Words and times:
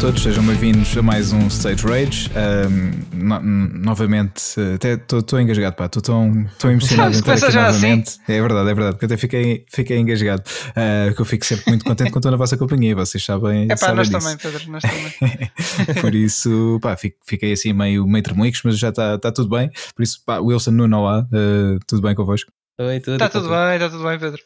Todos, 0.00 0.22
sejam 0.22 0.42
bem-vindos 0.46 0.96
a 0.96 1.02
mais 1.02 1.30
um 1.30 1.46
Stage 1.48 1.86
Rage. 1.86 2.30
Um, 2.30 3.18
no, 3.18 3.40
novamente, 3.40 4.58
até 4.74 4.94
estou 4.94 5.38
engasgado, 5.38 5.76
pá, 5.76 5.84
estou 5.84 6.00
tão, 6.00 6.46
tão 6.58 6.70
emocionado 6.70 7.14
em 7.14 7.18
estar 7.20 7.34
aqui 7.34 7.54
novamente. 7.54 8.08
Assim? 8.08 8.20
É 8.32 8.40
verdade, 8.40 8.70
é 8.70 8.74
verdade, 8.74 8.92
porque 8.92 9.04
até 9.04 9.16
fiquei, 9.18 9.66
fiquei 9.70 9.98
engasgado. 9.98 10.42
Uh, 10.70 11.14
que 11.14 11.20
eu 11.20 11.24
fico 11.26 11.44
sempre 11.44 11.64
muito 11.68 11.84
contente 11.84 12.10
quando 12.10 12.20
estou 12.20 12.30
na 12.30 12.38
vossa 12.38 12.56
companhia, 12.56 12.96
vocês 12.96 13.22
sabem. 13.22 13.66
É 13.70 13.76
pá, 13.76 13.92
nós 13.92 14.08
disso. 14.08 14.18
também, 14.18 14.38
Pedro, 14.38 14.72
nós 14.72 14.82
também. 14.82 15.92
por 16.00 16.14
isso, 16.14 16.78
pá, 16.80 16.96
fiquei 16.96 17.52
assim 17.52 17.74
meio, 17.74 18.06
meio 18.06 18.22
tremuicos, 18.22 18.62
mas 18.64 18.78
já 18.78 18.88
está 18.88 19.18
tá 19.18 19.30
tudo 19.30 19.50
bem. 19.50 19.70
Por 19.94 20.02
isso, 20.02 20.22
pá, 20.24 20.38
Wilson, 20.38 20.70
Nuno, 20.70 20.96
olá, 20.96 21.26
uh, 21.30 21.78
tudo 21.86 22.00
bem 22.00 22.14
convosco? 22.14 22.50
Oi, 22.80 22.98
tudo, 22.98 23.12
está 23.12 23.28
tudo, 23.28 23.50
bem, 23.50 23.74
está 23.74 23.90
tudo 23.90 24.04
bem, 24.04 24.18
Pedro. 24.18 24.40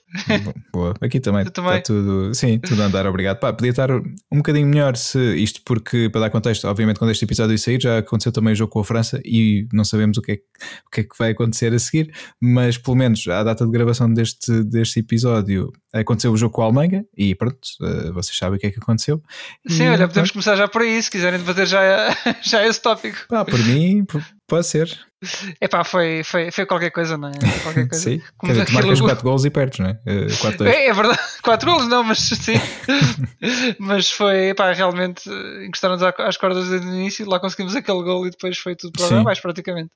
Boa, 0.73 0.93
aqui 1.01 1.21
também 1.21 1.43
está 1.47 1.81
tudo, 1.81 2.35
sim, 2.35 2.59
tudo 2.59 2.83
a 2.83 2.87
andar, 2.87 3.07
obrigado. 3.07 3.39
Pá, 3.39 3.53
podia 3.53 3.71
estar 3.71 3.93
um 3.93 4.03
bocadinho 4.39 4.67
melhor 4.67 4.97
se 4.97 5.37
isto, 5.37 5.61
porque 5.65 6.09
para 6.11 6.23
dar 6.23 6.31
contexto, 6.31 6.67
obviamente, 6.67 6.99
quando 6.99 7.13
este 7.13 7.25
episódio 7.25 7.57
sair, 7.57 7.81
já 7.81 7.99
aconteceu 7.99 8.33
também 8.33 8.53
o 8.53 8.57
jogo 8.57 8.73
com 8.73 8.81
a 8.81 8.85
França 8.85 9.21
e 9.25 9.69
não 9.73 9.85
sabemos 9.85 10.19
o 10.19 10.23
que 10.23 10.33
é, 10.33 10.35
o 10.85 10.91
que, 10.91 11.03
é 11.03 11.05
que 11.05 11.17
vai 11.17 11.31
acontecer 11.31 11.73
a 11.73 11.79
seguir, 11.79 12.13
mas 12.43 12.77
pelo 12.77 12.97
menos 12.97 13.25
à 13.29 13.45
data 13.45 13.65
de 13.65 13.71
gravação 13.71 14.13
deste, 14.13 14.65
deste 14.65 14.99
episódio 14.99 15.73
aconteceu 15.93 16.33
o 16.33 16.37
jogo 16.37 16.53
com 16.53 16.63
a 16.63 16.65
Alemanha 16.65 17.05
e 17.17 17.37
pronto, 17.37 17.61
eh, 17.83 18.11
vocês 18.11 18.37
sabem 18.37 18.57
o 18.57 18.61
que 18.61 18.67
é 18.67 18.71
que 18.73 18.81
aconteceu. 18.81 19.23
Sim, 19.69 19.85
e, 19.85 19.89
olha, 19.91 20.09
podemos 20.09 20.31
pronto. 20.31 20.33
começar 20.33 20.57
já 20.57 20.67
por 20.67 20.83
aí, 20.83 21.01
se 21.01 21.09
quiserem 21.09 21.39
debater 21.39 21.69
já, 21.69 22.11
já 22.43 22.67
esse 22.67 22.83
tópico. 22.83 23.19
Pá, 23.29 23.45
por 23.45 23.61
mim, 23.61 24.05
pode 24.49 24.67
ser. 24.67 24.89
Epá, 25.61 25.85
foi, 25.85 26.23
foi, 26.25 26.51
foi 26.51 26.67
qualquer 26.67 26.91
coisa, 26.91 27.17
não 27.17 27.29
é? 27.29 27.33
Qualquer 27.63 27.89
coisa. 27.89 28.05
sim, 28.05 28.21
Como 28.37 28.53
Quer 28.53 28.61
dizer, 28.61 28.67
tu 28.67 28.75
marcas 28.75 29.01
4 29.01 29.25
gols 29.25 29.45
e 29.45 29.51
perdes, 29.51 29.79
não 29.79 29.91
é? 29.91 29.99
4 30.41 30.67
é, 30.67 30.87
é 30.87 30.93
verdade, 30.93 31.19
4 31.43 31.71
gols 31.71 31.89
não, 31.89 32.05
mas 32.05 32.19
sim. 32.19 32.61
mas 33.79 34.11
foi, 34.11 34.51
epá, 34.51 34.73
realmente 34.73 35.29
encostaram-nos 35.67 36.03
às 36.03 36.37
cordas 36.37 36.69
desde 36.69 36.87
o 36.87 36.95
início, 36.95 37.29
lá 37.29 37.41
conseguimos 37.41 37.75
aquele 37.75 38.03
gol 38.03 38.27
e 38.27 38.31
depois 38.31 38.59
foi 38.59 38.75
tudo 38.75 38.93
para 38.93 39.21
abaixo 39.21 39.43
praticamente. 39.43 39.91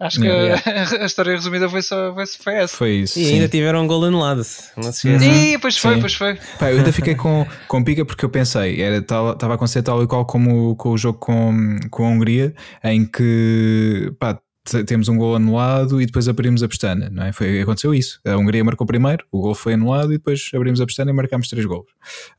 Acho 0.00 0.20
que 0.20 0.28
a 0.28 1.04
história 1.04 1.32
resumida 1.34 1.68
foi, 1.68 1.82
só, 1.82 2.14
foi, 2.14 2.26
foi 2.26 2.54
essa. 2.54 2.76
Foi 2.76 2.90
isso. 2.90 3.18
E 3.18 3.24
sim. 3.24 3.34
ainda 3.34 3.48
tiveram 3.48 3.82
um 3.82 3.86
gol 3.86 4.04
anulado, 4.04 4.38
não 4.76 4.92
se 4.92 5.08
esqueça. 5.08 5.18
Sim, 5.20 5.58
pois 5.58 5.78
foi, 5.78 5.94
sim. 5.94 6.00
pois 6.00 6.14
foi. 6.14 6.38
Pá, 6.58 6.70
eu 6.70 6.78
ainda 6.78 6.92
fiquei 6.92 7.14
com, 7.14 7.46
com 7.66 7.84
pica 7.84 8.04
porque 8.04 8.24
eu 8.24 8.30
pensei, 8.30 8.80
estava 8.80 9.36
a 9.40 9.54
acontecer 9.54 9.82
tal 9.82 10.02
e 10.02 10.06
qual 10.06 10.24
como 10.24 10.76
com 10.76 10.90
o 10.90 10.98
jogo 10.98 11.18
com, 11.18 11.78
com 11.90 12.04
a 12.04 12.08
Hungria, 12.08 12.54
em 12.84 13.04
que 13.04 14.12
pá, 14.18 14.38
temos 14.86 15.08
um 15.08 15.16
gol 15.16 15.36
anulado 15.36 16.00
e 16.00 16.06
depois 16.06 16.28
abrimos 16.28 16.62
a 16.62 16.68
pestana, 16.68 17.08
não 17.10 17.24
é? 17.24 17.32
Foi, 17.32 17.60
aconteceu 17.60 17.94
isso. 17.94 18.20
A 18.26 18.36
Hungria 18.36 18.64
marcou 18.64 18.86
primeiro, 18.86 19.24
o 19.30 19.40
gol 19.40 19.54
foi 19.54 19.74
anulado 19.74 20.12
e 20.12 20.18
depois 20.18 20.50
abrimos 20.54 20.80
a 20.80 20.86
pestana 20.86 21.10
e 21.10 21.14
marcámos 21.14 21.48
três 21.48 21.66
gols. 21.66 21.90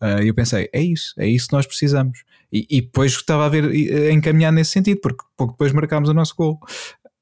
Uh, 0.02 0.24
e 0.24 0.28
eu 0.28 0.34
pensei, 0.34 0.70
é 0.74 0.82
isso, 0.82 1.14
é 1.18 1.28
isso 1.28 1.48
que 1.48 1.54
nós 1.54 1.66
precisamos. 1.66 2.24
E, 2.52 2.66
e 2.70 2.82
depois 2.82 3.12
estava 3.12 3.46
a 3.46 3.50
ver 3.50 3.66
a 3.66 4.12
encaminhar 4.12 4.52
nesse 4.52 4.72
sentido, 4.72 5.00
porque 5.02 5.24
pouco 5.38 5.54
depois 5.54 5.72
marcámos 5.72 6.10
o 6.10 6.14
nosso 6.14 6.36
gol. 6.36 6.60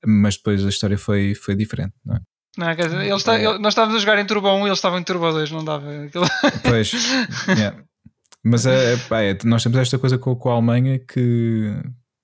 Mas 0.05 0.38
depois 0.38 0.66
a 0.66 0.69
história 0.69 0.97
foi, 0.97 1.36
foi 1.36 1.55
diferente, 1.55 1.94
não 2.05 2.16
é? 2.16 2.19
Não, 2.58 2.75
quer 2.75 2.88
dizer, 2.88 3.05
eles 3.05 3.27
é. 3.27 3.59
nós 3.59 3.73
estávamos 3.73 3.97
a 3.97 3.99
jogar 3.99 4.17
em 4.17 4.25
Turbo 4.25 4.52
1 4.52 4.61
e 4.61 4.69
eles 4.69 4.80
estavam 4.80 4.97
em 4.97 5.03
Turbo 5.03 5.31
2, 5.31 5.52
não 5.52 5.64
dava. 5.64 5.86
Pois, 6.64 6.92
yeah. 7.47 7.77
mas 8.44 8.66
é, 8.66 8.94
é, 8.94 9.38
nós 9.44 9.61
temos 9.61 9.77
esta 9.77 9.99
coisa 9.99 10.17
com, 10.17 10.36
com 10.36 10.49
a 10.49 10.53
Alemanha 10.53 10.97
que 10.97 11.71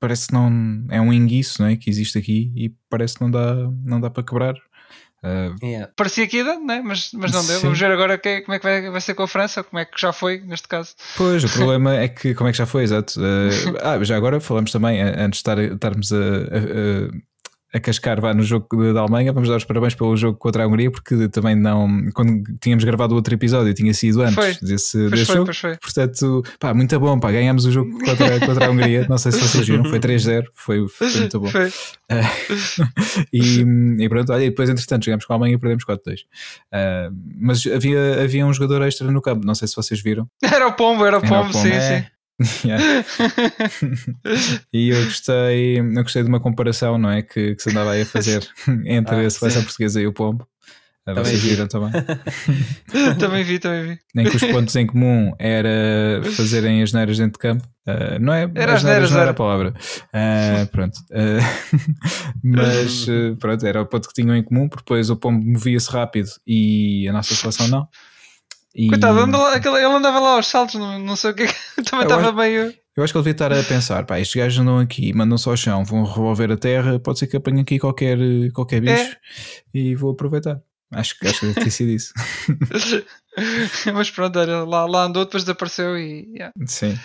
parece 0.03 0.27
que 0.27 0.33
não 0.33 0.51
é 0.89 0.99
um 0.99 1.13
enguiço 1.13 1.61
não 1.61 1.69
é? 1.69 1.77
que 1.77 1.89
existe 1.89 2.17
aqui 2.17 2.51
e 2.57 2.69
parece 2.89 3.15
que 3.15 3.21
não 3.21 3.31
dá, 3.31 3.55
não 3.85 4.01
dá 4.01 4.09
para 4.09 4.21
quebrar. 4.21 4.53
Uh, 5.23 5.55
yeah. 5.65 5.89
Parecia 5.95 6.27
que 6.27 6.35
ia, 6.35 6.59
né? 6.59 6.81
mas, 6.83 7.11
mas 7.13 7.31
não 7.31 7.45
deu. 7.45 7.55
Sim. 7.55 7.61
Vamos 7.61 7.79
ver 7.79 7.89
agora 7.89 8.17
que, 8.17 8.41
como 8.41 8.53
é 8.53 8.59
que 8.59 8.65
vai, 8.65 8.89
vai 8.89 8.99
ser 8.99 9.13
com 9.13 9.23
a 9.23 9.27
França, 9.29 9.63
como 9.63 9.79
é 9.79 9.85
que 9.85 9.97
já 9.97 10.11
foi 10.11 10.41
neste 10.41 10.67
caso. 10.67 10.93
Pois, 11.15 11.45
o 11.45 11.47
problema 11.57 11.95
é 11.95 12.09
que 12.09 12.35
como 12.35 12.49
é 12.49 12.51
que 12.51 12.57
já 12.57 12.65
foi, 12.65 12.83
exato. 12.83 13.17
Uh, 13.17 13.77
ah, 13.81 14.03
já 14.03 14.17
agora 14.17 14.41
falamos 14.41 14.73
também, 14.73 15.01
antes 15.01 15.41
de 15.41 15.49
estar, 15.49 15.57
estarmos 15.57 16.11
a, 16.11 16.17
a, 16.17 16.19
a 16.19 17.23
a 17.73 17.79
cascar 17.79 18.21
vá 18.21 18.33
no 18.33 18.43
jogo 18.43 18.93
da 18.93 19.01
Alemanha. 19.01 19.33
Vamos 19.33 19.49
dar 19.49 19.57
os 19.57 19.65
parabéns 19.65 19.95
pelo 19.95 20.15
jogo 20.15 20.37
contra 20.37 20.63
a 20.63 20.67
Hungria, 20.67 20.91
porque 20.91 21.27
também 21.29 21.55
não. 21.55 22.05
Quando 22.13 22.43
tínhamos 22.61 22.83
gravado 22.83 23.13
o 23.13 23.15
outro 23.15 23.33
episódio, 23.33 23.73
tinha 23.73 23.93
sido 23.93 24.21
antes 24.21 24.35
foi. 24.35 24.53
desse, 24.61 25.09
desse 25.09 25.25
foi, 25.25 25.35
jogo. 25.35 25.53
Foi. 25.53 25.77
Portanto, 25.77 26.43
pá, 26.59 26.73
muito 26.73 26.99
bom, 26.99 27.19
pá, 27.19 27.31
ganhámos 27.31 27.65
o 27.65 27.71
jogo 27.71 27.91
contra, 27.99 28.39
contra 28.45 28.67
a 28.67 28.69
Hungria. 28.69 29.07
Não 29.09 29.17
sei 29.17 29.31
se 29.31 29.41
vocês 29.41 29.67
viram, 29.67 29.83
foi 29.85 29.99
3-0, 29.99 30.45
foi, 30.53 30.87
foi, 30.87 31.09
muito 31.09 31.39
bom. 31.39 31.47
Foi. 31.47 31.67
Uh, 31.67 33.25
e, 33.33 34.03
e, 34.03 34.09
pronto, 34.09 34.31
olha, 34.31 34.43
e 34.43 34.49
depois 34.49 34.69
entretanto 34.69 35.05
chegámos 35.05 35.25
com 35.25 35.33
a 35.33 35.35
Alemanha 35.35 35.55
e 35.55 35.59
perdemos 35.59 35.83
4-2. 35.83 35.97
Uh, 35.97 35.97
ah, 36.73 37.09
mas 37.39 37.65
havia, 37.65 38.21
havia 38.21 38.45
um 38.45 38.53
jogador 38.53 38.83
extra 38.83 39.09
no 39.09 39.21
campo, 39.21 39.45
não 39.45 39.55
sei 39.55 39.67
se 39.67 39.75
vocês 39.75 39.99
viram. 39.99 40.27
Era 40.43 40.67
o 40.67 40.73
Pombo, 40.73 41.05
era 41.05 41.17
o 41.17 41.21
Pombo, 41.21 41.33
era 41.33 41.43
o 41.43 41.51
Pombo 41.51 41.67
sim, 41.67 41.71
é. 41.71 42.01
sim. 42.01 42.05
e 44.73 44.89
eu 44.89 45.03
gostei, 45.05 45.79
eu 45.79 46.03
gostei 46.03 46.23
de 46.23 46.29
uma 46.29 46.39
comparação, 46.39 46.97
não 46.97 47.09
é? 47.09 47.21
Que, 47.21 47.55
que 47.55 47.63
se 47.63 47.69
andava 47.69 47.91
aí 47.91 48.01
a 48.01 48.05
fazer 48.05 48.47
entre 48.85 49.15
ah, 49.15 49.27
a 49.27 49.29
seleção 49.29 49.61
sim. 49.61 49.67
portuguesa 49.67 50.01
e 50.01 50.07
o 50.07 50.13
Pombo. 50.13 50.47
Ah, 51.05 51.13
também 51.13 51.25
Vocês 51.25 51.43
vi. 51.43 51.49
viram 51.49 51.67
também? 51.67 51.91
também 53.19 53.43
vi, 53.43 53.59
também 53.59 53.87
vi. 53.87 53.99
Nem 54.15 54.25
que 54.25 54.37
os 54.37 54.43
pontos 54.43 54.73
em 54.77 54.87
comum 54.87 55.33
era 55.37 56.21
fazerem 56.31 56.81
as 56.81 56.93
neiras 56.93 57.17
dentro 57.17 57.33
de 57.33 57.39
campo. 57.39 57.67
Uh, 57.85 58.17
não 58.21 58.33
é 58.33 58.49
era 58.55 58.73
as 58.73 58.83
neiras, 58.83 59.11
não 59.11 59.19
era 59.19 59.31
a 59.31 59.33
palavra. 59.33 59.73
Uh, 60.13 60.65
pronto. 60.67 60.97
Uh, 61.11 61.43
mas 62.41 63.05
pronto, 63.37 63.65
era 63.65 63.81
o 63.81 63.85
ponto 63.85 64.07
que 64.07 64.13
tinham 64.13 64.33
em 64.33 64.43
comum, 64.43 64.69
porque 64.69 64.83
depois 64.83 65.09
o 65.09 65.17
pombo 65.17 65.45
movia-se 65.45 65.91
rápido 65.91 66.29
e 66.47 67.05
a 67.09 67.11
nossa 67.11 67.35
seleção 67.35 67.67
não. 67.67 67.85
E... 68.75 68.87
Coitado, 68.87 69.19
ele 69.19 69.85
andava 69.85 70.19
lá 70.19 70.35
aos 70.35 70.47
saltos, 70.47 70.75
não, 70.75 70.97
não 70.97 71.15
sei 71.15 71.31
o 71.31 71.35
que, 71.35 71.45
também 71.89 72.03
estava 72.05 72.31
meio. 72.31 72.73
Eu 72.95 73.03
acho 73.03 73.11
que 73.11 73.17
ele 73.17 73.23
devia 73.23 73.31
estar 73.31 73.53
a 73.53 73.63
pensar: 73.63 74.05
pá, 74.05 74.19
estes 74.19 74.35
gajos 74.35 74.59
andam 74.59 74.79
aqui, 74.79 75.13
mandam-se 75.13 75.47
ao 75.47 75.57
chão, 75.57 75.83
vão 75.83 76.03
revolver 76.03 76.51
a 76.51 76.57
terra, 76.57 76.99
pode 76.99 77.19
ser 77.19 77.27
que 77.27 77.37
apanhe 77.37 77.61
aqui 77.61 77.79
qualquer, 77.79 78.17
qualquer 78.53 78.81
bicho 78.81 78.93
é. 78.93 79.17
e 79.73 79.95
vou 79.95 80.11
aproveitar. 80.11 80.61
Acho, 80.91 81.15
acho 81.23 81.39
que 81.39 81.45
deve 81.47 81.63
ter 81.63 81.71
sido 81.71 81.91
isso. 81.91 82.13
Mas 83.93 84.11
pronto, 84.11 84.37
era, 84.37 84.63
lá, 84.63 84.85
lá 84.85 85.05
andou, 85.05 85.25
depois 85.25 85.43
desapareceu 85.43 85.97
e. 85.97 86.31
Yeah. 86.33 86.53
Sim. 86.67 86.97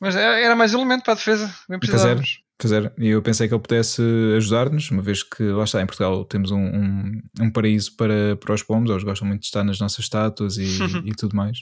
Mas 0.00 0.14
era 0.14 0.54
mais 0.54 0.74
um 0.74 0.78
elemento 0.78 1.04
para 1.04 1.14
a 1.14 1.16
defesa, 1.16 1.52
bem 1.68 1.78
precisávamos. 1.78 2.40
Pois 2.60 2.72
era, 2.72 2.92
e 2.98 3.06
eu 3.06 3.22
pensei 3.22 3.46
que 3.46 3.54
ele 3.54 3.62
pudesse 3.62 4.02
ajudar-nos, 4.36 4.90
uma 4.90 5.00
vez 5.00 5.22
que 5.22 5.44
lá 5.44 5.62
está, 5.62 5.80
em 5.80 5.86
Portugal 5.86 6.24
temos 6.24 6.50
um, 6.50 6.58
um, 6.58 7.22
um, 7.40 7.50
paraíso 7.52 7.94
para, 7.94 8.34
para 8.34 8.52
os 8.52 8.64
pombos, 8.64 8.90
eles 8.90 9.04
gostam 9.04 9.28
muito 9.28 9.42
de 9.42 9.46
estar 9.46 9.62
nas 9.62 9.78
nossas 9.78 10.00
estátuas 10.00 10.56
e, 10.58 10.66
e 11.06 11.14
tudo 11.14 11.36
mais. 11.36 11.58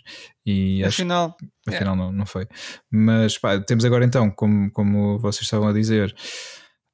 E 0.47 0.83
afinal, 0.83 1.37
acho, 1.69 1.77
afinal 1.77 1.95
é. 1.95 1.99
não, 1.99 2.13
não 2.13 2.25
foi. 2.25 2.49
Mas 2.91 3.37
pá, 3.37 3.61
temos 3.61 3.85
agora 3.85 4.07
então, 4.07 4.31
como, 4.31 4.71
como 4.73 5.19
vocês 5.19 5.43
estavam 5.43 5.69
a 5.69 5.73
dizer, 5.75 6.17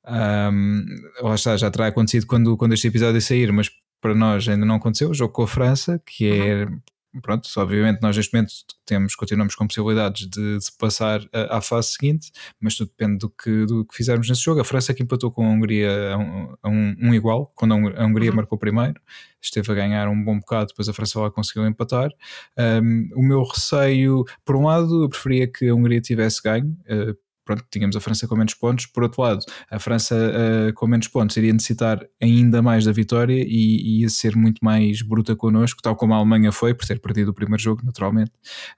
um, 0.04 0.84
lá 1.20 1.36
está, 1.36 1.56
já 1.56 1.70
terá 1.70 1.86
acontecido 1.86 2.26
quando, 2.26 2.56
quando 2.56 2.74
este 2.74 2.88
episódio 2.88 3.20
sair, 3.20 3.52
mas 3.52 3.70
para 4.00 4.16
nós 4.16 4.48
ainda 4.48 4.66
não 4.66 4.74
aconteceu, 4.74 5.10
o 5.10 5.14
jogo 5.14 5.32
com 5.32 5.44
a 5.44 5.48
França, 5.48 6.02
que 6.04 6.26
é 6.26 6.64
uhum 6.64 6.80
pronto, 7.20 7.48
obviamente 7.56 8.00
nós 8.00 8.16
neste 8.16 8.32
momento 8.32 8.52
temos, 8.86 9.14
continuamos 9.14 9.54
com 9.54 9.66
possibilidades 9.66 10.28
de, 10.28 10.58
de 10.58 10.72
passar 10.78 11.20
à 11.32 11.60
fase 11.60 11.92
seguinte, 11.92 12.30
mas 12.60 12.74
tudo 12.74 12.88
depende 12.88 13.18
do 13.18 13.30
que, 13.30 13.66
do 13.66 13.84
que 13.84 13.94
fizermos 13.94 14.28
nesse 14.28 14.42
jogo. 14.42 14.60
A 14.60 14.64
França 14.64 14.94
que 14.94 15.02
empatou 15.02 15.30
com 15.30 15.44
a 15.44 15.50
Hungria 15.50 16.14
a 16.14 16.18
um, 16.18 16.54
a 16.62 16.68
um 16.68 17.14
igual, 17.14 17.52
quando 17.54 17.74
a 17.74 18.04
Hungria 18.04 18.30
uhum. 18.30 18.36
marcou 18.36 18.58
primeiro, 18.58 19.00
esteve 19.40 19.70
a 19.72 19.74
ganhar 19.74 20.08
um 20.08 20.24
bom 20.24 20.38
bocado, 20.38 20.68
depois 20.68 20.88
a 20.88 20.92
França 20.92 21.20
lá 21.20 21.30
conseguiu 21.30 21.66
empatar. 21.66 22.10
Um, 22.56 23.08
o 23.14 23.22
meu 23.22 23.42
receio, 23.42 24.24
por 24.44 24.56
um 24.56 24.66
lado, 24.66 25.04
eu 25.04 25.08
preferia 25.08 25.46
que 25.46 25.68
a 25.68 25.74
Hungria 25.74 26.00
tivesse 26.00 26.40
ganho, 26.42 26.76
uh, 26.88 27.16
pronto, 27.44 27.64
tínhamos 27.70 27.96
a 27.96 28.00
França 28.00 28.26
com 28.26 28.36
menos 28.36 28.54
pontos. 28.54 28.86
Por 28.86 29.02
outro 29.02 29.22
lado, 29.22 29.44
a 29.70 29.78
França 29.78 30.14
uh, 30.14 30.72
com 30.74 30.86
menos 30.86 31.08
pontos 31.08 31.36
iria 31.36 31.52
necessitar 31.52 32.00
ainda 32.20 32.62
mais 32.62 32.84
da 32.84 32.92
vitória 32.92 33.44
e, 33.46 34.00
ia 34.00 34.08
ser 34.08 34.36
muito 34.36 34.64
mais 34.64 35.02
bruta 35.02 35.34
connosco, 35.36 35.82
tal 35.82 35.96
como 35.96 36.14
a 36.14 36.16
Alemanha 36.16 36.52
foi, 36.52 36.74
por 36.74 36.86
ter 36.86 37.00
perdido 37.00 37.30
o 37.30 37.34
primeiro 37.34 37.62
jogo, 37.62 37.82
naturalmente. 37.84 38.30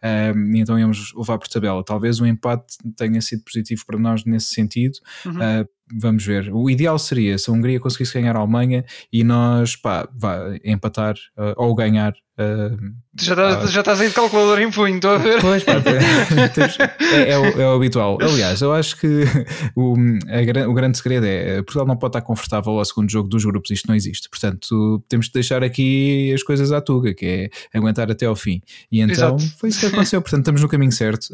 Uh, 0.02 0.56
então 0.56 0.78
íamos 0.78 1.12
levar 1.14 1.38
por 1.38 1.48
tabela. 1.48 1.84
Talvez 1.84 2.20
o 2.20 2.26
empate 2.26 2.76
tenha 2.96 3.20
sido 3.20 3.42
positivo 3.44 3.84
para 3.86 3.98
nós 3.98 4.24
nesse 4.24 4.54
sentido. 4.54 4.98
Uhum. 5.26 5.32
Uh, 5.32 5.68
vamos 5.92 6.24
ver. 6.24 6.50
O 6.52 6.68
ideal 6.70 6.98
seria 6.98 7.38
se 7.38 7.50
a 7.50 7.52
Hungria 7.52 7.80
conseguisse 7.80 8.14
ganhar 8.14 8.36
a 8.36 8.40
Alemanha 8.40 8.84
e 9.12 9.24
nós 9.24 9.76
pá, 9.76 10.08
vá, 10.14 10.56
empatar 10.64 11.14
uh, 11.36 11.54
ou 11.56 11.74
ganhar 11.74 12.14
Uh, 12.36 12.92
já, 13.16 13.32
estás, 13.32 13.64
uh, 13.64 13.68
já 13.68 13.80
estás 13.80 14.00
aí 14.00 14.08
de 14.08 14.14
calculador 14.14 14.60
em 14.60 14.68
punho, 14.68 14.96
estou 14.96 15.12
a 15.12 15.18
ver. 15.18 15.40
Pois, 15.40 15.62
pá, 15.62 15.74
é, 17.00 17.30
é, 17.30 17.38
o, 17.38 17.44
é, 17.44 17.68
o, 17.68 17.76
habitual. 17.76 18.18
Aliás, 18.20 18.60
eu 18.60 18.72
acho 18.72 18.96
que 18.98 19.22
o, 19.76 19.94
a, 19.94 20.68
o 20.68 20.74
grande 20.74 20.98
segredo 20.98 21.24
é 21.24 21.62
Portugal 21.62 21.86
não 21.86 21.96
pode 21.96 22.10
estar 22.10 22.22
confortável 22.22 22.72
ao 22.72 22.84
segundo 22.84 23.08
jogo 23.08 23.28
dos 23.28 23.44
grupos, 23.44 23.70
isto 23.70 23.86
não 23.86 23.94
existe. 23.94 24.28
Portanto, 24.28 25.00
temos 25.08 25.26
de 25.26 25.32
deixar 25.32 25.62
aqui 25.62 26.32
as 26.34 26.42
coisas 26.42 26.72
à 26.72 26.80
tuga, 26.80 27.14
que 27.14 27.24
é 27.72 27.78
aguentar 27.78 28.10
até 28.10 28.26
ao 28.26 28.34
fim. 28.34 28.60
E 28.90 29.00
então 29.00 29.36
Exato. 29.36 29.58
foi 29.58 29.68
isso 29.68 29.78
que 29.78 29.86
aconteceu. 29.86 30.20
Portanto, 30.20 30.40
estamos 30.40 30.60
no 30.60 30.68
caminho 30.68 30.92
certo 30.92 31.28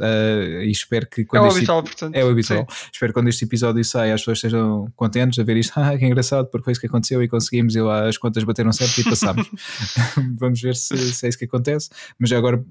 e 0.63 0.71
espero 0.71 1.09
que 1.09 1.25
quando 1.25 1.45
é 1.45 1.47
o 1.47 1.49
este, 1.49 1.59
habitual, 1.61 1.83
portanto. 1.83 2.15
É 2.15 2.23
o 2.23 2.29
habitual. 2.29 2.67
Sim. 2.69 2.89
Espero 2.93 3.13
que 3.13 3.19
quando 3.19 3.29
este 3.29 3.47
episódio 3.47 3.83
saia 3.87 4.13
as 4.13 4.21
pessoas 4.21 4.40
estejam 4.41 4.91
contentes 4.97 5.39
a 5.39 5.43
ver 5.43 5.57
isto. 5.57 5.71
Ah, 5.81 5.97
que 5.97 6.05
engraçado, 6.05 6.47
porque 6.51 6.65
foi 6.65 6.73
isso 6.73 6.81
que 6.81 6.89
aconteceu 6.89 7.23
e 7.23 7.29
conseguimos 7.29 7.75
e 7.75 7.81
lá 7.81 8.07
as 8.07 8.19
contas 8.19 8.45
bateram 8.45 8.71
certo 8.73 9.01
e 9.01 9.05
passámos. 9.05 9.49
Vamos 10.39 10.61
ver 10.61 10.77
se 10.77 10.91
se, 11.13 11.27
é 11.27 11.29
isso 11.29 11.39
que 11.39 11.47
acontece. 11.47 11.89
Mas 12.19 12.29
já 12.29 12.37
agora 12.37 12.63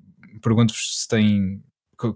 pergunto-vos 0.42 1.02
se 1.02 1.08
têm 1.08 1.62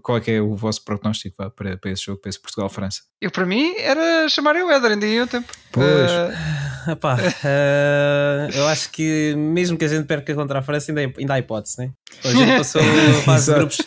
qual 0.02 0.16
é 0.16 0.20
que 0.20 0.30
é 0.30 0.40
o 0.40 0.54
vosso 0.54 0.82
prognóstico 0.82 1.36
para, 1.36 1.76
para 1.76 1.90
esse 1.90 2.04
jogo, 2.04 2.20
para 2.20 2.30
esse 2.30 2.40
Portugal-França? 2.40 3.02
Eu, 3.20 3.30
para 3.30 3.44
mim, 3.44 3.74
era 3.76 4.28
chamar 4.30 4.56
o 4.56 4.70
Éder, 4.70 4.92
ainda 4.92 5.06
ia 5.06 5.24
o 5.24 5.26
tempo. 5.26 5.52
Pois. 5.70 6.10
Uh, 6.10 6.73
Epá, 6.88 7.16
uh, 7.16 8.50
eu 8.54 8.66
acho 8.68 8.90
que 8.90 9.34
mesmo 9.36 9.76
que 9.78 9.84
a 9.84 9.88
gente 9.88 10.06
perca 10.06 10.34
contra 10.34 10.58
a 10.58 10.62
França, 10.62 10.90
ainda, 10.92 11.12
ainda 11.18 11.34
há 11.34 11.38
hipótese, 11.38 11.78
né? 11.78 11.90
A 12.24 12.32
gente 12.32 12.56
passou 12.58 12.80
a 13.18 13.22
fase 13.22 13.50
de 13.52 13.58
grupos, 13.58 13.78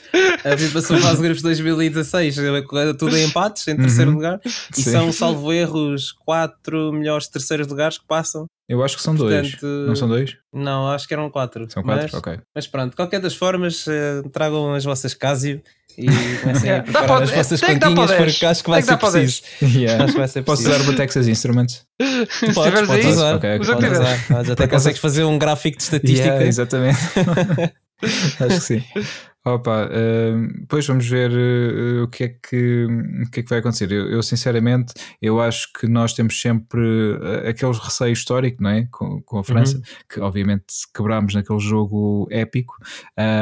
a 0.44 0.56
gente 0.56 0.74
passou 0.74 0.96
a 0.98 1.00
fase 1.00 1.16
de 1.18 1.24
grupos 1.24 1.42
2016, 1.42 2.36
tudo 2.98 3.18
em 3.18 3.26
empates, 3.26 3.68
em 3.68 3.78
terceiro 3.78 4.12
Uhum. 4.12 4.18
lugar, 4.18 4.40
e 4.46 4.82
Sim. 4.82 4.92
são, 4.92 5.12
salvo 5.12 5.52
erros, 5.54 6.12
quatro 6.12 6.92
melhores 6.94 7.28
terceiros 7.28 7.68
lugares 7.68 7.98
que 7.98 8.06
passam. 8.08 8.46
Eu 8.70 8.84
acho 8.84 8.98
que 8.98 9.02
são 9.04 9.16
dois. 9.16 9.52
Portanto, 9.52 9.66
Não 9.88 9.96
são 9.96 10.08
dois? 10.10 10.36
Não, 10.54 10.90
acho 10.90 11.08
que 11.08 11.14
eram 11.14 11.30
quatro. 11.30 11.66
São 11.72 11.82
quatro? 11.82 12.04
Mas, 12.04 12.14
ok. 12.14 12.40
mas 12.54 12.68
pronto, 12.68 12.90
de 12.90 12.96
qualquer 12.98 13.22
das 13.22 13.34
formas, 13.34 13.88
eh, 13.88 14.22
tragam 14.34 14.74
as 14.74 14.84
vossas 14.84 15.14
Casio 15.14 15.62
e 15.98 16.06
comecem 16.42 16.72
a 16.72 16.84
preparar 16.84 17.08
para- 17.08 17.24
as 17.24 17.32
vossas 17.32 17.60
para 17.60 17.74
continhas, 17.74 18.00
o 18.12 18.14
10. 18.16 18.32
porque 18.32 18.46
acho 18.46 18.64
que 18.64 18.70
vai 18.70 18.82
ser 18.82 18.88
dar 18.92 18.98
para 18.98 19.10
o 19.10 19.12
10. 19.14 19.40
preciso. 19.40 19.78
Yeah. 19.80 20.04
Acho 20.04 20.14
que 20.14 20.20
vai 20.20 20.28
ser 20.28 20.42
Posso 20.44 20.62
usar 20.62 20.82
o 20.90 20.96
Texas 20.96 21.28
Instruments? 21.28 21.82
se 22.30 22.46
estiveres 22.46 22.90
aí, 22.90 23.06
usar, 23.08 23.10
usa 23.10 23.36
o 23.36 23.40
que 23.40 23.48
podes 23.58 23.76
tiveres. 23.76 24.00
usar. 24.00 24.52
Até 24.52 24.68
consegues 24.68 25.00
fazer 25.00 25.24
um 25.24 25.38
gráfico 25.40 25.78
de 25.78 25.84
estatística. 25.84 26.44
Exatamente. 26.44 27.00
Acho 28.40 28.48
que 28.56 28.60
sim. 28.62 28.84
Opa, 29.48 29.90
hum, 29.90 30.48
depois 30.60 30.86
vamos 30.86 31.08
ver 31.08 31.32
uh, 31.32 32.04
o, 32.04 32.08
que 32.10 32.26
é 32.26 32.28
que, 32.28 32.86
o 33.26 33.32
que 33.32 33.40
é 33.40 33.44
que 33.44 33.50
vai 33.50 33.60
acontecer. 33.60 33.90
Eu, 33.90 34.10
eu, 34.10 34.22
sinceramente, 34.22 34.94
eu 35.22 35.40
acho 35.40 35.72
que 35.72 35.88
nós 35.88 36.14
temos 36.14 36.42
sempre 36.42 36.82
uh, 36.82 37.48
aquele 37.48 37.72
receio 37.72 38.12
histórico, 38.12 38.62
não 38.62 38.72
é? 38.72 38.88
Com, 38.92 39.22
com 39.22 39.40
a 39.40 39.44
França, 39.44 39.78
Uhum. 39.78 39.84
que 40.10 40.20
obviamente 40.20 40.66
quebrámos 40.94 41.34
naquele 41.34 41.60
jogo 41.60 42.28
épico, 42.30 42.76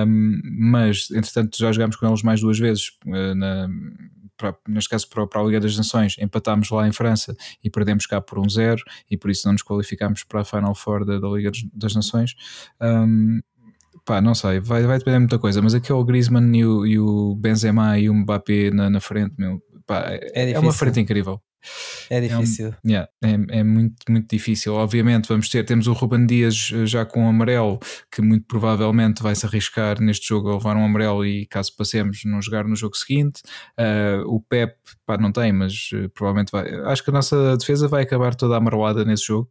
um, 0.08 0.40
mas 0.72 1.10
entretanto 1.12 1.58
já 1.58 1.72
jogámos 1.72 1.96
com 1.96 2.08
eles 2.08 2.22
mais 2.22 2.42
duas 2.42 2.60
vezes 2.60 2.90
uh, 3.06 3.36
na, 3.36 3.68
para, 4.38 4.56
neste 4.68 4.90
caso 4.90 5.10
para, 5.10 5.26
para 5.28 5.42
a 5.42 5.44
Liga 5.44 5.60
das 5.60 5.78
Nações, 5.78 6.16
empatámos 6.20 6.70
lá 6.70 6.88
em 6.88 6.92
França 6.92 7.36
e 7.64 7.70
perdemos 7.70 8.06
cá 8.06 8.22
por 8.22 8.40
um 8.40 8.50
zero 8.50 8.84
e 9.10 9.18
por 9.18 9.30
isso 9.32 9.48
não 9.48 9.54
nos 9.54 9.64
qualificámos 9.64 10.24
para 10.24 10.42
a 10.42 10.46
Final 10.46 10.76
Four 10.76 11.06
da, 11.06 11.20
da 11.20 11.28
Liga 11.30 11.52
das 11.74 11.96
Nações. 11.96 12.36
Um, 12.82 13.42
pá, 14.06 14.22
não 14.22 14.36
sei, 14.36 14.60
vai, 14.60 14.84
vai 14.84 15.00
depender 15.00 15.18
de 15.18 15.22
muita 15.22 15.40
coisa, 15.40 15.62
mas 15.62 15.74
aquele 15.74 16.04
Griezmann 16.04 16.56
e 16.56 16.66
o, 16.66 16.86
e 16.86 17.00
o 17.00 17.36
Benzema 17.36 17.98
e 17.98 18.10
o 18.10 18.14
Mbappé 18.14 18.72
na, 18.72 18.90
na 18.90 19.00
frente, 19.00 19.34
meu, 19.38 19.62
pá, 19.86 20.06
é, 20.08 20.52
É 20.52 20.52
é 20.52 20.60
uma 20.60 20.74
frente 20.74 21.00
incrível. 21.00 21.42
É 22.10 22.22
difícil. 22.22 22.74
Yeah, 22.86 23.10
é, 23.24 23.60
é 23.60 23.64
muito, 23.64 23.96
muito 24.10 24.30
difícil. 24.30 24.74
Obviamente, 24.74 25.28
vamos 25.28 25.50
ter, 25.50 25.64
temos 25.66 25.88
o 25.88 25.94
Ruben 25.94 26.26
Dias 26.26 26.72
eh, 26.74 26.86
já 26.86 27.06
com 27.06 27.26
o 27.26 27.30
amarelo, 27.30 27.80
que 28.12 28.22
muito 28.22 28.46
provavelmente 28.46 29.24
vai 29.24 29.36
se 29.36 29.46
arriscar 29.46 30.00
neste 30.00 30.28
jogo 30.28 30.50
a 30.50 30.54
levar 30.54 30.78
um 30.78 30.86
amarelo 30.86 31.26
e, 31.26 31.46
caso 31.48 31.76
passemos, 31.76 32.22
não 32.26 32.42
jogar 32.42 32.66
no 32.66 32.76
jogo 32.76 32.96
seguinte. 32.96 33.42
Uh, 33.80 34.22
o 34.28 34.42
Pep, 34.42 34.76
pá, 35.06 35.18
não 35.18 35.32
tem, 35.32 35.52
mas 35.52 35.90
uh, 35.94 36.10
provavelmente 36.10 36.52
vai. 36.52 36.72
Acho 36.86 37.04
que 37.04 37.10
a 37.10 37.14
nossa 37.14 37.58
defesa 37.58 37.88
vai 37.88 38.04
acabar 38.04 38.36
toda 38.36 38.58
amarelada 38.58 39.04
nesse 39.04 39.26
jogo. 39.26 39.50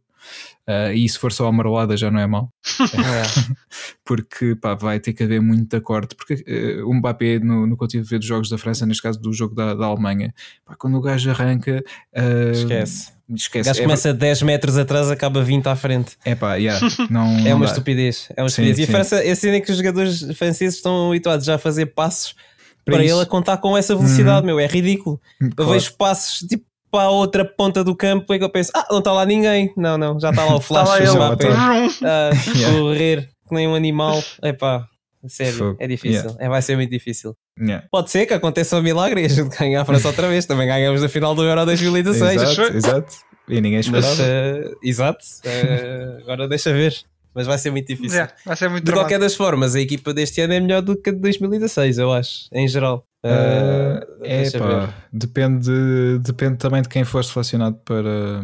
Uh, 0.67 0.91
e 0.93 1.07
se 1.07 1.19
for 1.19 1.31
só 1.31 1.45
amarelada 1.47 1.95
já 1.95 2.09
não 2.09 2.19
é 2.19 2.25
mau, 2.25 2.49
É. 2.93 3.53
porque 4.03 4.55
pá, 4.55 4.73
vai 4.75 4.99
ter 4.99 5.13
que 5.13 5.23
haver 5.23 5.41
muito 5.41 5.79
corte. 5.81 6.15
Porque 6.15 6.33
uh, 6.81 6.89
o 6.89 6.93
Mbappé, 6.95 7.39
no, 7.39 7.67
no 7.67 7.77
que 7.77 7.83
eu 7.83 7.87
tive 7.87 8.03
a 8.05 8.09
ver 8.09 8.19
dos 8.19 8.27
jogos 8.27 8.49
da 8.49 8.57
França, 8.57 8.85
neste 8.85 9.03
caso 9.03 9.19
do 9.19 9.31
jogo 9.33 9.53
da, 9.53 9.73
da 9.73 9.85
Alemanha, 9.85 10.33
pá, 10.65 10.75
quando 10.75 10.97
o 10.97 11.01
gajo 11.01 11.29
arranca, 11.29 11.83
uh, 12.15 12.51
Esquece. 12.51 13.13
O 13.29 13.35
esquece. 13.35 13.67
gajo 13.69 13.79
É- 13.79 13.83
começa 13.83 14.13
10 14.13 14.41
metros 14.43 14.77
atrás, 14.77 15.09
acaba 15.09 15.43
20 15.43 15.67
à 15.67 15.75
frente. 15.75 16.17
é 16.25 16.35
pá, 16.35 16.55
yeah, 16.55 16.79
não, 17.09 17.25
É 17.45 17.53
uma 17.53 17.65
dá. 17.65 17.71
estupidez. 17.71 18.29
É 18.35 18.41
uma 18.41 18.49
Sim, 18.49 18.63
estupidez. 18.63 18.79
E 18.79 18.83
a 18.83 18.85
sim. 18.85 18.91
França, 18.91 19.23
é 19.23 19.31
assim 19.31 19.49
é 19.49 19.59
que 19.61 19.71
os 19.71 19.77
jogadores 19.77 20.21
franceses 20.37 20.75
estão 20.75 21.09
habituados 21.09 21.45
já 21.45 21.55
a 21.55 21.59
fazer 21.59 21.87
passos 21.87 22.35
para, 22.83 23.03
isso. 23.03 23.15
ele 23.15 23.21
a 23.23 23.25
contar 23.25 23.57
com 23.57 23.75
essa 23.75 23.95
velocidade, 23.95 24.45
meu. 24.45 24.59
É 24.59 24.67
ridículo. 24.67 25.19
Eu 25.41 25.49
Claro. 25.55 25.71
vejo 25.71 25.93
passos 25.93 26.47
tipo 26.47 26.63
para 26.95 27.03
a 27.07 27.09
outra 27.09 27.43
ponta 27.43 27.83
do 27.83 27.95
campo 27.95 28.33
e 28.33 28.37
que 28.37 28.43
eu 28.45 28.49
penso, 28.49 28.71
ah, 28.73 28.87
não 28.89 28.99
está 28.99 29.11
lá 29.11 29.25
ninguém. 29.25 29.73
Não, 29.75 29.97
não, 29.97 30.19
já 30.19 30.29
está 30.29 30.45
lá 30.45 30.55
o 30.55 30.61
flash. 30.61 30.87
lá 30.87 30.95
do 30.97 31.03
ele. 31.03 31.07
já 31.07 31.13
Mbappé. 31.15 31.47
está. 31.87 32.29
Ah, 32.29 32.29
Yeah. 32.55 32.77
correr 32.79 33.29
que 33.47 33.53
nem 33.55 33.67
um 33.67 33.75
animal. 33.75 34.23
Epá, 34.41 34.85
sério, 35.27 35.53
Fogo. 35.57 35.77
é 35.79 35.87
difícil. 35.87 36.35
É, 36.39 36.47
vai 36.47 36.61
ser 36.61 36.75
muito 36.75 36.89
difícil. 36.89 37.35
Yeah. 37.59 37.85
Pode 37.91 38.09
ser 38.11 38.25
que 38.25 38.33
aconteça 38.33 38.77
um 38.77 38.81
milagre 38.81 39.21
e 39.21 39.25
a 39.25 39.29
gente 39.29 39.55
ganhe 39.57 39.75
a 39.75 39.83
França 39.85 40.07
outra 40.07 40.27
vez. 40.27 40.45
Também 40.45 40.67
ganhamos 40.67 41.01
na 41.01 41.09
final 41.09 41.35
do 41.35 41.43
Euro 41.43 41.65
2016. 41.65 42.41
Exato, 42.41 42.61
exato. 42.77 43.13
E 43.47 43.55
ninguém 43.61 43.81
Mas, 43.91 44.05
esperava. 44.05 44.23
eh, 44.23 44.71
exato. 44.83 45.19
Eh, 45.43 46.17
agora 46.21 46.47
deixa 46.47 46.73
ver. 46.73 46.95
Mas 47.33 47.45
vai 47.45 47.57
ser 47.57 47.69
muito 47.69 47.85
difícil. 47.87 48.15
Yeah, 48.17 48.33
vai 48.45 48.55
ser 48.55 48.69
muito 48.69 48.83
De 48.83 48.85
trabalho. 48.85 49.03
qualquer 49.07 49.19
das 49.19 49.35
formas, 49.35 49.75
a 49.75 49.79
equipa 49.81 50.13
deste 50.13 50.39
ano 50.41 50.53
é 50.53 50.59
melhor 50.59 50.81
do 50.81 50.95
que 50.95 51.09
a 51.09 51.13
de 51.13 51.19
2016, 51.19 51.97
eu 51.97 52.11
acho, 52.13 52.45
em 52.53 52.65
geral. 52.67 53.03
Uh, 53.25 54.05
é 54.21 54.51
pá, 54.51 54.93
depende, 55.11 55.71
depende 56.19 56.57
também 56.57 56.83
de 56.83 56.87
quem 56.87 57.03
for 57.03 57.25
selecionado 57.25 57.75
para, 57.83 58.39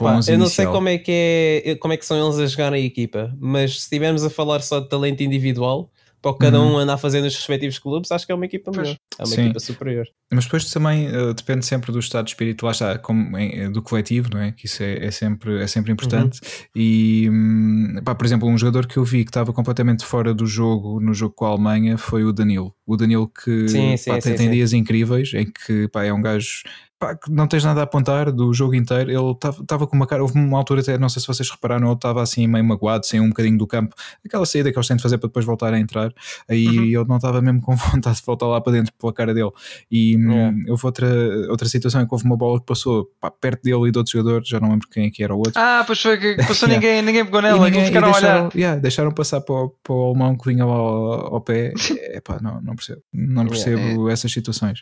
o 0.00 0.04
11 0.04 0.30
eu 0.30 0.38
não 0.38 0.46
sei 0.46 0.64
como 0.66 0.88
é, 0.88 0.96
que 0.96 1.62
é, 1.66 1.74
como 1.74 1.92
é 1.92 1.96
que 1.96 2.06
são 2.06 2.24
eles 2.24 2.38
a 2.38 2.46
jogar 2.46 2.70
na 2.70 2.78
equipa, 2.78 3.34
mas 3.40 3.72
se 3.72 3.78
estivermos 3.80 4.22
a 4.24 4.30
falar 4.30 4.60
só 4.60 4.78
de 4.78 4.88
talento 4.88 5.24
individual, 5.24 5.90
para 6.22 6.38
cada 6.38 6.60
Uhum. 6.60 6.74
um 6.74 6.78
anda 6.78 6.94
a 6.94 6.96
fazer 6.98 7.20
nos 7.20 7.34
respectivos 7.34 7.78
clubes, 7.78 8.10
acho 8.12 8.24
que 8.24 8.30
é 8.32 8.34
uma 8.34 8.46
equipa 8.46 8.70
Pois. 8.70 8.86
melhor. 8.86 8.96
É 9.18 9.22
uma 9.22 9.26
Sim. 9.34 9.42
equipa 9.44 9.60
superior. 9.60 10.06
Mas 10.32 10.44
depois 10.44 10.70
também 10.70 11.08
uh, 11.08 11.34
depende 11.34 11.66
sempre 11.66 11.92
do 11.92 11.98
estado 11.98 12.24
de 12.24 12.30
espírito, 12.30 12.64
lá 12.64 12.70
está, 12.72 12.96
como, 12.98 13.36
em- 13.36 13.70
do 13.70 13.82
coletivo, 13.82 14.30
não 14.32 14.40
é? 14.40 14.52
Que 14.52 14.66
isso 14.66 14.82
é, 14.82 15.04
é 15.04 15.10
sempre, 15.10 15.60
é 15.60 15.66
sempre 15.66 15.92
importante. 15.92 16.40
E, 16.74 17.28
hum, 17.30 17.96
pá, 18.04 18.14
por 18.14 18.24
exemplo, 18.24 18.48
um 18.48 18.56
jogador 18.56 18.86
que 18.86 18.96
eu 18.96 19.04
vi 19.04 19.24
que 19.24 19.30
estava 19.30 19.52
completamente 19.52 20.04
fora 20.04 20.32
do 20.32 20.46
jogo 20.46 21.00
no 21.00 21.12
jogo 21.12 21.34
com 21.34 21.44
a 21.44 21.48
Alemanha 21.48 21.98
foi 21.98 22.24
o 22.24 22.32
Danilo. 22.32 22.74
O 22.86 22.96
Danilo 22.96 23.28
que 23.28 23.68
Sim, 23.68 23.96
sim, 23.96 24.10
pá, 24.10 24.18
tem, 24.18 24.32
sim, 24.32 24.38
tem 24.38 24.46
sim. 24.46 24.52
dias 24.52 24.72
incríveis 24.72 25.34
em 25.34 25.44
que 25.50 25.88
pá, 25.88 26.04
é 26.04 26.12
um 26.12 26.22
gajo. 26.22 26.62
Pá, 27.02 27.18
não 27.28 27.46
tens 27.48 27.64
nada 27.64 27.80
a 27.80 27.84
apontar 27.84 28.30
do 28.30 28.52
jogo 28.54 28.74
inteiro. 28.74 29.10
Ele 29.10 29.30
estava 29.60 29.86
com 29.86 29.96
uma 29.96 30.06
cara. 30.06 30.22
Houve 30.22 30.38
uma 30.38 30.56
altura, 30.58 30.80
até, 30.80 30.96
não 30.96 31.08
sei 31.08 31.20
se 31.20 31.26
vocês 31.26 31.50
repararam, 31.50 31.86
ele 31.88 31.94
estava 31.94 32.22
assim 32.22 32.46
meio 32.46 32.64
magoado, 32.64 33.04
sem 33.06 33.20
um 33.20 33.28
bocadinho 33.28 33.58
do 33.58 33.66
campo. 33.66 33.94
Aquela 34.24 34.46
saída 34.46 34.70
que 34.70 34.78
eles 34.78 34.86
têm 34.86 34.96
de 34.96 35.02
fazer 35.02 35.18
para 35.18 35.26
depois 35.28 35.44
voltar 35.44 35.74
a 35.74 35.78
entrar. 35.80 36.12
Aí 36.48 36.66
Uhum. 36.68 36.84
ele 36.84 37.04
não 37.08 37.16
estava 37.16 37.40
mesmo 37.42 37.60
com 37.60 37.74
vontade 37.76 38.16
de 38.18 38.22
voltar 38.24 38.46
lá 38.46 38.60
para 38.60 38.72
dentro 38.74 38.92
pela 38.98 39.12
cara 39.12 39.34
dele. 39.34 39.50
E 39.90 40.16
hum, 40.16 40.32
Yeah. 40.32 40.56
houve 40.70 40.86
outra, 40.86 41.08
outra 41.50 41.68
situação 41.68 42.00
em 42.02 42.06
que 42.06 42.14
houve 42.14 42.24
uma 42.24 42.36
bola 42.36 42.60
que 42.60 42.66
passou 42.66 43.10
pá, 43.20 43.30
perto 43.30 43.62
dele 43.62 43.88
e 43.88 43.90
de 43.90 43.98
outro 43.98 44.12
jogador, 44.12 44.42
já 44.44 44.60
não 44.60 44.70
lembro 44.70 44.88
quem 44.88 45.06
é 45.06 45.10
que 45.10 45.22
era 45.24 45.34
o 45.34 45.38
outro. 45.38 45.52
Ah, 45.56 45.82
pois 45.86 46.00
foi 46.00 46.16
que 46.18 46.36
passou 46.46 46.68
Yeah. 46.68 46.74
ninguém, 46.74 47.02
ninguém 47.02 47.24
pegou 47.24 47.40
E 47.40 47.42
nela, 47.42 47.64
ninguém- 47.64 47.82
e 47.82 47.86
ficaram 47.86 48.08
e 48.08 48.10
a 48.10 48.12
deixaram, 48.12 48.40
olhar. 48.44 48.56
yeah, 48.56 48.80
deixaram 48.80 49.10
passar 49.12 49.40
para 49.40 49.54
o, 49.54 49.68
para 49.82 49.92
o 49.94 50.04
alemão 50.10 50.36
que 50.36 50.48
vinha 50.50 50.64
ao, 50.64 51.34
ao 51.34 51.40
pé. 51.40 51.72
Epá, 52.14 52.38
não, 52.40 52.60
não 52.62 52.74
percebo. 52.76 53.02
Não 53.12 53.46
percebo 53.46 54.08
essas 54.08 54.30
situações. 54.32 54.80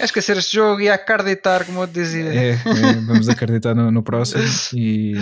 É 0.00 0.04
esquecer 0.04 0.38
este 0.38 0.56
jogo 0.56 0.80
e 0.80 0.88
acreditar, 0.88 1.66
como 1.66 1.82
eu 1.82 1.86
te 1.86 1.92
dizia. 1.92 2.24
É, 2.24 2.50
é, 2.52 2.56
vamos 3.06 3.28
acreditar 3.28 3.74
no, 3.74 3.90
no 3.90 4.02
próximo 4.02 4.42
e 4.74 5.14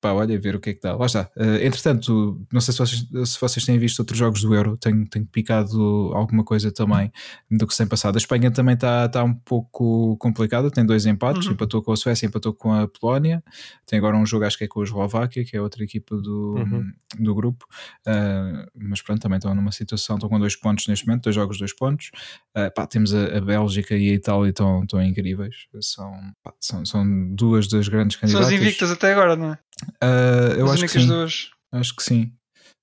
pá, 0.00 0.12
olha, 0.12 0.38
ver 0.40 0.54
o 0.56 0.60
que 0.60 0.70
é 0.70 0.74
que 0.74 0.80
dá. 0.80 0.94
Lá 0.96 1.06
está. 1.06 1.30
Eh, 1.36 1.66
entretanto, 1.66 2.40
não 2.52 2.60
sei 2.60 2.72
se 2.72 2.78
vocês, 2.78 3.28
se 3.30 3.40
vocês 3.40 3.64
têm 3.64 3.78
visto 3.78 3.98
outros 4.00 4.18
jogos 4.18 4.42
do 4.42 4.54
Euro, 4.54 4.76
tenho, 4.76 5.06
tenho 5.08 5.26
picado 5.26 6.10
alguma 6.14 6.42
coisa 6.42 6.72
também 6.72 7.12
do 7.50 7.66
que 7.66 7.72
se 7.74 7.78
tem 7.78 7.86
passado. 7.86 8.16
A 8.16 8.18
Espanha 8.18 8.50
também 8.50 8.74
está 8.74 9.08
tá 9.08 9.22
um 9.22 9.34
pouco 9.34 10.16
complicada, 10.18 10.70
tem 10.70 10.84
dois 10.86 11.06
empates, 11.06 11.46
Uhum. 11.46 11.52
empatou 11.52 11.82
com 11.82 11.92
a 11.92 11.96
Suécia, 11.96 12.26
empatou 12.26 12.54
com 12.54 12.72
a 12.72 12.88
Polónia, 12.88 13.42
tem 13.86 13.98
agora 13.98 14.16
um 14.16 14.24
jogo, 14.24 14.44
acho 14.44 14.56
que 14.58 14.64
é 14.64 14.68
com 14.68 14.80
a 14.80 14.84
Eslováquia, 14.84 15.44
que 15.44 15.56
é 15.56 15.60
outra 15.60 15.84
equipa 15.84 16.16
do, 16.16 16.54
Uhum. 16.56 16.90
do 17.18 17.34
grupo, 17.34 17.66
Eh, 18.06 18.66
mas 18.74 19.02
pronto, 19.02 19.20
também 19.20 19.36
estão 19.38 19.54
numa 19.54 19.72
situação, 19.72 20.16
estão 20.16 20.28
com 20.28 20.38
dois 20.38 20.56
pontos 20.56 20.86
neste 20.88 21.06
momento, 21.06 21.24
dois 21.24 21.34
jogos, 21.36 21.58
dois 21.58 21.74
pontos. 21.74 22.10
Eh, 22.54 22.70
pá, 22.70 22.86
temos 22.86 23.14
a, 23.14 23.36
a 23.36 23.40
Bélgica 23.40 23.94
e 23.96 24.10
a 24.10 24.14
Itália 24.14 24.50
estão, 24.50 24.82
estão 24.82 25.02
incríveis, 25.02 25.54
são, 25.80 26.10
pá, 26.42 26.52
são, 26.58 26.84
são 26.84 27.34
duas 27.34 27.68
das 27.68 27.88
grandes 27.88 28.16
São 28.18 28.26
as 28.28 28.32
candidatas. 28.32 28.52
invictas 28.60 28.90
até 28.90 29.12
agora, 29.12 29.36
não 29.36 29.52
é? 29.52 29.58
Ah, 30.00 30.54
eu 30.56 30.66
as 30.66 30.72
acho 30.72 30.86
que 30.86 30.98
únicas 30.98 31.02
sim, 31.02 31.08
duas. 31.08 31.50
acho 31.72 31.96
que 31.96 32.02
sim. 32.02 32.32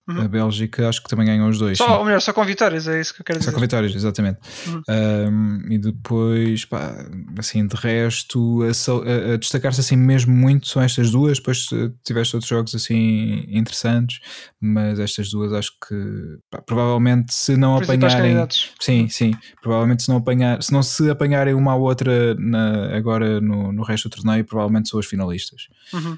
Uhum. 0.09 0.21
A 0.21 0.27
Bélgica 0.29 0.87
acho 0.87 1.03
que 1.03 1.09
também 1.09 1.25
ganhou 1.25 1.49
os 1.49 1.59
dois. 1.59 1.77
Só, 1.77 1.85
sim. 1.85 1.91
ou 1.95 2.05
melhor, 2.05 2.21
só 2.21 2.31
com 2.31 2.45
vitórias, 2.45 2.87
é 2.87 3.01
isso 3.01 3.13
que 3.13 3.19
eu 3.19 3.25
quero 3.25 3.39
Só 3.39 3.47
dizer. 3.47 3.55
com 3.55 3.59
vitórias, 3.59 3.93
exatamente. 3.93 4.39
Uhum. 4.65 4.81
Um, 4.89 5.65
e 5.73 5.77
depois, 5.77 6.63
pá, 6.63 6.95
assim, 7.37 7.67
de 7.67 7.75
resto, 7.75 8.61
a, 8.63 9.33
a- 9.33 9.37
destacar-se 9.37 9.81
assim 9.81 9.97
mesmo 9.97 10.33
muito 10.33 10.65
são 10.69 10.81
estas 10.81 11.11
duas. 11.11 11.39
Depois 11.39 11.67
tiveste 12.05 12.37
outros 12.37 12.47
jogos 12.47 12.73
assim 12.73 13.43
interessantes, 13.49 14.21
mas 14.61 14.97
estas 14.97 15.29
duas 15.29 15.51
acho 15.51 15.71
que 15.85 16.37
pá, 16.49 16.61
provavelmente 16.61 17.33
se 17.33 17.57
não 17.57 17.75
Principais 17.77 18.13
apanharem. 18.13 18.47
Sim, 18.79 19.09
sim. 19.09 19.33
Provavelmente 19.61 20.03
se 20.03 20.09
não 20.09 20.15
apanhar, 20.15 20.63
se 20.63 20.71
não 20.71 20.81
se 20.83 21.09
apanharem 21.09 21.53
uma 21.53 21.73
à 21.73 21.75
outra 21.75 22.33
na- 22.35 22.95
agora 22.95 23.41
no, 23.41 23.73
no 23.73 23.83
resto 23.83 24.07
do 24.07 24.15
torneio, 24.15 24.45
provavelmente 24.45 24.87
são 24.87 25.01
as 25.01 25.05
finalistas. 25.05 25.63
Uhum. 25.93 26.17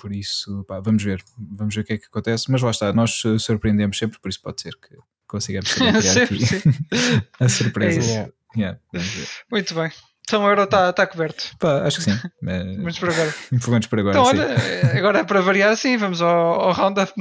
Por 0.00 0.12
isso, 0.12 0.64
pá, 0.64 0.80
vamos 0.80 1.02
ver, 1.02 1.22
vamos 1.36 1.74
ver 1.74 1.82
o 1.82 1.84
que 1.84 1.92
é 1.92 1.98
que 1.98 2.06
acontece. 2.06 2.50
Mas 2.50 2.62
lá 2.62 2.70
está, 2.70 2.92
nós 2.92 3.22
eh, 3.26 3.38
surpreendemos 3.38 3.98
sempre, 3.98 4.18
por 4.18 4.28
isso 4.28 4.40
pode 4.40 4.60
ser 4.62 4.74
que 4.76 4.96
consigamos 5.26 5.72
criar 5.74 6.00
Sempre, 6.00 6.42
aqui 6.42 7.26
a 7.38 7.48
surpresa. 7.48 8.00
É. 8.10 8.32
Yeah. 8.56 8.78
Muito 9.50 9.74
bem. 9.74 9.90
Então 10.22 10.44
o 10.44 10.48
Euro 10.48 10.62
está 10.62 10.92
tá 10.92 11.06
coberto. 11.06 11.56
Pá, 11.58 11.82
acho 11.82 11.98
que 11.98 12.04
sim. 12.04 12.12
Eh, 12.46 12.76
Vamos 12.76 12.98
por 12.98 13.10
agora. 13.10 13.34
Menos 13.68 13.86
por 13.86 13.98
agora. 13.98 14.18
Então, 14.18 14.24
sim. 14.24 14.38
olha, 14.40 14.98
agora 14.98 15.24
para 15.24 15.40
variar, 15.42 15.76
sim, 15.76 15.96
vamos 15.96 16.22
ao, 16.22 16.60
ao 16.60 16.72
roundup. 16.72 17.12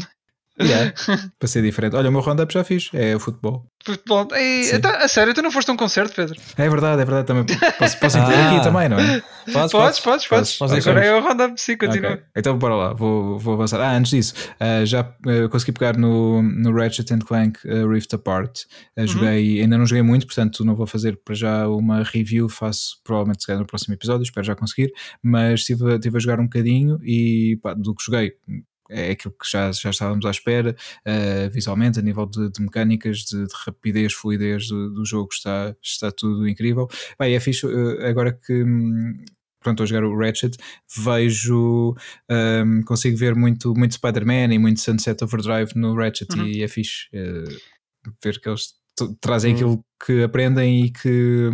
Yeah, 0.62 0.94
para 1.40 1.48
ser 1.48 1.62
diferente. 1.62 1.96
Olha, 1.96 2.10
o 2.10 2.12
meu 2.12 2.22
roundup 2.22 2.54
já 2.54 2.64
fiz, 2.64 2.90
é 2.94 3.16
o 3.16 3.20
futebol. 3.20 3.66
Futebol. 3.84 4.28
E, 4.34 4.72
então, 4.74 4.92
a 4.92 5.08
sério, 5.08 5.34
tu 5.34 5.42
não 5.42 5.52
foste 5.52 5.70
a 5.70 5.74
um 5.74 5.78
concerto, 5.78 6.14
Pedro? 6.14 6.40
É 6.58 6.70
verdade, 6.70 7.02
é 7.02 7.06
verdade. 7.06 7.28
Também 7.28 7.46
posso, 7.78 7.98
posso 7.98 8.18
incluir 8.18 8.36
ah. 8.36 8.52
aqui 8.52 8.64
também, 8.64 8.90
não 8.90 9.00
é? 9.00 9.22
Podes, 9.52 9.72
podes, 9.72 10.00
podes. 10.00 10.28
podes, 10.28 10.58
podes. 10.58 10.88
Agora 10.88 11.06
é 11.06 11.16
o 11.16 11.22
roundup, 11.22 11.60
sim, 11.60 11.78
continua. 11.78 12.14
Okay. 12.14 12.24
Então 12.36 12.58
bora 12.58 12.76
lá, 12.76 12.94
vou, 12.94 13.40
vou 13.40 13.54
avançar. 13.54 13.80
Ah, 13.80 13.96
antes 13.96 14.12
disso, 14.12 14.34
uh, 14.60 14.86
já 14.86 15.02
uh, 15.02 15.50
consegui 15.50 15.72
pegar 15.72 15.98
no, 15.98 16.42
no 16.42 16.74
Ratchet 16.74 17.08
Clank 17.26 17.60
uh, 17.66 17.88
Rift 17.88 18.14
Apart. 18.14 18.64
Uh, 18.98 19.08
joguei, 19.08 19.56
uhum. 19.56 19.64
ainda 19.64 19.78
não 19.78 19.86
joguei 19.86 20.04
muito, 20.04 20.26
portanto 20.26 20.66
não 20.66 20.76
vou 20.76 20.86
fazer 20.86 21.20
para 21.24 21.34
já 21.34 21.68
uma 21.68 22.04
review, 22.04 22.50
faço 22.50 22.98
provavelmente 23.04 23.50
no 23.50 23.66
próximo 23.66 23.94
episódio, 23.94 24.24
espero 24.24 24.46
já 24.46 24.56
conseguir, 24.56 24.92
mas 25.24 25.62
estive, 25.62 25.96
estive 25.96 26.18
a 26.18 26.20
jogar 26.20 26.40
um 26.40 26.44
bocadinho 26.44 27.00
e 27.04 27.58
pá, 27.64 27.74
do 27.74 27.96
que 27.96 28.04
joguei 28.04 28.34
é 28.90 29.12
aquilo 29.12 29.34
que 29.34 29.50
já, 29.50 29.72
já 29.72 29.90
estávamos 29.90 30.26
à 30.26 30.32
espera, 30.32 30.76
uh, 31.06 31.50
visualmente, 31.52 32.00
a 32.00 32.02
nível 32.02 32.26
de, 32.26 32.50
de 32.50 32.62
mecânicas, 32.62 33.20
de, 33.20 33.46
de, 33.46 33.54
rapidez, 33.66 34.14
fluidez 34.14 34.68
do, 34.68 34.94
do, 34.94 35.06
jogo, 35.06 35.30
está, 35.32 35.76
está 35.82 36.12
tudo 36.12 36.48
incrível. 36.48 36.88
Bem, 37.20 37.36
é 37.36 37.40
fixe, 37.40 37.66
uh, 37.66 38.06
agora 38.06 38.34
que. 38.34 38.64
Hum, 38.64 39.16
pronto, 39.62 39.84
a 39.84 39.86
jogar 39.86 40.06
o 40.06 40.18
Ratchet, 40.18 40.58
vejo, 41.04 41.94
um, 42.32 42.82
consigo 42.84 43.18
ver 43.18 43.36
muito, 43.36 43.74
muito 43.76 43.94
Spider-Man 43.94 44.54
e 44.54 44.58
muito 44.58 44.80
Sunset 44.80 45.22
Overdrive 45.22 45.74
no 45.76 45.94
Ratchet 45.96 46.34
uhum. 46.34 46.46
e 46.46 46.64
é 46.64 46.68
fixe 46.68 47.08
uh, 47.14 48.10
ver 48.24 48.40
que 48.40 48.48
eles 48.48 48.79
trazem 49.20 49.52
uhum. 49.52 49.56
aquilo 49.56 49.86
que 50.06 50.24
aprendem 50.24 50.86
e 50.86 50.90
que, 50.92 51.50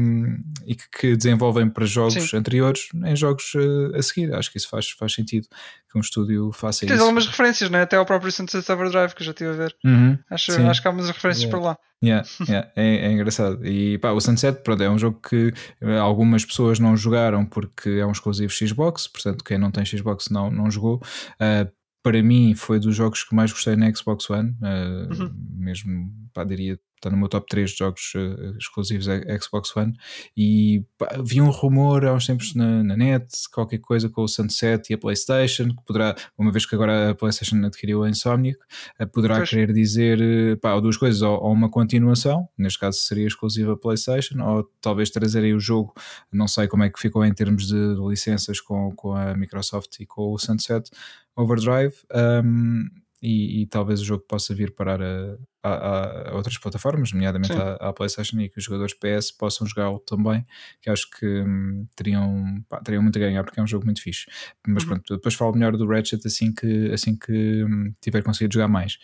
e 0.66 0.76
que 0.76 1.16
desenvolvem 1.16 1.70
para 1.70 1.86
jogos 1.86 2.30
Sim. 2.30 2.38
anteriores 2.38 2.90
em 3.04 3.16
jogos 3.16 3.54
uh, 3.56 3.96
a 3.96 4.02
seguir. 4.02 4.34
Acho 4.34 4.52
que 4.52 4.58
isso 4.58 4.70
faz, 4.70 4.92
faz 4.92 5.14
sentido 5.14 5.48
que 5.92 5.98
um 5.98 6.02
estúdio 6.02 6.52
faça 6.52 6.82
Tens 6.82 6.90
isso. 6.92 6.94
Tens 6.94 7.02
algumas 7.02 7.28
referências, 7.28 7.70
né? 7.70 7.82
até 7.82 7.96
ao 7.98 8.06
próprio 8.06 8.32
Sunset 8.32 8.72
Overdrive 8.72 9.16
que 9.16 9.22
eu 9.22 9.26
já 9.26 9.32
estive 9.32 9.50
a 9.50 9.54
ver. 9.54 9.76
Uhum. 9.84 10.18
Acho, 10.30 10.52
acho 10.62 10.82
que 10.82 10.88
há 10.88 10.92
umas 10.92 11.08
referências 11.08 11.44
yeah. 11.44 11.58
por 11.58 11.66
lá. 11.66 11.78
Yeah, 12.04 12.28
yeah. 12.48 12.72
É, 12.76 13.08
é, 13.08 13.12
engraçado. 13.12 13.66
E 13.66 13.98
pá, 13.98 14.12
o 14.12 14.22
Sunset 14.22 14.62
pronto, 14.62 14.84
é 14.84 14.90
um 14.90 14.98
jogo 14.98 15.20
que 15.28 15.52
eh, 15.82 15.98
algumas 15.98 16.46
pessoas 16.46 16.78
não 16.78 16.96
jogaram 16.96 17.46
porque 17.46 17.90
é 17.90 18.06
um 18.06 18.12
exclusivo 18.12 18.54
Xbox, 18.54 19.08
portanto, 19.08 19.44
quem 19.44 19.58
não 19.58 19.72
tem 19.72 19.86
Xbox 19.86 20.30
não, 20.30 20.52
não 20.52 20.70
jogou. 20.70 21.02
Uh, 21.42 21.72
para 22.04 22.22
mim 22.22 22.54
foi 22.54 22.80
dos 22.80 22.96
jogos 22.96 23.24
que 23.24 23.34
mais 23.34 23.52
gostei 23.52 23.76
na 23.76 23.92
Xbox 23.92 24.30
One, 24.30 24.56
uh, 24.62 25.12
uhum. 25.12 25.34
mesmo 25.58 26.14
pá, 26.32 26.44
diria 26.44 26.80
está 27.06 27.10
no 27.12 27.18
meu 27.18 27.30
top 27.30 27.46
3 27.48 27.70
de 27.70 27.78
jogos 27.78 28.14
uh, 28.16 28.58
exclusivos 28.58 29.06
Xbox 29.42 29.76
One. 29.76 29.94
E 30.36 30.84
pá, 30.98 31.08
vi 31.24 31.42
um 31.42 31.50
rumor 31.50 32.04
há 32.06 32.14
uns 32.14 32.26
tempos 32.26 32.56
na, 32.56 32.84
na, 32.84 32.98
net, 32.98 33.28
qualquer 33.54 33.78
coisa 33.78 34.10
com 34.10 34.24
o 34.24 34.28
Sunset 34.28 34.92
e 34.92 34.96
a 34.96 34.98
PlayStation, 34.98 35.70
que 35.70 35.84
poderá, 35.86 36.16
uma 36.38 36.52
vez 36.52 36.66
que 36.66 36.74
agora 36.74 37.12
a 37.12 37.16
PlayStation 37.16 37.64
adquiriu 37.64 38.04
a 38.04 38.10
Insomniac, 38.10 38.58
uh, 39.00 39.08
poderá 39.08 39.38
pois. 39.38 39.50
querer 39.50 39.72
dizer 39.72 40.60
pá, 40.60 40.74
ou 40.74 40.82
duas 40.82 40.98
coisas, 40.98 41.22
ou, 41.22 41.42
ou, 41.42 41.52
uma 41.52 41.70
continuação, 41.70 42.50
neste 42.58 42.80
caso 42.80 42.98
seria 42.98 43.28
exclusiva 43.28 43.74
a 43.74 43.78
PlayStation, 43.78 44.42
ou 44.42 44.64
talvez 44.82 45.10
trazerem 45.10 45.54
o 45.54 45.60
jogo, 45.60 45.94
não 46.32 46.48
sei 46.48 46.68
como 46.68 46.84
é 46.84 46.90
que 46.90 47.00
ficou 47.00 47.24
em 47.24 47.34
termos 47.34 47.68
de, 47.68 47.96
de 47.96 48.02
licenças 48.08 48.60
com, 48.60 48.92
com 48.96 49.14
a 49.14 49.36
Microsoft 49.36 50.00
e 50.00 50.06
com 50.06 50.34
o 50.34 50.38
Sunset 50.38 50.90
Overdrive. 51.36 51.96
Um, 52.44 52.88
e, 53.26 53.62
e, 53.62 53.66
talvez 53.66 54.02
o 54.02 54.06
jogo 54.06 54.24
possa 54.28 54.54
vir 54.54 54.76
parar 54.76 55.02
a, 55.02 55.38
a, 55.64 56.30
a 56.30 56.36
outras 56.36 56.58
plataformas, 56.60 57.12
nomeadamente 57.12 57.54
à, 57.54 57.92
PlayStation, 57.92 58.40
e 58.40 58.50
que 58.50 58.60
os 58.60 58.64
jogadores 58.64 58.94
PS 58.94 59.32
possam 59.32 59.66
jogá-lo 59.66 59.98
também, 60.00 60.46
que 60.80 60.90
acho 60.92 61.10
que 61.10 61.26
hum, 61.26 61.88
teriam, 61.96 62.64
pá, 62.70 62.80
teriam 62.82 63.02
muito 63.02 63.18
a 63.18 63.20
ganhar, 63.20 63.44
porque 63.44 63.60
é 63.60 63.64
um 63.64 63.68
jogo 63.68 63.84
muito 63.84 64.02
fixe. 64.02 64.26
Mas 64.68 64.84
uhum. 64.84 64.90
pronto, 64.90 65.16
depois 65.16 65.34
falo 65.34 65.54
melhor 65.54 65.76
do 65.76 65.88
Ratchet 65.88 66.26
assim 66.26 66.54
que, 66.54 66.92
assim 66.92 67.18
que 67.18 67.64
hum, 67.64 67.92
tiver 68.00 68.22
conseguido 68.22 68.54
jogar 68.54 68.68
mais. 68.68 69.00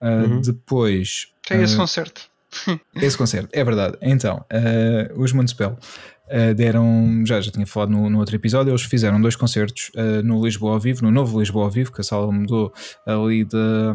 Uh, 0.00 0.30
uhum. 0.30 0.40
Depois. 0.40 1.32
Tem 1.46 1.60
uh, 1.60 1.62
esse 1.62 1.76
concerto. 1.76 2.30
esse 2.96 3.16
concerto, 3.16 3.48
é 3.52 3.64
verdade. 3.64 3.96
Então, 4.00 4.44
uh, 4.52 5.20
os 5.22 5.32
Municipal. 5.32 5.78
Uh, 6.26 6.52
deram, 6.54 7.22
já, 7.24 7.40
já 7.40 7.52
tinha 7.52 7.64
falado 7.64 7.90
no, 7.90 8.10
no, 8.10 8.18
outro 8.18 8.34
episódio, 8.34 8.72
eles 8.72 8.82
fizeram 8.82 9.20
dois 9.20 9.36
concertos 9.36 9.92
uh, 9.94 10.24
no 10.24 10.44
Lisboa 10.44 10.72
ao 10.72 10.80
vivo, 10.80 11.04
no 11.04 11.12
novo 11.12 11.38
Lisboa 11.38 11.66
ao 11.66 11.70
vivo, 11.70 11.92
que 11.92 12.00
a 12.00 12.04
sala 12.04 12.32
mudou 12.32 12.74
ali 13.06 13.44
da, 13.44 13.94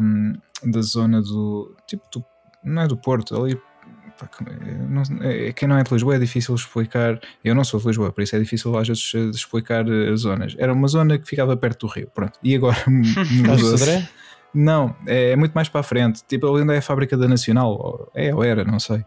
da 0.64 0.80
zona 0.80 1.20
do 1.20 1.76
tipo 1.86 2.02
do, 2.10 2.24
não 2.64 2.80
é 2.80 2.88
do 2.88 2.96
Porto, 2.96 3.36
ali 3.36 3.60
não, 4.88 5.02
é, 5.22 5.52
quem 5.52 5.68
não 5.68 5.76
é 5.76 5.82
de 5.82 5.92
Lisboa 5.92 6.16
é 6.16 6.18
difícil 6.18 6.54
explicar. 6.54 7.20
Eu 7.44 7.54
não 7.54 7.64
sou 7.64 7.80
de 7.80 7.86
Lisboa, 7.86 8.12
por 8.12 8.22
isso 8.22 8.36
é 8.36 8.38
difícil 8.38 8.76
às 8.76 8.88
vezes 8.88 9.12
explicar 9.34 9.84
as 9.90 10.20
zonas. 10.20 10.54
Era 10.58 10.72
uma 10.72 10.88
zona 10.88 11.18
que 11.18 11.26
ficava 11.26 11.56
perto 11.56 11.86
do 11.86 11.92
rio, 11.92 12.10
pronto. 12.14 12.38
E 12.42 12.54
agora 12.54 12.78
mudou-se. 12.86 14.08
Não, 14.54 14.94
é, 15.06 15.30
é, 15.30 15.36
muito 15.36 15.52
mais 15.52 15.68
para 15.68 15.80
a 15.80 15.84
frente. 15.84 16.22
Tipo, 16.28 16.52
ali 16.52 16.62
onde 16.62 16.74
é 16.74 16.78
a 16.78 16.82
fábrica 16.82 17.16
da 17.16 17.26
Nacional, 17.26 18.10
é 18.14 18.34
ou 18.34 18.44
era, 18.44 18.64
não 18.64 18.78
sei 18.78 19.04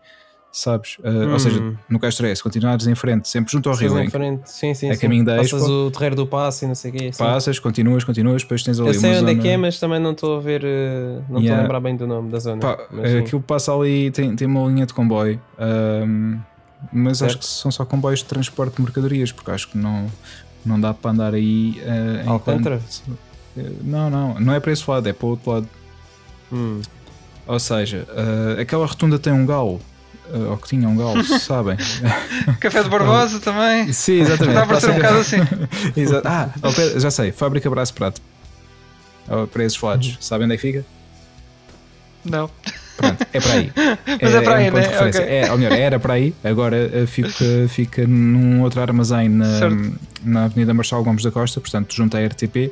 sabes? 0.56 0.98
Uh, 1.00 1.10
hum. 1.10 1.34
Ou 1.34 1.40
seja, 1.40 1.62
hum. 1.62 1.76
no 1.90 2.00
Castro 2.00 2.26
é, 2.26 2.34
se 2.34 2.42
continuares 2.42 2.88
em 2.88 2.96
frente, 2.96 3.28
sempre 3.28 3.52
junto 3.52 3.70
ao 3.70 3.76
rio, 3.76 4.00
em 4.00 4.10
frente, 4.10 4.50
sim, 4.50 4.74
sim, 4.74 4.90
a 4.90 4.96
sim. 4.96 5.02
caminho 5.02 5.26
da 5.26 5.36
Passas 5.36 5.62
Expo, 5.62 5.74
o 5.74 5.92
terreiro 5.92 6.16
do 6.16 6.26
passo 6.26 6.64
e 6.64 6.68
não 6.68 6.76
sei 6.76 6.92
o 6.92 6.94
quê. 6.94 7.12
Passas, 7.18 7.60
continuas, 7.60 8.06
continuas, 8.06 8.42
depois 8.42 8.64
tens 8.64 8.80
ali 8.80 8.88
Eu 8.88 8.94
sei 8.94 9.10
onde 9.10 9.20
zona... 9.20 9.32
é 9.32 9.36
que 9.36 9.48
é, 9.50 9.58
mas 9.58 9.78
também 9.80 10.00
não 10.00 10.12
estou 10.12 10.38
a 10.38 10.40
ver, 10.40 10.64
uh, 10.64 10.66
não 10.68 11.20
estou 11.22 11.42
yeah. 11.42 11.60
a 11.60 11.62
lembrar 11.62 11.80
bem 11.82 11.98
do 11.98 12.08
nome 12.08 12.32
da 12.32 12.40
zona. 12.40 12.62
Pá, 12.62 12.88
mas, 12.90 13.16
aquilo 13.16 13.42
passa 13.42 13.74
ali, 13.74 14.10
tem, 14.12 14.34
tem 14.34 14.48
uma 14.48 14.66
linha 14.70 14.86
de 14.86 14.94
comboio, 14.94 15.42
um, 15.60 16.40
mas 16.94 17.18
certo. 17.18 17.32
acho 17.32 17.40
que 17.40 17.46
são 17.46 17.70
só 17.70 17.84
comboios 17.84 18.20
de 18.20 18.26
transporte 18.26 18.78
de 18.78 18.82
mercadorias, 18.82 19.34
porque 19.34 19.52
acho 19.52 19.68
que 19.68 19.78
não, 19.78 20.06
não 20.66 20.80
dá 20.80 20.94
para 20.94 21.12
andar 21.12 21.34
aí 21.34 21.82
uh, 22.26 22.30
Alcântara? 22.30 22.80
Não, 23.82 24.10
não, 24.10 24.40
não 24.40 24.54
é 24.54 24.60
para 24.60 24.72
esse 24.72 24.90
lado, 24.90 25.08
é 25.08 25.14
para 25.14 25.26
o 25.26 25.30
outro 25.30 25.52
lado. 25.52 25.70
Hum. 26.52 26.82
Ou 27.48 27.60
seja, 27.60 28.08
uh, 28.10 28.60
aquela 28.60 28.86
rotunda 28.86 29.20
tem 29.20 29.32
um 29.32 29.46
galo 29.46 29.80
uh, 30.30 30.52
ou 30.52 30.58
que 30.58 30.68
tinha 30.70 30.88
um 30.88 30.98
galo, 30.98 31.24
sabem? 31.40 31.78
Café 32.60 32.84
de 32.84 32.90
Barbosa 32.90 33.40
também. 33.40 33.92
Sim, 33.94 34.22
exatamente. 34.22 34.56
Dá 34.56 34.66
para 34.66 34.80
ser 34.80 34.92
um 34.92 34.96
bocado 34.96 35.18
assim. 35.18 35.38
ah, 36.26 36.50
já 37.00 37.12
sei, 37.12 37.32
Fábrica 37.32 37.70
Braço 37.70 37.94
Prato. 37.94 38.22
Oh, 39.28 39.48
para 39.48 39.64
esses 39.64 39.80
lados, 39.80 40.08
uhum. 40.08 40.18
sabem 40.20 40.46
onde 40.46 40.54
é 40.54 40.58
que 40.58 40.62
fica? 40.62 40.86
Não. 42.24 42.50
Pronto, 42.98 43.26
é 43.34 43.40
para 43.40 43.54
aí. 43.54 43.72
Mas 44.22 44.34
é, 44.34 44.38
é 44.38 44.42
para 44.42 44.56
aí, 44.56 44.70
um 44.70 44.74
né? 44.74 45.08
Okay. 45.10 45.22
É, 45.22 45.52
ou 45.52 45.58
melhor, 45.58 45.74
era 45.74 46.00
para 46.00 46.14
aí, 46.14 46.34
agora 46.44 46.78
eh, 46.94 47.06
fica, 47.06 47.46
fica 47.68 48.08
num 48.08 48.62
outro 48.62 48.82
armazém 48.82 49.28
na, 49.28 49.48
na 50.24 50.46
Avenida 50.46 50.74
Marçal 50.74 51.04
Gomes 51.04 51.24
da 51.24 51.32
Costa, 51.32 51.60
portanto, 51.60 51.94
junto 51.94 52.16
à 52.16 52.26
RTP. 52.26 52.72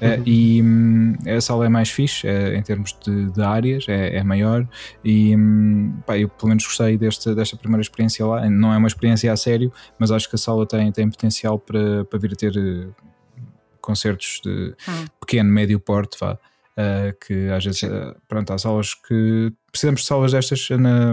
Eh, 0.00 0.16
uhum. 0.16 0.22
e 0.24 0.62
hum, 0.62 1.14
a 1.26 1.40
sala 1.40 1.66
é 1.66 1.68
mais 1.68 1.90
fixe 1.90 2.26
é, 2.26 2.56
em 2.56 2.62
termos 2.62 2.96
de, 3.04 3.30
de 3.30 3.42
áreas, 3.42 3.86
é, 3.88 4.16
é, 4.16 4.22
maior. 4.22 4.66
E 5.04 5.36
hum, 5.36 5.94
pá, 6.06 6.18
eu 6.18 6.28
pelo 6.28 6.48
menos 6.48 6.64
gostei 6.64 6.96
desta, 6.96 7.34
desta 7.34 7.56
primeira 7.56 7.82
experiência 7.82 8.24
lá. 8.24 8.48
Não 8.48 8.72
é 8.72 8.76
uma 8.76 8.88
experiência 8.88 9.32
a 9.32 9.36
sério, 9.36 9.72
mas 9.98 10.10
acho 10.10 10.28
que 10.28 10.36
a 10.36 10.38
sala 10.38 10.66
tem, 10.66 10.90
tem 10.92 11.08
potencial 11.08 11.58
para, 11.58 12.04
para 12.04 12.18
vir 12.18 12.32
a 12.32 12.36
ter 12.36 12.56
eh, 12.56 12.86
concertos 13.80 14.40
de 14.44 14.74
hum. 14.88 15.04
pequeno, 15.20 15.50
médio 15.50 15.80
porte, 15.80 16.16
vá. 16.20 16.38
Uh, 16.76 17.14
que 17.24 17.48
às 17.50 17.64
vezes, 17.64 17.84
uh, 17.84 18.16
pronto, 18.26 18.52
há 18.52 18.58
salas 18.58 18.94
que 18.94 19.52
precisamos 19.70 20.00
de 20.00 20.06
salas 20.08 20.32
destas 20.32 20.68
na, 20.70 21.12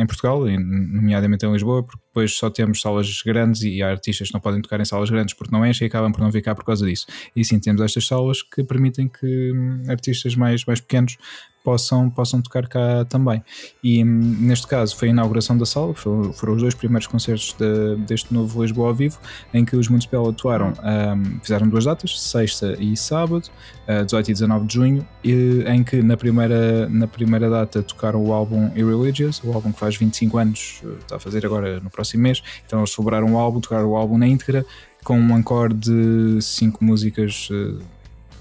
em 0.00 0.06
Portugal, 0.06 0.40
nomeadamente 0.40 1.44
em 1.44 1.52
Lisboa, 1.52 1.82
porque 1.82 2.02
depois 2.06 2.34
só 2.34 2.48
temos 2.48 2.80
salas 2.80 3.20
grandes 3.22 3.62
e 3.62 3.82
há 3.82 3.90
artistas 3.90 4.28
que 4.28 4.34
não 4.34 4.40
podem 4.40 4.62
tocar 4.62 4.80
em 4.80 4.84
salas 4.86 5.10
grandes 5.10 5.34
porque 5.34 5.54
não 5.54 5.64
enchem 5.66 5.86
e 5.86 5.88
acabam 5.88 6.10
por 6.10 6.22
não 6.22 6.32
ficar 6.32 6.54
por 6.54 6.64
causa 6.64 6.86
disso. 6.86 7.06
E 7.36 7.44
sim, 7.44 7.60
temos 7.60 7.82
estas 7.82 8.06
salas 8.06 8.42
que 8.42 8.64
permitem 8.64 9.08
que 9.08 9.52
hum, 9.52 9.82
artistas 9.88 10.34
mais, 10.36 10.64
mais 10.64 10.80
pequenos 10.80 11.18
possam, 11.64 12.10
possam 12.10 12.42
tocar 12.42 12.68
cá 12.68 13.04
também. 13.08 13.42
E 13.82 14.04
hum, 14.04 14.36
neste 14.40 14.66
caso 14.66 14.94
foi 14.94 15.08
a 15.08 15.10
inauguração 15.10 15.56
da 15.56 15.64
sala, 15.64 15.94
foram, 15.94 16.32
foram 16.34 16.54
os 16.54 16.62
dois 16.62 16.74
primeiros 16.74 17.06
concertos 17.06 17.56
de, 17.58 17.96
deste 18.04 18.32
novo 18.32 18.62
Lisboa 18.62 18.88
ao 18.88 18.94
vivo, 18.94 19.18
em 19.52 19.64
que 19.64 19.74
os 19.74 19.88
Municipal 19.88 20.28
atuaram, 20.28 20.72
um, 20.72 21.40
fizeram 21.40 21.68
duas 21.68 21.86
datas, 21.86 22.20
sexta 22.20 22.76
e 22.78 22.96
sábado, 22.96 23.48
uh, 23.88 24.04
18 24.04 24.30
e 24.30 24.34
19 24.34 24.66
de 24.66 24.74
junho, 24.74 25.08
e, 25.24 25.64
em 25.66 25.82
que 25.82 26.02
na 26.02 26.16
primeira, 26.16 26.88
na 26.88 27.06
primeira 27.06 27.48
data 27.48 27.82
tocaram 27.82 28.22
o 28.22 28.32
álbum 28.32 28.70
Irreligious, 28.76 29.42
o 29.42 29.52
álbum 29.52 29.72
que 29.72 29.80
faz 29.80 29.96
25 29.96 30.36
anos, 30.38 30.82
eh, 30.84 30.88
está 31.00 31.16
a 31.16 31.18
fazer 31.18 31.46
agora 31.46 31.80
no 31.80 31.88
próximo 31.88 32.22
mês, 32.22 32.42
então 32.66 32.80
eles 32.80 32.90
celebraram 32.90 33.32
o 33.32 33.38
álbum, 33.38 33.60
tocaram 33.60 33.88
o 33.88 33.96
álbum 33.96 34.18
na 34.18 34.26
íntegra, 34.26 34.66
com 35.02 35.18
um 35.18 35.38
encore 35.38 35.72
de 35.72 36.40
cinco 36.40 36.84
músicas 36.84 37.48
uh, 37.50 37.78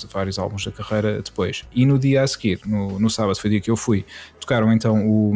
vários 0.07 0.39
álbuns 0.39 0.65
da 0.65 0.71
carreira 0.71 1.21
depois. 1.21 1.63
E 1.73 1.85
no 1.85 1.99
dia 1.99 2.23
a 2.23 2.27
seguir, 2.27 2.59
no, 2.65 2.99
no 2.99 3.09
sábado, 3.09 3.35
foi 3.39 3.49
o 3.49 3.51
dia 3.51 3.61
que 3.61 3.71
eu 3.71 3.77
fui, 3.77 4.05
tocaram 4.39 4.71
então 4.71 5.07
o, 5.07 5.33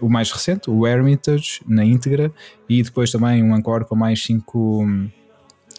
o 0.00 0.08
mais 0.08 0.30
recente, 0.30 0.70
o 0.70 0.86
Hermitage, 0.86 1.60
na 1.66 1.84
íntegra, 1.84 2.32
e 2.68 2.82
depois 2.82 3.10
também 3.10 3.42
um 3.42 3.56
encore 3.56 3.84
com 3.84 3.94
mais 3.94 4.22
cinco, 4.22 4.86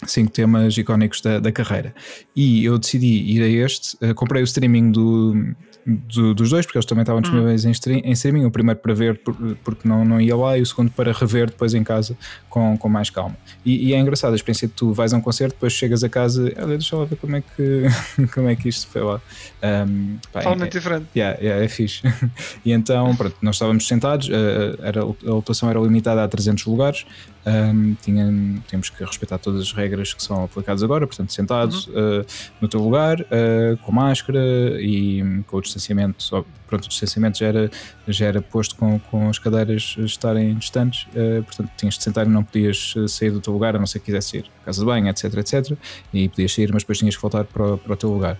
cinco 0.05 0.31
temas 0.31 0.77
icónicos 0.77 1.21
da, 1.21 1.39
da 1.39 1.51
carreira. 1.51 1.93
E 2.35 2.65
eu 2.65 2.77
decidi 2.77 3.07
ir 3.07 3.41
a 3.43 3.65
este, 3.65 3.95
uh, 4.03 4.13
comprei 4.15 4.41
o 4.41 4.45
streaming 4.45 4.91
do, 4.91 5.55
do, 5.85 6.33
dos 6.33 6.49
dois, 6.49 6.65
porque 6.65 6.77
eles 6.77 6.85
também 6.85 7.01
estavam 7.03 7.19
hum. 7.19 7.21
disponíveis 7.21 7.65
em, 7.65 7.71
stream, 7.71 8.01
em 8.03 8.11
streaming. 8.11 8.45
O 8.45 8.51
primeiro 8.51 8.79
para 8.79 8.93
ver 8.93 9.21
porque 9.63 9.87
não, 9.87 10.05
não 10.05 10.19
ia 10.19 10.35
lá, 10.35 10.57
e 10.57 10.61
o 10.61 10.65
segundo 10.65 10.91
para 10.91 11.11
rever 11.11 11.47
depois 11.47 11.73
em 11.73 11.83
casa 11.83 12.17
com, 12.49 12.77
com 12.77 12.89
mais 12.89 13.09
calma. 13.09 13.35
E, 13.65 13.89
e 13.89 13.93
é 13.93 13.99
engraçado 13.99 14.33
a 14.33 14.35
experiência 14.35 14.67
de 14.67 14.73
tu 14.73 14.93
vais 14.93 15.13
a 15.13 15.17
um 15.17 15.21
concerto, 15.21 15.55
depois 15.55 15.73
chegas 15.73 16.03
a 16.03 16.09
casa, 16.09 16.51
olha, 16.57 16.77
deixa 16.77 16.95
lá 16.95 17.05
ver 17.05 17.15
como 17.15 17.35
é 17.35 17.41
que, 17.41 17.83
como 18.33 18.49
é 18.49 18.55
que 18.55 18.69
isto 18.69 18.87
foi 18.87 19.01
lá. 19.01 19.21
Um, 19.63 20.17
Totalmente 20.31 20.75
é, 20.75 20.79
diferente. 20.79 21.05
Yeah, 21.15 21.39
yeah, 21.39 21.63
é 21.63 21.67
fixe. 21.67 22.01
e 22.65 22.71
então, 22.71 23.15
pronto, 23.15 23.35
nós 23.41 23.55
estávamos 23.55 23.87
sentados, 23.87 24.27
uh, 24.27 24.81
era, 24.81 25.01
a 25.01 25.31
lotação 25.31 25.69
era 25.69 25.79
limitada 25.79 26.23
a 26.23 26.27
300 26.27 26.65
lugares. 26.65 27.05
Um, 27.43 27.95
tinha, 27.95 28.25
temos 28.67 28.89
que 28.89 29.03
respeitar 29.03 29.39
todas 29.39 29.61
as 29.61 29.73
regras 29.73 30.13
que 30.13 30.21
são 30.21 30.43
aplicadas 30.43 30.83
agora, 30.83 31.07
portanto, 31.07 31.33
sentados 31.33 31.87
uhum. 31.87 32.21
uh, 32.21 32.25
no 32.61 32.67
teu 32.67 32.79
lugar, 32.79 33.19
uh, 33.21 33.77
com 33.83 33.91
máscara 33.91 34.39
e 34.79 35.43
com 35.47 35.57
o 35.57 35.61
distanciamento. 35.61 36.45
Pronto, 36.67 36.85
o 36.85 36.87
distanciamento 36.87 37.39
já 37.39 37.47
era, 37.47 37.71
já 38.07 38.27
era 38.27 38.41
posto 38.41 38.75
com, 38.75 38.99
com 38.99 39.27
as 39.27 39.39
cadeiras 39.39 39.95
estarem 39.99 40.53
distantes, 40.55 41.07
uh, 41.15 41.43
portanto, 41.43 41.71
tinhas 41.77 41.97
de 41.97 42.03
sentar 42.03 42.27
e 42.27 42.29
não 42.29 42.43
podias 42.43 42.93
sair 43.07 43.31
do 43.31 43.41
teu 43.41 43.53
lugar, 43.53 43.75
a 43.75 43.79
não 43.79 43.87
ser 43.87 43.99
que 43.99 44.05
quisesse 44.05 44.37
ir 44.37 44.45
à 44.61 44.65
casa 44.65 44.79
de 44.79 44.85
banho, 44.85 45.07
etc, 45.09 45.33
etc. 45.37 45.77
E 46.13 46.29
podias 46.29 46.53
sair, 46.53 46.71
mas 46.71 46.83
depois 46.83 46.99
tinhas 46.99 47.15
que 47.15 47.21
voltar 47.21 47.43
para, 47.45 47.77
para 47.77 47.93
o 47.93 47.97
teu 47.97 48.11
lugar. 48.11 48.37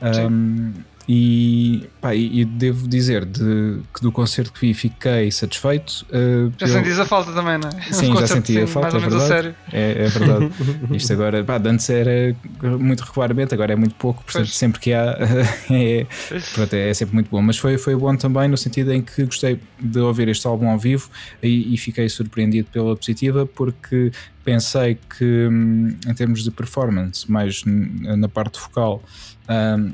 Um, 0.00 0.72
e, 1.12 1.88
pá, 2.00 2.14
e, 2.14 2.44
devo 2.44 2.86
dizer 2.86 3.24
de, 3.24 3.80
que 3.92 4.00
do 4.00 4.12
concerto 4.12 4.52
que 4.52 4.60
vi 4.60 4.72
fiquei 4.72 5.28
satisfeito. 5.32 6.06
Uh, 6.08 6.52
já 6.56 6.68
sentias 6.68 7.00
a 7.00 7.04
falta 7.04 7.32
também, 7.32 7.58
não 7.58 7.68
é? 7.68 7.92
Sim, 7.92 8.14
já 8.16 8.28
senti 8.28 8.60
a 8.60 8.66
falta, 8.68 8.96
é 8.96 9.00
verdade. 9.00 9.54
É, 9.72 10.04
é, 10.04 10.06
verdade. 10.06 10.52
Isto 10.94 11.12
agora, 11.14 11.42
pá, 11.42 11.60
antes 11.64 11.90
era 11.90 12.36
muito 12.78 13.00
regularmente, 13.00 13.52
agora 13.52 13.72
é 13.72 13.76
muito 13.76 13.96
pouco, 13.96 14.22
portanto, 14.22 14.44
pois. 14.44 14.54
sempre 14.54 14.78
que 14.78 14.92
há 14.92 15.16
é, 15.68 16.06
pronto, 16.54 16.74
é, 16.74 16.94
sempre 16.94 17.14
muito 17.16 17.28
bom. 17.28 17.42
Mas 17.42 17.58
foi, 17.58 17.76
foi 17.76 17.96
bom 17.96 18.14
também 18.14 18.46
no 18.46 18.56
sentido 18.56 18.92
em 18.92 19.02
que 19.02 19.24
gostei 19.24 19.58
de 19.80 19.98
ouvir 19.98 20.28
este 20.28 20.46
álbum 20.46 20.70
ao 20.70 20.78
vivo 20.78 21.10
e, 21.42 21.74
e 21.74 21.76
fiquei 21.76 22.08
surpreendido 22.08 22.68
pela 22.70 22.94
positiva, 22.94 23.44
porque 23.46 24.12
pensei 24.44 24.96
que, 25.18 25.48
hum, 25.50 25.88
em 26.06 26.14
termos 26.14 26.44
de 26.44 26.52
performance, 26.52 27.28
mais 27.28 27.64
na 27.64 28.28
parte 28.28 28.60
vocal. 28.60 29.02
Um, 29.48 29.92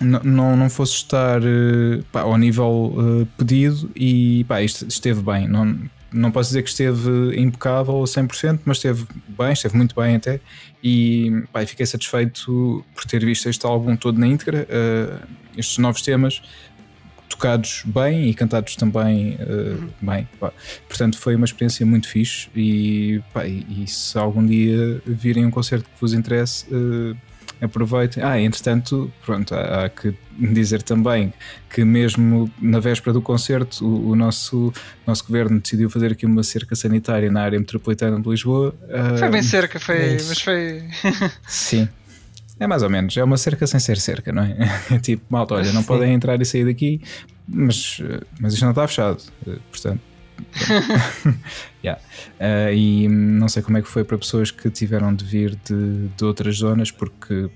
não, 0.00 0.56
não 0.56 0.70
fosse 0.70 0.94
estar 0.94 1.40
uh, 1.40 2.02
pá, 2.10 2.22
ao 2.22 2.36
nível 2.38 2.94
uh, 2.96 3.26
pedido 3.36 3.90
e 3.94 4.44
pá, 4.44 4.62
isto 4.62 4.86
esteve 4.88 5.22
bem. 5.22 5.46
Não, 5.46 5.78
não 6.12 6.30
posso 6.30 6.50
dizer 6.50 6.62
que 6.62 6.70
esteve 6.70 7.38
impecável 7.38 8.02
a 8.02 8.04
100%, 8.04 8.60
mas 8.64 8.78
esteve 8.78 9.06
bem, 9.28 9.52
esteve 9.52 9.76
muito 9.76 9.94
bem 9.94 10.16
até. 10.16 10.40
E 10.82 11.44
pá, 11.52 11.64
fiquei 11.66 11.86
satisfeito 11.86 12.84
por 12.94 13.04
ter 13.04 13.24
visto 13.24 13.48
este 13.48 13.66
álbum 13.66 13.94
todo 13.94 14.18
na 14.18 14.26
íntegra, 14.26 14.66
uh, 14.68 15.28
estes 15.56 15.78
novos 15.78 16.02
temas 16.02 16.42
tocados 17.30 17.84
bem 17.86 18.28
e 18.28 18.34
cantados 18.34 18.76
também 18.76 19.36
uh, 19.36 19.88
bem. 20.02 20.28
Pá. 20.38 20.52
Portanto, 20.88 21.16
foi 21.16 21.36
uma 21.36 21.46
experiência 21.46 21.86
muito 21.86 22.08
fixe. 22.08 22.48
E, 22.54 23.22
pá, 23.32 23.46
e, 23.46 23.84
e 23.84 23.86
se 23.86 24.18
algum 24.18 24.44
dia 24.44 25.00
virem 25.06 25.46
um 25.46 25.50
concerto 25.50 25.84
que 25.84 26.00
vos 26.00 26.12
interesse, 26.12 26.66
uh, 26.74 27.16
aproveitem. 27.60 28.22
Ah, 28.22 28.40
entretanto, 28.40 29.12
pronto, 29.24 29.54
há, 29.54 29.84
há, 29.84 29.88
que 29.88 30.14
dizer 30.38 30.82
também 30.82 31.32
que 31.68 31.84
mesmo 31.84 32.50
na 32.60 32.80
véspera 32.80 33.12
do 33.12 33.22
concerto, 33.22 33.84
o, 33.86 34.10
o, 34.10 34.16
nosso, 34.16 34.72
nosso 35.06 35.24
governo 35.26 35.60
decidiu 35.60 35.90
fazer 35.90 36.12
aqui 36.12 36.26
uma 36.26 36.42
cerca 36.42 36.74
sanitária 36.74 37.30
na 37.30 37.42
área 37.42 37.58
metropolitana 37.58 38.20
de 38.20 38.28
Lisboa. 38.28 38.74
Foi 39.18 39.28
bem 39.28 39.42
cerca, 39.42 39.78
foi, 39.78 39.96
é 39.96 40.12
mas 40.14 40.40
foi. 40.40 40.82
Sim. 41.46 41.88
É 42.58 42.66
mais 42.66 42.82
ou 42.82 42.90
menos, 42.90 43.16
é 43.16 43.24
uma 43.24 43.38
cerca 43.38 43.66
sem 43.66 43.80
ser 43.80 43.96
cerca, 43.98 44.32
não 44.32 44.42
é? 44.42 44.56
É 44.92 44.98
tipo, 44.98 45.24
malta, 45.30 45.54
olha, 45.54 45.72
não 45.72 45.80
Sim. 45.80 45.86
podem 45.86 46.12
entrar 46.12 46.40
e 46.40 46.44
sair 46.44 46.66
daqui, 46.66 47.00
mas, 47.48 48.02
mas 48.38 48.52
isto 48.52 48.62
não 48.62 48.70
está 48.70 48.86
fechado, 48.86 49.22
portanto 49.70 50.10
yeah. 51.84 52.00
Uh, 52.38 52.72
e 52.72 53.08
não 53.08 53.48
sei 53.48 53.62
como 53.62 53.78
é 53.78 53.82
que 53.82 53.88
foi 53.88 54.04
para 54.04 54.18
pessoas 54.18 54.50
que 54.50 54.70
tiveram 54.70 55.14
de 55.14 55.24
vir 55.24 55.56
de, 55.64 56.08
de 56.08 56.24
outras 56.24 56.56
zonas, 56.56 56.90
porque, 56.90 57.48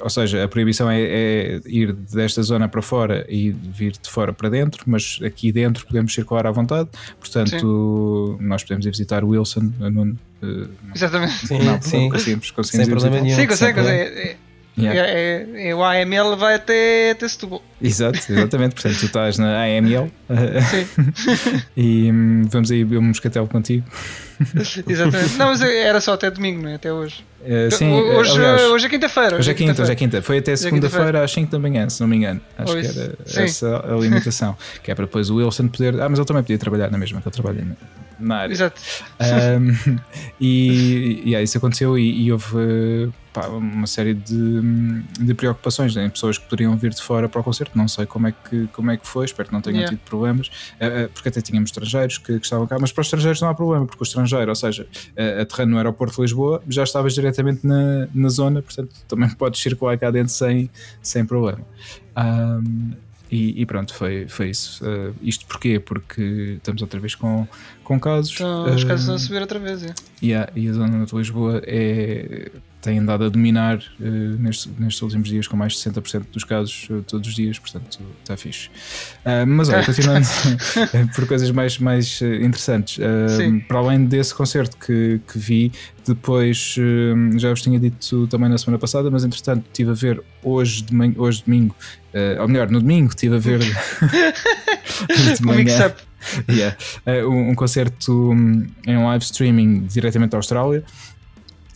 ou 0.00 0.10
seja, 0.10 0.44
a 0.44 0.48
proibição 0.48 0.90
é, 0.90 1.02
é, 1.02 1.60
ir 1.66 1.92
desta 1.92 2.42
zona 2.42 2.68
para 2.68 2.82
fora 2.82 3.26
e 3.28 3.50
vir 3.50 3.92
de 3.92 4.10
fora 4.10 4.32
para 4.32 4.48
dentro, 4.48 4.84
mas 4.86 5.18
aqui 5.24 5.52
dentro 5.52 5.86
podemos 5.86 6.12
circular 6.12 6.46
à 6.46 6.50
vontade. 6.50 6.88
Portanto, 7.18 8.36
sim. 8.38 8.46
nós 8.46 8.62
podemos 8.62 8.86
ir 8.86 8.90
visitar 8.90 9.24
Wilson. 9.24 9.72
Nuno, 9.78 10.18
uh, 10.42 10.68
Exatamente. 10.94 11.46
Sim, 11.46 11.58
não, 11.58 11.80
sim. 11.80 12.08
Conseguimos, 12.08 12.50
conseguimos 12.50 12.86
Sem 12.86 12.94
problema 12.94 13.20
nenhum. 13.20 13.36
Sim, 13.36 13.46
consegue. 13.46 13.80
É, 13.80 14.36
Yeah. 14.78 15.00
É, 15.00 15.46
é, 15.54 15.68
é, 15.68 15.74
o 15.74 15.84
AML 15.84 16.36
vai 16.36 16.54
até, 16.54 17.10
até 17.10 17.28
Setúbal. 17.28 17.62
Exato, 17.80 18.18
exatamente. 18.30 18.74
Portanto, 18.74 18.98
tu 18.98 19.06
estás 19.06 19.38
na 19.38 19.62
AML 19.64 20.10
Sim. 20.70 21.62
e 21.76 22.10
hum, 22.10 22.48
vamos 22.48 22.70
aí 22.70 22.82
beber 22.82 22.98
um 22.98 23.02
moscatel 23.02 23.46
contigo. 23.46 23.84
Exatamente. 24.88 25.36
Não, 25.36 25.48
mas 25.48 25.62
era 25.62 26.00
só 26.00 26.14
até 26.14 26.30
domingo, 26.30 26.62
não 26.62 26.70
é? 26.70 26.74
Até 26.74 26.92
hoje. 26.92 27.24
Uh, 27.42 27.70
sim, 27.74 27.92
hoje, 27.92 28.32
aliás, 28.38 28.62
hoje 28.62 28.86
é 28.86 28.88
quinta-feira. 28.88 29.36
Hoje, 29.36 29.50
é 29.50 29.54
quinta, 29.54 29.82
hoje 29.82 29.92
é 29.92 29.94
quinta. 29.94 30.22
Foi 30.22 30.38
até 30.38 30.56
segunda-feira 30.56 31.22
às 31.22 31.30
5 31.32 31.50
da 31.50 31.58
manhã, 31.58 31.88
se 31.88 32.00
não 32.00 32.08
me 32.08 32.16
engano. 32.16 32.40
Acho 32.56 32.72
que 32.72 32.86
era 32.86 33.14
sim. 33.24 33.42
essa 33.42 33.76
a 33.76 33.96
limitação. 33.96 34.56
que 34.82 34.90
é 34.90 34.94
para 34.94 35.04
depois 35.06 35.28
o 35.28 35.36
Wilson 35.36 35.68
poder. 35.68 36.00
Ah, 36.00 36.08
mas 36.08 36.18
ele 36.18 36.26
também 36.26 36.42
podia 36.42 36.58
trabalhar 36.58 36.90
na 36.90 36.98
mesma 36.98 37.20
que 37.20 37.28
eu 37.28 37.32
trabalho 37.32 37.64
na 37.64 37.74
área. 38.30 38.52
Exato. 38.52 38.80
Um, 39.20 39.98
e, 40.40 41.22
e 41.24 41.34
é, 41.34 41.42
isso 41.42 41.58
aconteceu 41.58 41.98
e, 41.98 42.24
e 42.24 42.32
houve 42.32 43.12
pá, 43.32 43.46
uma 43.48 43.86
série 43.86 44.14
de, 44.14 44.60
de 45.18 45.34
preocupações 45.34 45.96
em 45.96 46.00
né? 46.00 46.08
pessoas 46.08 46.38
que 46.38 46.44
poderiam 46.44 46.76
vir 46.76 46.90
de 46.90 47.02
fora 47.02 47.28
para 47.28 47.40
o 47.40 47.44
concerto. 47.44 47.76
Não 47.76 47.88
sei 47.88 48.06
como 48.06 48.28
é 48.28 48.32
que, 48.32 48.66
como 48.68 48.90
é 48.90 48.96
que 48.96 49.06
foi, 49.06 49.24
espero 49.24 49.48
que 49.48 49.54
não 49.54 49.60
tenham 49.60 49.78
yeah. 49.78 49.96
tido 49.96 50.04
problemas, 50.04 50.48
uh, 50.48 51.08
porque 51.12 51.28
até 51.28 51.40
tínhamos 51.40 51.70
estrangeiros 51.70 52.18
que, 52.18 52.38
que, 52.38 52.44
estavam 52.44 52.66
cá, 52.66 52.76
mas 52.78 52.92
para 52.92 53.00
os 53.00 53.06
estrangeiros 53.06 53.40
não 53.40 53.48
há 53.48 53.54
problema, 53.54 53.86
porque 53.86 54.02
o 54.02 54.04
estrangeiro, 54.04 54.48
ou 54.48 54.54
seja, 54.54 54.86
aterrando 55.40 55.72
no 55.72 55.76
aeroporto 55.78 56.16
de 56.16 56.22
Lisboa, 56.22 56.62
já 56.68 56.84
estavas 56.84 57.14
diretamente 57.14 57.66
na, 57.66 58.08
na 58.14 58.28
zona, 58.28 58.62
portanto 58.62 58.92
também 59.08 59.28
podes 59.34 59.60
circular 59.60 59.98
cá 59.98 60.10
dentro 60.10 60.32
sem, 60.32 60.70
sem 61.02 61.24
problema. 61.24 61.60
Um, 62.16 62.92
e, 63.32 63.62
e, 63.62 63.64
pronto, 63.64 63.94
foi, 63.94 64.28
foi 64.28 64.50
isso. 64.50 64.84
Uh, 64.84 65.14
isto 65.22 65.46
porquê? 65.46 65.80
Porque 65.80 66.56
estamos 66.58 66.82
outra 66.82 67.00
vez 67.00 67.14
com, 67.14 67.48
com 67.82 67.98
casos. 67.98 68.34
Então, 68.34 68.74
os 68.74 68.84
casos 68.84 69.00
estão 69.00 69.14
a 69.14 69.18
subir 69.18 69.40
outra 69.40 69.58
vez. 69.58 69.82
É. 69.82 69.94
Yeah, 70.22 70.52
e 70.54 70.68
a 70.68 70.72
zona 70.74 71.06
de 71.06 71.16
Lisboa 71.16 71.62
é, 71.64 72.50
tem 72.82 72.98
andado 72.98 73.24
a 73.24 73.28
dominar 73.28 73.78
uh, 73.78 74.04
nestes, 74.40 74.68
nestes 74.76 75.00
últimos 75.00 75.28
dias 75.28 75.46
com 75.46 75.56
mais 75.56 75.74
de 75.74 75.78
60% 75.78 76.24
dos 76.32 76.42
casos 76.42 76.88
uh, 76.90 77.02
todos 77.02 77.28
os 77.28 77.34
dias, 77.34 77.56
portanto 77.58 78.00
está 78.20 78.36
fixe. 78.36 78.68
Uh, 79.24 79.46
mas 79.46 79.68
olha, 79.68 79.86
continuando 79.86 80.26
por 81.14 81.26
coisas 81.26 81.50
mais, 81.52 81.78
mais 81.78 82.20
interessantes, 82.20 82.98
para 83.68 83.78
além 83.78 84.04
desse 84.04 84.34
concerto 84.34 84.76
que, 84.76 85.20
que 85.30 85.38
vi, 85.38 85.72
depois 86.04 86.74
já 87.36 87.50
vos 87.50 87.62
tinha 87.62 87.78
dito 87.78 88.26
também 88.26 88.48
na 88.48 88.58
semana 88.58 88.78
passada, 88.78 89.08
mas 89.10 89.24
entretanto 89.24 89.64
estive 89.66 89.90
a 89.90 89.94
ver 89.94 90.22
hoje, 90.42 90.82
de 90.82 90.92
manhã, 90.92 91.14
hoje 91.16 91.44
domingo, 91.46 91.76
ou 92.40 92.48
melhor, 92.48 92.68
no 92.68 92.80
domingo 92.80 93.10
estive 93.10 93.36
a 93.36 93.38
ver 93.38 93.60
de 95.38 95.42
manhã. 95.44 95.94
yeah, 96.48 96.76
um, 97.24 97.50
um 97.50 97.54
concerto 97.54 98.32
um, 98.32 98.66
em 98.86 98.96
live 98.96 99.24
streaming 99.24 99.86
diretamente 99.86 100.30
da 100.30 100.38
Austrália. 100.38 100.84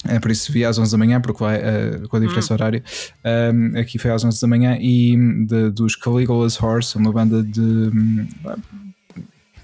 É 0.05 0.19
por 0.21 0.31
isso 0.31 0.53
vi 0.53 0.65
às 0.65 0.79
11 0.79 0.93
da 0.93 0.99
manhã, 0.99 1.21
porque 1.21 1.43
vai 1.43 1.59
uh, 1.59 2.09
com 2.09 2.17
a 2.17 2.21
diferença 2.21 2.53
hum. 2.53 2.57
horária. 2.57 2.83
Um, 3.25 3.79
aqui 3.79 3.99
foi 3.99 4.11
às 4.11 4.25
11 4.25 4.41
da 4.41 4.47
manhã 4.47 4.77
e 4.81 5.17
de, 5.47 5.71
dos 5.71 5.97
Caligula's 5.97 6.61
Horse, 6.61 6.97
uma 6.97 7.13
banda 7.13 7.43
de. 7.43 7.61
Um, 7.61 8.27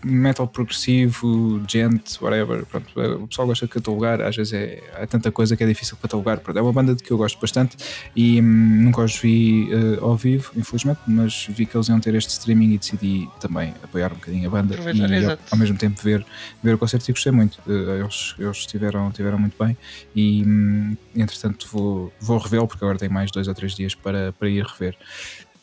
metal 0.04 0.46
progressivo, 0.46 1.62
gent, 1.68 2.20
whatever. 2.20 2.64
Pronto, 2.66 2.88
o 3.22 3.28
pessoal 3.28 3.46
gosta 3.46 3.66
de 3.66 3.72
catalogar, 3.72 4.20
às 4.20 4.36
vezes 4.36 4.52
é, 4.52 4.82
há 4.94 5.06
tanta 5.06 5.30
coisa 5.30 5.56
que 5.56 5.62
é 5.62 5.66
difícil 5.66 5.96
catalogar. 6.00 6.40
Pronto, 6.40 6.58
é 6.58 6.62
uma 6.62 6.72
banda 6.72 6.94
de 6.94 7.02
que 7.02 7.10
eu 7.10 7.16
gosto 7.16 7.40
bastante 7.40 7.76
e 8.14 8.40
hum, 8.40 8.82
nunca 8.82 9.02
os 9.02 9.16
vi 9.16 9.68
uh, 9.72 10.04
ao 10.04 10.16
vivo, 10.16 10.50
infelizmente, 10.56 11.00
mas 11.06 11.46
vi 11.48 11.66
que 11.66 11.76
eles 11.76 11.88
iam 11.88 12.00
ter 12.00 12.14
este 12.14 12.30
streaming 12.30 12.74
e 12.74 12.78
decidi 12.78 13.28
também 13.40 13.74
apoiar 13.82 14.12
um 14.12 14.16
bocadinho 14.16 14.48
a 14.48 14.50
banda 14.50 14.74
e 14.74 15.24
ao, 15.24 15.38
ao, 15.50 15.58
mesmo 15.58 15.76
tempo 15.76 16.00
ver, 16.02 16.24
ver 16.62 16.74
o 16.74 16.78
concerto 16.78 17.10
e 17.10 17.12
gostei 17.12 17.32
muito. 17.32 17.60
Uh, 17.66 18.00
eles 18.00 18.34
eles 18.38 18.56
estiveram, 18.58 19.08
estiveram 19.08 19.38
muito 19.38 19.56
bem 19.62 19.76
e 20.14 20.42
hum, 20.44 20.96
entretanto 21.14 21.68
vou, 21.70 22.12
vou 22.20 22.38
revê-lo 22.38 22.66
porque 22.66 22.84
agora 22.84 22.98
tenho 22.98 23.12
mais 23.12 23.30
dois 23.30 23.46
ou 23.48 23.54
três 23.54 23.74
dias 23.74 23.94
para, 23.94 24.32
para 24.32 24.48
ir 24.48 24.64
rever. 24.64 24.96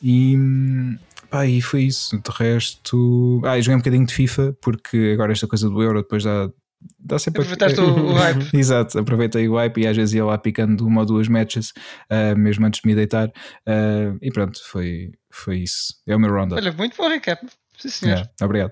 E, 0.01 0.37
hum, 0.37 0.97
Pá, 1.29 1.45
e 1.45 1.61
foi 1.61 1.83
isso. 1.83 2.17
De 2.17 2.31
resto. 2.31 3.41
Ah, 3.45 3.59
joguei 3.59 3.75
um 3.75 3.79
bocadinho 3.79 4.05
de 4.05 4.13
FIFA, 4.13 4.55
porque 4.61 5.11
agora 5.13 5.31
esta 5.31 5.47
coisa 5.47 5.69
do 5.69 5.81
Euro 5.81 6.01
depois 6.01 6.23
dá. 6.23 6.49
Dá 6.97 7.19
sempre 7.19 7.41
Aproveitaste 7.41 7.81
o 7.81 8.13
hype. 8.15 8.57
Exato, 8.57 8.99
aproveitei 8.99 9.49
o 9.49 9.55
hype 9.55 9.81
e 9.81 9.87
às 9.87 9.97
vezes 9.97 10.15
ia 10.15 10.23
lá 10.23 10.37
picando 10.37 10.87
uma 10.87 11.01
ou 11.01 11.05
duas 11.05 11.27
matches, 11.27 11.73
uh, 12.09 12.37
mesmo 12.37 12.65
antes 12.65 12.81
de 12.81 12.87
me 12.87 12.95
deitar. 12.95 13.27
Uh, 13.27 14.17
e 14.21 14.31
pronto, 14.31 14.57
foi, 14.65 15.11
foi 15.29 15.57
isso. 15.57 15.95
É 16.07 16.15
o 16.15 16.19
meu 16.19 16.31
roundup. 16.31 16.61
Olha, 16.61 16.71
muito 16.71 16.95
bom 16.95 17.09
recap. 17.09 17.45
Sim, 17.77 17.89
senhor. 17.89 18.13
Yeah, 18.13 18.31
obrigado. 18.41 18.71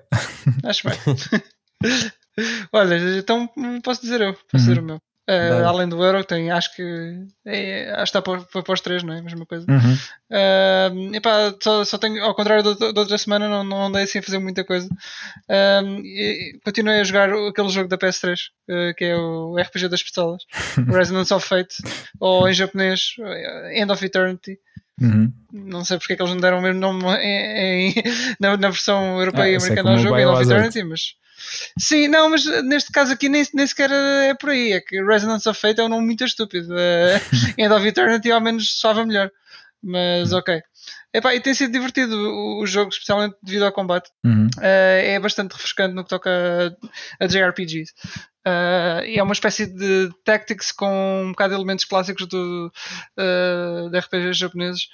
Acho 0.64 0.88
bem. 0.88 0.98
Olha, 2.72 3.18
então 3.18 3.48
posso 3.82 4.00
dizer 4.00 4.20
eu, 4.22 4.32
posso 4.32 4.46
uhum. 4.54 4.60
dizer 4.60 4.78
o 4.78 4.82
meu. 4.82 5.00
Uh, 5.28 5.66
além 5.66 5.86
do 5.86 6.02
Euro, 6.02 6.24
tem, 6.24 6.50
acho 6.50 6.74
que 6.74 6.82
é, 7.44 7.90
acho 7.90 8.10
que 8.12 8.18
está 8.18 8.22
para, 8.22 8.40
para, 8.40 8.72
os 8.72 8.80
três, 8.80 9.02
não 9.02 9.12
é? 9.12 9.18
A 9.18 9.22
mesma 9.22 9.44
coisa. 9.44 9.66
Uhum. 9.68 9.94
Uh, 10.30 11.14
epá, 11.14 11.54
só, 11.60 11.84
só 11.84 11.98
tenho, 11.98 12.24
ao 12.24 12.34
contrário 12.34 12.62
da, 12.74 12.92
da 12.92 13.00
outra 13.02 13.18
semana, 13.18 13.46
não, 13.46 13.62
não 13.62 13.86
andei 13.88 14.04
assim 14.04 14.20
a 14.20 14.22
fazer 14.22 14.38
muita 14.38 14.64
coisa. 14.64 14.88
Uh, 14.88 16.60
continuei 16.64 17.00
a 17.00 17.04
jogar 17.04 17.28
aquele 17.30 17.68
jogo 17.68 17.90
da 17.90 17.98
PS3, 17.98 18.38
uh, 18.70 18.94
que 18.96 19.04
é 19.04 19.16
o 19.16 19.54
RPG 19.58 19.88
das 19.88 20.02
pistolas, 20.02 20.44
Resonance 20.88 21.34
of 21.34 21.46
Fate, 21.46 21.76
ou 22.18 22.48
em 22.48 22.54
japonês, 22.54 23.14
End 23.74 23.92
of 23.92 24.02
Eternity. 24.02 24.58
Uhum. 24.98 25.30
Não 25.52 25.84
sei 25.84 25.98
porque 25.98 26.14
é 26.14 26.16
que 26.16 26.22
eles 26.22 26.32
não 26.32 26.40
deram 26.40 26.58
o 26.58 26.62
mesmo 26.62 26.80
nome 26.80 27.04
em, 27.18 27.90
em, 27.90 27.94
na, 28.40 28.56
na, 28.56 28.70
versão 28.70 29.20
europeia 29.20 29.44
ah, 29.44 29.50
e 29.50 29.56
americana 29.56 29.90
ao 29.90 29.98
jogo, 29.98 30.18
End 30.18 30.26
of 30.26 30.42
Eternity, 30.42 30.82
mas 30.84 31.00
Sim, 31.78 32.08
não, 32.08 32.30
mas 32.30 32.44
neste 32.64 32.90
caso 32.90 33.12
aqui 33.12 33.28
nem, 33.28 33.44
nem 33.54 33.66
sequer 33.66 33.90
é 33.90 34.34
por 34.34 34.50
aí. 34.50 34.72
É 34.72 34.80
que 34.80 35.02
Resonance 35.02 35.48
of 35.48 35.60
Fate 35.60 35.80
é 35.80 35.84
um 35.84 35.88
nome 35.88 36.06
muito 36.06 36.24
estúpido. 36.24 36.72
Uh, 36.72 37.20
End 37.58 37.72
of 37.72 37.86
Eternity 37.86 38.30
ao 38.30 38.40
menos 38.40 38.78
soava 38.78 39.04
melhor. 39.04 39.30
Mas 39.82 40.32
ok. 40.32 40.60
Epá, 41.12 41.34
e 41.34 41.40
tem 41.40 41.54
sido 41.54 41.72
divertido 41.72 42.14
o, 42.14 42.62
o 42.62 42.66
jogo, 42.66 42.90
especialmente 42.90 43.36
devido 43.42 43.64
ao 43.64 43.72
combate. 43.72 44.10
Uhum. 44.24 44.46
Uh, 44.58 44.60
é 44.62 45.18
bastante 45.18 45.52
refrescante 45.52 45.94
no 45.94 46.02
que 46.02 46.10
toca 46.10 46.30
a, 46.30 47.24
a 47.24 47.26
JRPGs. 47.26 47.92
Uh, 48.46 49.04
e 49.04 49.18
é 49.18 49.22
uma 49.22 49.32
espécie 49.32 49.66
de 49.66 50.10
tactics 50.24 50.72
com 50.72 51.22
um 51.24 51.30
bocado 51.30 51.50
de 51.54 51.60
elementos 51.60 51.84
clássicos 51.84 52.26
do, 52.26 52.72
uh, 53.18 53.90
de 53.90 53.98
RPGs 53.98 54.38
japoneses. 54.38 54.88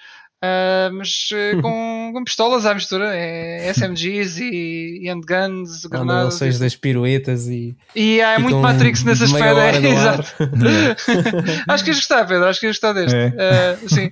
Uh, 0.45 0.93
mas 0.93 1.29
uh, 1.33 1.61
com, 1.63 2.11
com, 2.13 2.25
pistolas 2.25 2.67
à 2.67 2.75
mistura, 2.75 3.15
é 3.15 3.71
SMGs 3.71 4.41
e, 4.41 5.01
e 5.03 5.09
handguns, 5.09 5.87
granadas. 5.87 6.41
Ou 6.41 6.59
das 6.59 6.77
piruetas 6.77 7.47
e. 7.47 7.77
E 7.95 8.21
há 8.21 8.39
muito 8.39 8.59
Matrix 8.59 9.05
nesse 9.05 9.25
aspecto. 9.25 9.59
É, 9.59 9.79
exato. 9.79 10.35
acho 11.69 11.85
que 11.85 11.91
ias 11.91 11.97
gostar, 11.99 12.27
Pedro, 12.27 12.47
acho 12.47 12.61
que 12.61 12.67
ias 12.67 12.77
gostar 12.77 12.93
deste. 12.93 13.17
É. 13.17 13.79
Uh, 13.83 13.89
sim. 13.89 14.11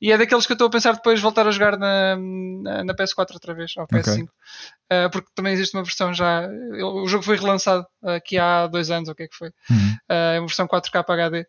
E 0.00 0.10
é 0.10 0.18
daqueles 0.18 0.46
que 0.46 0.52
eu 0.52 0.54
estou 0.54 0.68
a 0.68 0.70
pensar 0.70 0.94
depois 0.94 1.20
voltar 1.20 1.46
a 1.46 1.50
jogar 1.50 1.78
na, 1.78 2.16
na, 2.16 2.84
na 2.84 2.94
PS4 2.94 3.34
outra 3.34 3.54
vez, 3.54 3.72
ou 3.76 3.86
PS5. 3.86 4.22
Okay. 4.22 5.08
porque 5.12 5.28
também 5.34 5.52
existe 5.52 5.76
uma 5.76 5.84
versão 5.84 6.12
já. 6.12 6.48
O 6.82 7.06
jogo 7.06 7.22
foi 7.22 7.36
relançado 7.36 7.86
aqui 8.02 8.38
há 8.38 8.66
dois 8.66 8.90
anos, 8.90 9.08
ou 9.08 9.12
o 9.12 9.16
que 9.16 9.24
é 9.24 9.28
que 9.28 9.36
foi? 9.36 9.50
Uhum. 9.70 9.96
é 10.08 10.38
uma 10.38 10.46
versão 10.46 10.66
4K 10.66 11.04
HD. 11.06 11.46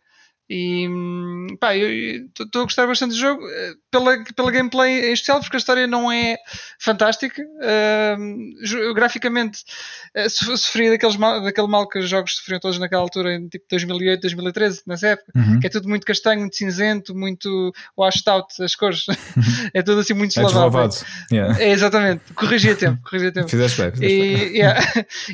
E 0.53 0.85
pá, 1.61 1.77
eu 1.77 2.25
estou 2.37 2.63
a 2.63 2.65
gostar 2.65 2.85
bastante 2.85 3.11
do 3.11 3.17
jogo 3.17 3.41
eh, 3.47 3.73
pela, 3.89 4.21
pela 4.35 4.51
gameplay 4.51 5.09
em 5.09 5.13
especial, 5.13 5.39
porque 5.39 5.55
a 5.55 5.59
história 5.59 5.87
não 5.87 6.11
é 6.11 6.35
fantástica. 6.77 7.41
Uh, 7.41 8.93
graficamente 8.93 9.59
uh, 10.13 10.29
sofria 10.29 10.89
daqueles 10.89 11.15
mal, 11.15 11.41
daquele 11.41 11.67
mal 11.67 11.87
que 11.87 11.99
os 11.99 12.09
jogos 12.09 12.35
sofriam 12.35 12.59
todos 12.59 12.77
naquela 12.79 13.01
altura, 13.01 13.33
em 13.35 13.47
tipo 13.47 13.63
2008, 13.69 14.19
2013, 14.19 14.81
nessa 14.85 15.07
época, 15.07 15.31
uhum. 15.33 15.61
que 15.61 15.67
é 15.67 15.69
tudo 15.69 15.87
muito 15.87 16.05
castanho, 16.05 16.41
muito 16.41 16.57
cinzento, 16.57 17.15
muito 17.15 17.71
washed 17.97 18.27
out, 18.27 18.61
as 18.61 18.75
cores. 18.75 19.05
é 19.73 19.81
tudo 19.81 20.01
assim 20.01 20.13
muito 20.13 20.37
é 20.37 20.43
deslavado. 20.43 20.95
Yeah. 21.31 21.63
É 21.63 21.69
exatamente, 21.69 22.23
corrigia 22.35 22.75
tempo. 22.75 23.01
Corrigia 23.03 23.31
tempo. 23.31 23.47
Fizeste 23.47 23.83
bem. 23.83 23.91
Fizeste 23.93 24.15
e, 24.17 24.35
bem. 24.35 24.51
Yeah. 24.61 24.81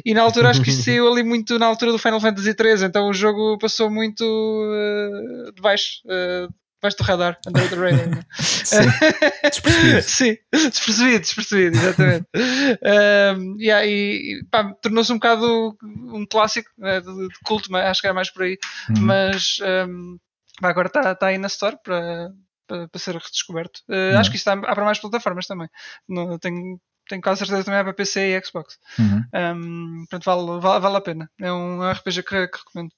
e 0.06 0.14
na 0.14 0.22
altura 0.22 0.50
acho 0.50 0.62
que 0.62 0.70
isto 0.70 0.84
saiu 0.84 1.12
ali 1.12 1.24
muito 1.24 1.58
na 1.58 1.66
altura 1.66 1.92
do 1.92 1.98
Final 1.98 2.22
Fantasy 2.22 2.54
13, 2.54 2.86
então 2.86 3.10
o 3.10 3.14
jogo 3.14 3.58
passou 3.58 3.90
muito. 3.90 4.24
Uh, 4.24 5.07
debaixo, 5.54 6.02
uh, 6.06 6.54
debaixo 6.76 6.98
do 6.98 7.04
radar, 7.04 7.40
under 7.48 7.70
the 7.70 7.76
radar. 7.76 8.10
Né? 8.10 8.24
despercebido. 9.50 10.02
Sim, 10.02 10.38
despercebido, 10.52 11.20
despercebido, 11.20 11.78
exatamente. 11.78 12.28
um, 13.38 13.58
yeah, 13.60 13.86
e 13.86 14.44
pá, 14.52 14.74
tornou-se 14.82 15.12
um 15.12 15.16
bocado 15.16 15.78
um 15.84 16.26
clássico 16.26 16.70
né, 16.78 17.02
de, 17.02 17.14
de, 17.28 17.40
culto, 17.44 17.72
mas 17.72 17.86
acho 17.86 18.02
que 18.02 18.08
era 18.08 18.14
mais 18.14 18.32
por 18.32 18.44
aí. 18.44 18.58
Uhum. 18.90 19.02
Mas 19.02 19.58
um, 19.88 20.18
pá, 20.62 20.70
agora 20.70 20.88
está 20.88 21.16
tá 21.16 21.28
aí 21.28 21.38
na 21.38 21.48
Store 21.48 21.78
para. 21.84 22.32
Para, 22.70 22.86
para 22.90 23.00
ser 23.00 23.14
redescoberto. 23.14 23.80
Uh, 23.88 24.18
acho 24.18 24.30
que 24.30 24.36
isso 24.36 24.50
há, 24.50 24.52
há 24.52 24.76
para 24.76 24.84
mais 24.84 25.00
plataformas 25.00 25.48
também. 25.48 25.70
Não, 26.06 26.38
tenho, 26.38 26.78
tenho 27.08 27.22
quase 27.22 27.40
certeza 27.40 27.64
também 27.64 27.80
há 27.80 27.84
para 27.86 27.94
PC 27.94 28.38
e 28.38 28.46
Xbox. 28.46 28.78
Uhum. 29.00 29.24
Um, 29.34 30.06
portanto, 30.10 30.26
vale, 30.26 30.60
vale, 30.60 30.80
vale 30.82 30.98
a 30.98 31.02
pena. 31.02 31.32
É 31.40 31.52
um 31.52 31.90
RPG 31.90 32.24
que, 32.24 32.48
que 32.48 32.58
recomendo. 32.58 32.92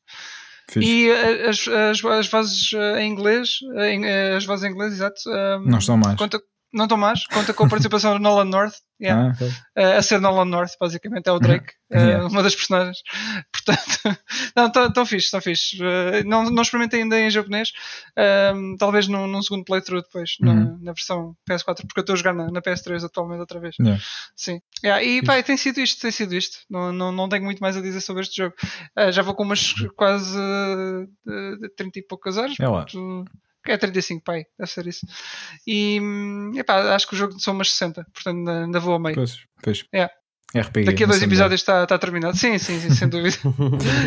Fiz. 0.70 0.86
E 0.88 1.12
as, 1.12 1.68
as, 1.68 2.06
as 2.06 2.30
vozes 2.30 2.74
eh, 2.74 3.02
em 3.02 3.12
inglês, 3.12 3.60
eh, 3.76 4.36
as 4.36 4.46
vozes 4.46 4.66
em 4.66 4.72
inglês, 4.72 4.94
exato. 4.94 5.22
não 5.66 5.80
estão 5.80 5.98
mais. 5.98 6.16
Conta, 6.16 6.40
não 6.72 6.86
estão 6.86 6.98
mais. 6.98 7.26
Conta 7.28 7.54
com 7.54 7.66
a 7.66 7.70
participação 7.70 8.14
do 8.14 8.20
Nolan 8.20 8.46
North. 8.46 8.76
Yeah. 9.02 9.30
Ah, 9.30 9.34
okay. 9.34 9.48
uh, 9.48 9.98
a 9.98 10.02
ser 10.02 10.20
Nolan 10.20 10.46
North, 10.46 10.74
basicamente, 10.80 11.28
é 11.28 11.32
o 11.32 11.40
Drake, 11.40 11.74
uh, 11.90 11.96
yeah. 11.96 12.28
uma 12.28 12.44
das 12.44 12.54
personagens. 12.54 12.98
Portanto, 13.52 14.20
não, 14.56 14.70
tão, 14.70 14.92
tão 14.92 15.06
fixe, 15.06 15.32
tão 15.32 15.40
fixe. 15.40 15.82
Uh, 15.82 16.28
não, 16.28 16.50
não 16.50 16.62
experimentei 16.62 17.02
ainda 17.02 17.18
em 17.18 17.30
japonês, 17.30 17.72
talvez 18.78 19.08
num, 19.08 19.26
num, 19.26 19.42
segundo 19.42 19.64
playthrough 19.64 20.02
depois, 20.02 20.36
na, 20.42 20.52
uhum. 20.52 20.80
na, 20.82 20.92
versão 20.92 21.34
PS4, 21.50 21.88
porque 21.88 22.00
eu 22.00 22.02
estou 22.02 22.14
a 22.14 22.18
jogar 22.18 22.34
na, 22.34 22.52
na 22.52 22.62
PS3 22.62 23.06
atualmente 23.06 23.40
outra 23.40 23.60
vez. 23.60 23.76
Yeah. 23.80 24.04
Sim. 24.36 24.60
E 24.84 25.22
pá, 25.24 25.42
tem 25.42 25.56
sido 25.56 25.80
isto, 25.80 26.02
tem 26.02 26.12
sido 26.12 26.36
isto. 26.36 26.58
Não, 26.70 26.92
não, 26.92 27.12
não 27.12 27.30
tenho 27.30 27.46
muito 27.46 27.60
mais 27.60 27.78
a 27.78 27.82
dizer 27.82 28.02
sobre 28.02 28.24
este 28.24 28.36
jogo. 28.36 28.56
já 29.12 29.22
vou 29.22 29.34
com 29.34 29.44
umas 29.44 29.74
quase 29.96 30.38
30 31.78 32.00
e 32.00 32.02
poucas 32.04 32.38
horas. 32.38 32.56
É 32.60 32.68
lá. 32.68 32.86
É 33.70 33.78
35, 33.78 34.24
pai, 34.24 34.46
deve 34.58 34.72
ser 34.72 34.88
isso. 34.88 35.06
E 35.68 36.00
epá, 36.56 36.96
acho 36.96 37.08
que 37.08 37.14
o 37.14 37.18
jogo 37.18 37.40
são 37.40 37.54
umas 37.54 37.72
60, 37.72 38.06
portanto 38.14 38.50
ainda 38.50 38.80
vou 38.80 38.96
a 38.96 39.00
meio. 39.00 39.16
Pois, 39.16 39.38
pois. 39.64 39.86
É. 39.94 40.10
RPG. 40.58 40.86
Daqui 40.86 41.04
a 41.04 41.08
dois 41.08 41.22
episódios 41.22 41.62
está, 41.62 41.84
está 41.84 41.98
terminado. 42.00 42.36
Sim, 42.36 42.58
sim, 42.58 42.80
sim, 42.80 42.90
sem 42.90 43.08
dúvida. 43.10 43.38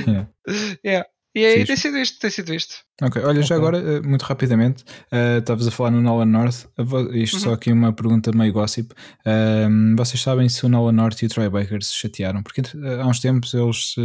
yeah. 0.07 0.29
yeah. 0.85 1.09
E 1.35 1.47
aí 1.47 1.65
tem 1.65 1.77
sido 1.77 1.97
isto, 1.97 2.19
tem 2.19 2.31
sido 2.31 2.53
isto. 2.53 2.75
Ok, 3.01 3.23
olha, 3.25 3.41
já 3.41 3.57
agora, 3.57 3.79
eh, 3.79 4.01
muito 4.03 4.23
rapidamente, 4.23 4.85
uh, 5.11 5.39
estavas 5.39 5.67
a 5.67 5.71
falar 5.71 5.91
no 5.91 6.03
Nolan 6.03 6.27
North, 6.27 6.67
isto 7.15 7.35
uhum. 7.35 7.41
só 7.41 7.53
aqui 7.55 7.73
uma 7.73 7.91
pergunta 7.91 8.31
meio 8.33 8.53
gossip. 8.53 8.93
Uh, 9.21 9.97
vocês 9.97 10.21
sabem 10.21 10.47
se 10.51 10.65
o 10.67 10.69
Nolan 10.69 10.93
North 10.93 11.23
e 11.23 11.27
o 11.27 11.29
Troy 11.31 11.49
Baker 11.49 11.83
se 11.83 11.95
chatearam? 11.95 12.43
Porque 12.43 12.61
uh, 12.61 13.01
há 13.01 13.07
uns 13.07 13.19
tempos 13.19 13.55
eles 13.55 13.97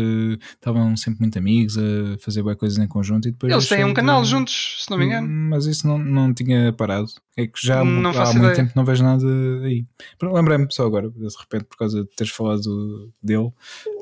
estavam 0.54 0.96
sempre 0.96 1.20
muito 1.20 1.38
amigos 1.38 1.78
a 1.78 2.18
fazer 2.20 2.42
boas 2.42 2.56
coisas 2.56 2.78
em 2.78 2.88
conjunto 2.88 3.28
e 3.28 3.32
depois. 3.32 3.52
Eles 3.52 3.68
têm 3.68 3.84
um 3.84 3.94
canal 3.94 4.24
juntos, 4.24 4.86
se 4.86 4.90
não 4.90 4.98
me 4.98 5.06
engano. 5.06 5.28
Mas 5.28 5.66
isso 5.66 5.86
não, 5.86 5.98
não 5.98 6.34
tinha 6.34 6.72
parado. 6.72 7.08
É 7.36 7.46
que 7.46 7.60
já 7.62 7.84
não 7.84 8.10
há 8.10 8.26
muito 8.26 8.38
ideia. 8.38 8.56
tempo 8.56 8.72
não 8.74 8.86
vejo 8.86 9.04
nada 9.04 9.26
aí. 9.64 9.86
Lembrei-me 10.22 10.68
só 10.72 10.86
agora, 10.86 11.10
de 11.10 11.28
repente, 11.40 11.66
por 11.66 11.78
causa 11.78 12.04
de 12.04 12.10
teres 12.16 12.32
falado 12.32 13.12
dele. 13.22 13.52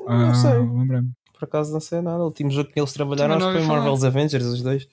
Não 0.06 0.34
sei. 0.34 0.52
Ah, 0.52 0.58
lembrei-me 0.58 1.10
por 1.38 1.44
acaso 1.44 1.72
não 1.72 1.80
sei 1.80 2.00
nada. 2.00 2.22
O 2.22 2.26
último 2.26 2.50
jogo 2.50 2.70
que 2.70 2.80
eles 2.80 2.92
trabalharam 2.92 3.36
acho 3.36 3.46
que 3.46 3.58
foi 3.58 3.66
Marvel's 3.66 4.04
Avengers, 4.04 4.44
os 4.44 4.62
dois. 4.62 4.88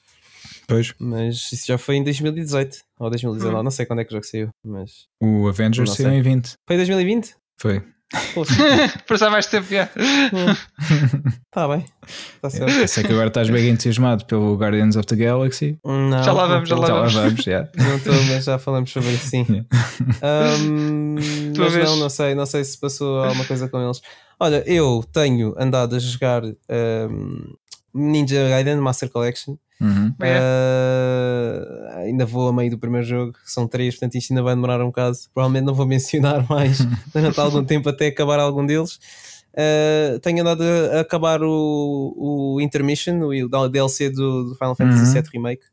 Pois. 0.68 0.94
Mas 1.00 1.52
isso 1.52 1.68
já 1.68 1.78
foi 1.78 1.96
em 1.96 2.04
2018 2.04 2.78
ou 3.00 3.10
2019, 3.10 3.56
hum. 3.56 3.64
não 3.64 3.72
sei 3.72 3.86
quando 3.86 4.00
é 4.00 4.06
que 4.06 4.12
o 4.12 4.16
jogo 4.16 4.26
saiu. 4.26 4.50
Mas... 4.64 5.08
O 5.22 5.48
Avengers 5.48 5.92
saiu 5.92 6.12
em 6.12 6.22
20. 6.22 6.54
Foi 6.66 6.76
em 6.76 6.80
2020? 6.80 7.36
Foi. 7.58 7.84
Passar 9.08 9.30
mais 9.32 9.48
tempo, 9.48 9.68
já. 9.70 9.90
Está 11.48 11.68
bem. 11.68 11.86
Está 12.36 12.50
certo. 12.50 12.72
Eu 12.72 12.88
sei 12.88 13.04
que 13.04 13.12
agora 13.12 13.28
estás 13.28 13.50
bem 13.50 13.70
entusiasmado 13.70 14.26
pelo 14.26 14.56
Guardians 14.56 14.96
of 14.96 15.08
the 15.08 15.16
Galaxy. 15.16 15.80
Não, 15.84 16.24
já 16.24 16.32
lá 16.32 16.46
vamos, 16.46 16.70
já 16.70 16.76
lá 16.76 16.88
vamos. 16.88 17.12
Já 17.12 17.20
lá 17.20 17.26
vamos, 17.28 17.44
já. 17.44 17.70
Não 17.76 17.96
estou, 17.96 18.14
mas 18.26 18.46
já 18.46 18.60
falamos 18.60 18.92
sobre 18.92 19.12
isso, 19.12 19.28
sim. 19.28 19.46
Um, 20.24 21.16
mas 21.58 21.76
não, 21.76 21.96
não 21.98 22.10
sei, 22.10 22.36
não 22.36 22.46
sei 22.46 22.64
se 22.64 22.78
passou 22.78 23.24
alguma 23.24 23.46
coisa 23.46 23.68
com 23.68 23.82
eles. 23.82 24.02
Olha, 24.40 24.64
eu 24.66 25.04
tenho 25.12 25.56
andado 25.58 25.96
a 25.96 26.00
jogar 26.00 26.44
um, 26.44 27.54
Ninja 27.94 28.50
Gaiden 28.50 28.78
Master 28.78 29.10
Collection. 29.10 29.56
Uhum. 29.80 30.14
Uh, 30.20 31.98
ainda 31.98 32.26
vou 32.26 32.48
a 32.48 32.54
meio 32.54 32.72
do 32.72 32.78
primeiro 32.78 33.06
jogo, 33.06 33.34
são 33.44 33.68
três, 33.68 33.96
portanto 33.96 34.16
isto 34.16 34.32
ainda 34.32 34.42
vai 34.42 34.56
demorar 34.56 34.82
um 34.82 34.88
bocado. 34.88 35.18
Provavelmente 35.34 35.66
não 35.66 35.74
vou 35.74 35.86
mencionar 35.88 36.46
mais 36.50 36.80
durante 37.14 37.40
algum 37.40 37.64
tempo 37.64 37.90
até 37.90 38.08
acabar 38.08 38.40
algum 38.40 38.66
deles. 38.66 39.00
Uh, 39.54 40.20
tenho 40.20 40.42
andado 40.42 40.64
a, 40.64 41.02
acabar 41.02 41.44
o, 41.44 42.14
o 42.18 42.62
Intermission, 42.62 43.20
o 43.22 43.70
DLC 43.70 44.10
do, 44.10 44.50
do 44.50 44.56
Final 44.56 44.76
Fantasy 44.76 45.14
VII 45.14 45.22
uhum. 45.22 45.30
Remake. 45.34 45.64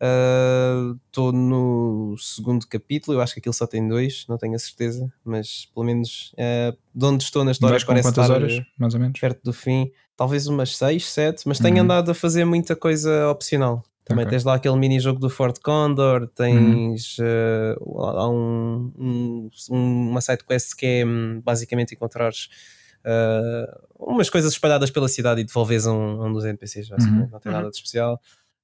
Estou 0.00 1.30
uh, 1.30 1.32
no 1.32 2.16
segundo 2.18 2.66
capítulo, 2.66 3.16
eu 3.16 3.20
acho 3.20 3.34
que 3.34 3.40
aquilo 3.40 3.54
só 3.54 3.66
tem 3.66 3.86
dois, 3.86 4.26
não 4.28 4.36
tenho 4.36 4.54
a 4.54 4.58
certeza, 4.58 5.10
mas 5.24 5.66
pelo 5.72 5.86
menos 5.86 6.34
uh, 6.34 6.76
de 6.94 7.06
onde 7.06 7.24
estou 7.24 7.44
na 7.44 7.52
história 7.52 7.78
parece 7.86 8.08
estar 8.08 8.30
horas, 8.30 8.60
mais 8.78 8.94
ou 8.94 9.00
menos? 9.00 9.18
perto 9.18 9.42
do 9.44 9.52
fim. 9.52 9.90
Talvez 10.16 10.46
umas 10.46 10.76
6, 10.76 11.10
7, 11.10 11.48
mas 11.48 11.58
tenho 11.58 11.76
uhum. 11.76 11.82
andado 11.82 12.10
a 12.10 12.14
fazer 12.14 12.44
muita 12.44 12.76
coisa 12.76 13.28
opcional. 13.30 13.82
Também 14.04 14.24
okay. 14.24 14.36
tens 14.36 14.44
lá 14.44 14.54
aquele 14.54 14.76
mini-jogo 14.76 15.18
do 15.18 15.30
Fort 15.30 15.58
Condor, 15.60 16.28
tens 16.28 17.18
uhum. 17.18 17.74
uh, 17.80 18.00
há 18.02 18.28
um, 18.28 18.92
um, 18.98 19.50
uma 20.10 20.20
side 20.20 20.44
quest 20.44 20.74
que 20.76 20.86
é 20.86 21.06
hum, 21.06 21.40
basicamente 21.42 21.94
encontrares 21.94 22.48
uh, 23.04 23.86
umas 23.98 24.28
coisas 24.28 24.52
espalhadas 24.52 24.90
pela 24.90 25.08
cidade 25.08 25.40
e 25.40 25.44
devolves 25.44 25.86
um, 25.86 26.26
um 26.26 26.32
dos 26.32 26.44
NPCs, 26.44 26.90
uhum. 26.90 27.28
não 27.30 27.40
tem 27.40 27.50
nada 27.50 27.70
de 27.70 27.76
especial. 27.76 28.20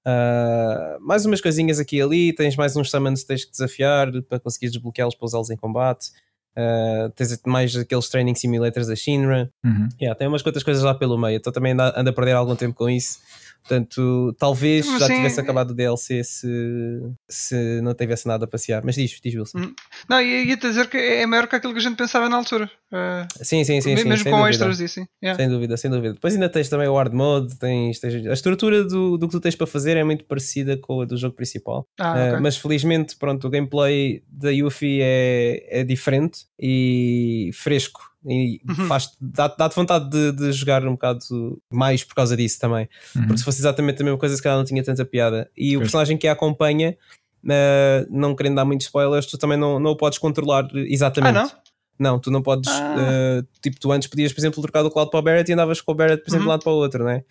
Uh, 0.07 0.99
mais 1.01 1.27
umas 1.27 1.41
coisinhas 1.41 1.79
aqui 1.79 1.97
e 1.97 2.03
ali, 2.03 2.33
tens 2.33 2.57
mais 2.57 2.75
uns 2.77 2.91
summons 2.91 3.23
que 3.23 3.29
tens 3.29 3.45
que 3.45 3.51
desafiar 3.51 4.11
para 4.23 4.41
conseguir 4.41 4.71
desbloqueá-los 4.71 5.15
para 5.15 5.27
usá-los 5.27 5.51
em 5.51 5.57
combate. 5.57 6.11
Uh, 6.57 7.11
tens 7.15 7.41
mais 7.47 7.77
aqueles 7.77 8.09
training 8.09 8.35
simulators 8.35 8.87
da 8.87 8.97
Shinra. 8.97 9.51
Uhum. 9.65 9.89
Yeah, 10.01 10.19
tem 10.19 10.27
umas 10.27 10.43
quantas 10.43 10.63
coisas 10.63 10.83
lá 10.83 10.95
pelo 10.95 11.19
meio. 11.19 11.37
Então 11.37 11.53
também 11.53 11.73
ando, 11.73 11.83
ando 11.83 12.11
a 12.11 12.13
perder 12.13 12.33
algum 12.33 12.57
tempo 12.57 12.75
com 12.75 12.89
isso. 12.89 13.19
Portanto, 13.63 14.35
talvez 14.39 14.87
já 14.99 15.07
sim. 15.07 15.17
tivesse 15.17 15.41
acabado 15.41 15.71
o 15.71 15.75
DLC 15.75 16.25
se, 16.25 16.49
se 17.29 17.81
não 17.83 17.95
tivesse 17.95 18.27
nada 18.27 18.45
a 18.45 18.49
passear. 18.49 18.83
Mas 18.85 18.95
diz, 18.95 19.19
diz 19.23 19.35
Wilson. 19.35 19.59
Hum. 19.59 19.75
Não, 20.09 20.21
e 20.21 20.45
ia-te 20.47 20.67
dizer 20.67 20.89
que 20.89 20.97
é 20.97 21.27
maior 21.27 21.47
que 21.47 21.57
aquilo 21.57 21.73
que 21.73 21.79
a 21.79 21.83
gente 21.83 21.97
pensava 21.97 22.29
na 22.29 22.37
altura. 22.37 22.71
Uh, 22.91 23.45
Sim, 23.45 23.63
sim, 23.63 23.81
sim. 23.81 23.97
sim 23.97 24.05
mesmo 24.09 24.25
sem 24.25 24.33
com 24.33 24.47
extras 24.49 24.81
e 24.81 24.85
assim. 24.85 25.07
Yeah. 25.23 25.41
Sem 25.41 25.49
dúvida, 25.49 25.77
sem 25.77 25.89
dúvida. 25.91 26.15
Depois 26.15 26.35
ainda 26.35 26.49
tens 26.49 26.69
também 26.69 26.89
o 26.89 26.97
hard 26.97 27.13
mode, 27.13 27.57
tens, 27.57 28.01
tens- 28.01 28.27
a 28.27 28.33
estrutura 28.33 28.83
do, 28.83 29.17
do 29.17 29.29
que 29.29 29.33
tu 29.33 29.41
tens 29.41 29.55
para 29.55 29.67
fazer 29.67 29.97
é 29.97 30.03
muito 30.03 30.25
parecida 30.25 30.77
com 30.77 31.01
a 31.03 31.05
do 31.05 31.17
jogo 31.17 31.35
principal. 31.37 31.87
Ah, 32.01 32.37
Uh. 32.39 32.43
Mas 32.43 32.57
felizmente, 32.57 33.17
pronto, 33.17 33.47
o 33.47 33.51
gameplay 33.51 34.23
da 34.29 34.51
Yuffie 34.51 35.01
é, 35.03 35.81
é 35.81 35.85
diferente 35.85 36.41
e 36.59 37.51
fresco. 37.55 38.10
E 38.27 38.61
Uhum. 38.69 38.87
faz, 38.87 39.11
dá- 39.21 39.49
dá-te 39.49 39.75
vontade 39.75 40.11
de, 40.11 40.33
de 40.33 40.53
jogar 40.53 40.87
um 40.87 40.93
bocado 40.93 41.21
mais 41.73 42.05
por 42.05 42.15
causa 42.15 42.37
disso 42.37 42.59
também. 42.61 42.89
Uhum. 43.17 43.23
Porque 43.23 43.39
se 43.39 43.45
fosse 43.45 43.61
exatamente 43.61 44.03
a 44.03 44.05
mesma 44.05 44.19
coisa, 44.19 44.37
se 44.37 44.43
calhar 44.43 44.59
não 44.59 44.65
tinha 44.65 44.83
tanta 44.85 45.05
piada. 45.05 45.51
E 45.57 45.77
o 45.77 45.81
personagem 45.81 46.19
que 46.19 46.29
a 46.29 46.33
acompanha, 46.33 46.97
uh, 47.45 48.07
não 48.11 48.35
querendo 48.35 48.57
dar 48.57 48.65
muitos 48.65 48.87
spoilers, 48.87 49.27
tu 49.27 49.39
também 49.39 49.57
não, 49.59 49.81
não 49.81 49.93
o 49.93 49.97
podes 49.97 50.19
controlar 50.19 50.65
Ah, 50.65 50.71
exatamente. 50.75 51.35
não? 51.35 51.51
Não, 51.99 52.19
tu 52.19 52.31
não 52.31 52.41
podes. 52.41 52.71
Ah. 52.73 53.41
uh, 53.43 53.47
tipo, 53.63 53.79
tu 53.79 53.93
antes 53.93 54.09
podias, 54.09 54.33
por 54.33 54.41
exemplo, 54.41 54.63
trocar 54.63 54.83
do 54.83 54.91
Cloud 54.91 55.11
para 55.11 55.21
o 55.21 55.23
Barrett 55.23 55.51
e 55.51 55.53
andavas 55.55 55.83
com 55.83 55.93
o 55.93 55.95
Barrett, 55.95 56.23
por 56.23 56.31
exemplo, 56.31 56.45
de 56.45 56.45
um 56.45 56.47
Uhum. 56.47 56.51
lado 56.53 56.63
para 56.63 56.73
o 56.73 56.77
outro, 56.77 57.05
não 57.05 57.11
é? 57.11 57.25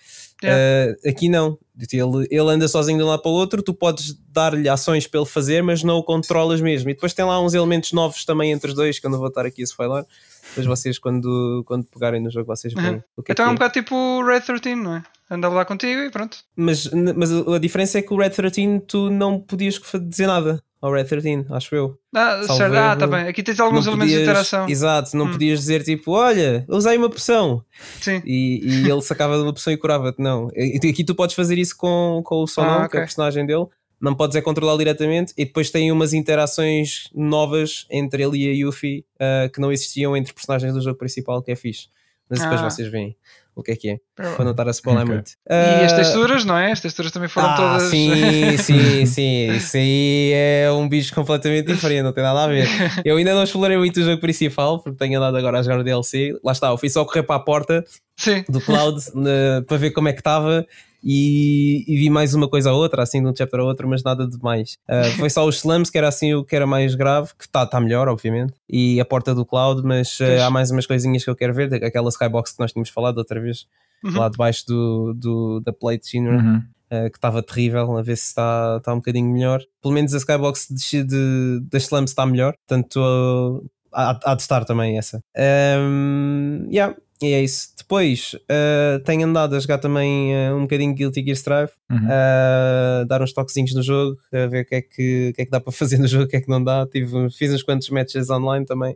Yeah. 0.44 0.94
Uh, 1.06 1.10
aqui 1.10 1.28
não. 1.28 1.58
Ele, 1.92 2.28
ele 2.30 2.50
anda 2.52 2.68
sozinho 2.68 2.98
de 3.00 3.04
um 3.04 3.08
lado 3.08 3.22
para 3.22 3.32
o 3.32 3.34
outro, 3.34 3.64
tu 3.64 3.74
podes 3.74 4.16
dar-lhe 4.32 4.70
ações 4.70 5.08
para 5.08 5.20
ele 5.22 5.30
fazer, 5.30 5.64
mas 5.64 5.82
não 5.84 5.98
o 5.98 6.04
controlas 6.04 6.62
mesmo. 6.62 6.90
E 6.90 6.94
depois 6.94 7.14
tem 7.14 7.26
lá 7.26 7.42
uns 7.42 7.54
elementos 7.56 7.94
novos 7.94 8.26
também 8.26 8.52
entre 8.52 8.70
os 8.70 8.76
dois, 8.76 9.00
que 9.00 9.06
eu 9.08 9.10
não 9.10 9.18
vou 9.18 9.30
estar 9.30 9.44
aqui 9.46 9.62
a 9.62 9.66
spoiler. 9.66 10.06
Depois 10.50 10.66
vocês, 10.66 10.98
quando, 11.00 11.64
quando 11.66 11.86
pegarem 11.86 12.22
no 12.22 12.30
jogo, 12.32 12.48
vocês 12.48 12.74
veem 12.74 12.96
Uhum. 12.96 13.02
o 13.18 13.24
que 13.24 13.32
é 13.32 13.34
Então 13.34 13.46
que 13.46 13.50
é 13.50 13.52
um 13.52 13.56
é. 13.56 13.58
bocado 13.58 13.74
tipo 13.74 13.96
o 13.96 14.26
Red 14.26 14.42
13, 14.42 14.76
não 14.76 14.96
é? 14.98 15.04
Anda 15.32 15.48
lá 15.50 15.64
contigo 15.66 16.02
e 16.02 16.10
pronto. 16.10 16.38
Mas, 16.56 16.90
mas 17.16 17.32
a 17.32 17.60
diferença 17.60 18.00
é 18.00 18.02
que 18.02 18.14
o 18.14 18.18
Red 18.18 18.32
13 18.32 18.80
tu 18.88 19.10
não 19.12 19.40
podias 19.40 19.80
dizer 20.10 20.26
nada 20.28 20.62
ao 20.82 20.92
Red 20.94 21.04
13, 21.04 21.46
acho 21.52 21.76
eu. 21.76 22.00
Ah, 22.16 22.42
Salvo 22.44 22.58
certo. 22.58 22.76
Ah, 22.76 22.96
tá 22.96 23.06
bem. 23.06 23.28
Aqui 23.28 23.44
tens 23.44 23.60
alguns 23.60 23.86
elementos 23.86 24.10
de 24.12 24.18
podias- 24.20 24.30
interação. 24.30 24.68
Exato, 24.70 25.16
não 25.16 25.26
Hum. 25.28 25.32
podias 25.34 25.60
dizer 25.60 25.84
tipo, 25.84 26.12
olha, 26.14 26.66
usei 26.68 26.98
uma 26.98 27.10
poção 27.10 27.64
Sim. 28.02 28.22
e, 28.26 28.62
e 28.86 28.90
ele 28.90 29.02
sacava 29.02 29.36
de 29.38 29.44
uma 29.44 29.54
poção 29.54 29.72
e 29.72 29.78
curava-te. 29.78 30.20
Não, 30.22 30.50
E- 30.56 30.78
aqui 30.90 31.04
tu 31.04 31.14
podes 31.14 31.36
fazer 31.36 31.58
isso 31.60 31.76
com, 31.78 32.22
com 32.26 32.42
o 32.42 32.48
Sonão, 32.48 32.84
Ah, 32.84 32.90
que 32.90 32.98
é 32.98 33.02
o 33.02 33.04
personagem 33.04 33.46
dele. 33.46 33.66
Não 34.02 34.16
podes 34.16 34.36
é 34.36 34.42
controlar 34.42 34.78
diretamente 34.78 35.34
e 35.38 35.44
depois 35.46 35.70
tem 35.72 35.92
umas 35.92 36.14
interações 36.14 37.10
novas 37.14 37.86
entre 37.92 38.24
ele 38.24 38.38
e 38.38 38.50
a 38.50 38.54
Yuffie 38.66 39.06
ah, 39.20 39.50
que 39.54 39.60
não 39.60 39.72
existiam 39.72 40.16
entre 40.16 40.34
personagens 40.34 40.74
do 40.74 40.82
jogo 40.82 40.98
principal, 40.98 41.42
que 41.42 41.52
é 41.52 41.56
fixe. 41.56 41.88
Mas 42.30 42.40
depois 42.42 42.62
Ah. 42.62 42.70
vocês 42.70 42.88
veem 42.90 43.16
o 43.56 43.64
que 43.64 43.72
é 43.72 43.76
que 43.76 43.90
é, 43.90 44.00
para 44.16 44.46
não 44.46 44.52
estar 44.52 44.66
a 44.68 44.72
spoiler 44.72 45.02
Ok. 45.04 45.14
muito. 45.16 45.32
E 45.50 45.84
as 45.84 45.92
Ah, 45.92 45.96
texturas, 45.98 46.46
não 46.46 46.56
é? 46.58 46.72
As 46.72 46.80
texturas 46.80 47.12
também 47.12 47.28
foram 47.28 47.50
ah, 47.50 47.56
todas. 47.58 47.84
Sim, 47.90 48.56
sim, 48.58 49.06
sim. 49.06 49.52
Isso 49.54 49.76
aí 49.76 50.32
é 50.34 50.72
um 50.72 50.88
bicho 50.88 51.14
completamente 51.14 51.66
diferente, 51.66 52.04
não 52.04 52.14
tem 52.14 52.24
nada 52.24 52.44
a 52.44 52.48
ver. 52.48 52.68
Eu 53.04 53.18
ainda 53.18 53.34
não 53.34 53.44
explorei 53.44 53.78
muito 53.78 54.00
o 54.00 54.04
jogo 54.04 54.22
principal, 54.22 54.80
porque 54.80 54.98
tenho 54.98 55.18
andado 55.18 55.36
agora 55.36 55.60
a 55.60 55.62
jogar 55.64 55.80
o 55.80 55.84
DLC. 55.84 56.40
Lá 56.44 56.52
está, 56.54 56.68
eu 56.70 56.78
fui 56.78 56.90
só 56.90 57.04
correr 57.04 57.24
para 57.24 57.36
a 57.36 57.40
porta 57.40 57.84
Sim. 58.16 58.46
do 58.48 58.62
cloud 58.62 58.98
né, 59.16 59.62
para 59.68 59.76
ver 59.78 59.92
como 59.92 60.08
é 60.08 60.14
que 60.14 60.20
estava 60.22 60.66
e, 61.04 61.84
e 61.88 61.98
vi 61.98 62.10
mais 62.10 62.34
uma 62.34 62.48
coisa 62.48 62.72
ou 62.72 62.80
outra, 62.82 63.04
assim, 63.04 63.22
de 63.22 63.28
um 63.28 63.36
chapter 63.36 63.60
a 63.60 63.64
outro, 63.64 63.88
mas 63.88 64.04
nada 64.04 64.28
de 64.28 64.38
mais. 64.42 64.78
Ah, 64.88 65.04
foi 65.18 65.30
só 65.30 65.46
os 65.48 65.58
slums, 65.58 65.90
que 65.90 65.98
era 65.98 66.08
assim 66.08 66.34
o 66.34 66.44
que 66.44 66.56
era 66.56 66.66
mais 66.68 66.96
grave, 66.96 67.30
que 67.38 67.46
está 67.46 67.66
tá 67.66 67.80
melhor, 67.80 68.08
obviamente, 68.08 68.54
e 68.70 69.00
a 69.00 69.06
porta 69.06 69.34
do 69.34 69.46
cloud, 69.46 69.82
mas 69.84 70.18
Pois. 70.18 70.42
há 70.42 70.50
mais 70.50 70.72
umas 70.72 70.86
coisinhas 70.86 71.24
que 71.24 71.30
eu 71.30 71.36
quero 71.36 71.54
ver, 71.54 71.74
aquela 71.84 72.10
skybox 72.10 72.52
que 72.54 72.60
nós 72.60 72.72
tínhamos 72.72 72.90
falado 72.90 73.18
outra 73.18 73.40
vez, 73.40 73.66
Uhum. 74.04 74.18
lá 74.18 74.30
debaixo 74.30 74.66
do, 74.66 75.14
do, 75.14 75.60
da 75.60 75.74
plate 75.74 76.08
Shinra 76.10 76.38
Uhum. 76.38 76.58
uh, 76.58 77.10
que 77.12 77.18
estava 77.18 77.44
terrível, 77.44 77.98
a 77.98 78.02
ver 78.02 78.16
se 78.16 78.28
está 78.28 78.78
está 78.78 78.94
um 78.94 78.98
bocadinho 78.98 79.30
melhor. 79.30 79.62
Pelo 79.82 79.94
menos 79.94 80.14
a 80.14 80.18
Skybox 80.18 80.68
de, 80.70 81.04
de, 81.04 81.60
das 81.70 81.84
slums 81.84 82.12
está 82.12 82.26
melhor, 82.26 82.54
portanto 82.66 82.96
uh, 82.98 83.70
há, 83.92 84.18
há 84.24 84.36
de 84.36 84.42
estar 84.42 84.64
também 84.64 84.98
essa. 84.98 85.20
Um, 85.38 86.68
yeah, 86.72 86.96
e 87.22 87.34
é 87.34 87.44
isso. 87.44 87.74
Depois 87.78 88.34
uh, 88.34 89.04
tenho 89.04 89.28
andado 89.28 89.56
a 89.56 89.60
jogar 89.60 89.78
também 89.78 90.34
uh, 90.34 90.56
um 90.56 90.62
bocadinho 90.62 90.94
Guilty 90.94 91.24
Gear 91.24 91.36
Strive, 91.36 91.72
Uhum. 91.92 92.08
a 92.08 93.04
dar 93.06 93.22
uns 93.22 93.34
toquezinhos 93.34 93.74
no 93.74 93.82
jogo, 93.82 94.18
a 94.32 94.46
ver 94.46 94.62
o 94.62 94.66
que 94.66 94.76
é 94.76 94.82
que, 94.82 95.30
o 95.32 95.34
que, 95.34 95.42
é 95.42 95.46
que 95.46 95.52
dá 95.52 95.60
para 95.62 95.72
fazer 95.72 95.98
no 95.98 96.08
jogo, 96.08 96.26
o 96.26 96.28
que 96.28 96.38
é 96.38 96.42
que 96.42 96.50
não 96.50 96.64
dá. 96.64 96.86
Tive, 96.86 97.30
fiz 97.32 97.52
uns 97.52 97.64
quantos 97.64 97.90
matches 97.90 98.30
online 98.30 98.66
também. 98.66 98.94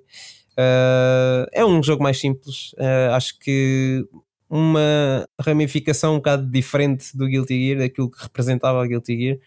Uh, 0.53 1.49
é 1.51 1.65
um 1.65 1.81
jogo 1.81 2.03
mais 2.03 2.19
simples, 2.19 2.73
uh, 2.73 3.13
acho 3.13 3.39
que 3.39 4.05
uma 4.47 5.27
ramificação 5.41 6.13
um 6.13 6.17
bocado 6.17 6.45
diferente 6.45 7.17
do 7.17 7.27
Guilty 7.27 7.67
Gear, 7.67 7.79
daquilo 7.79 8.12
que 8.12 8.21
representava 8.21 8.83
a 8.83 8.88
Guilty 8.88 9.17
Gear. 9.17 9.38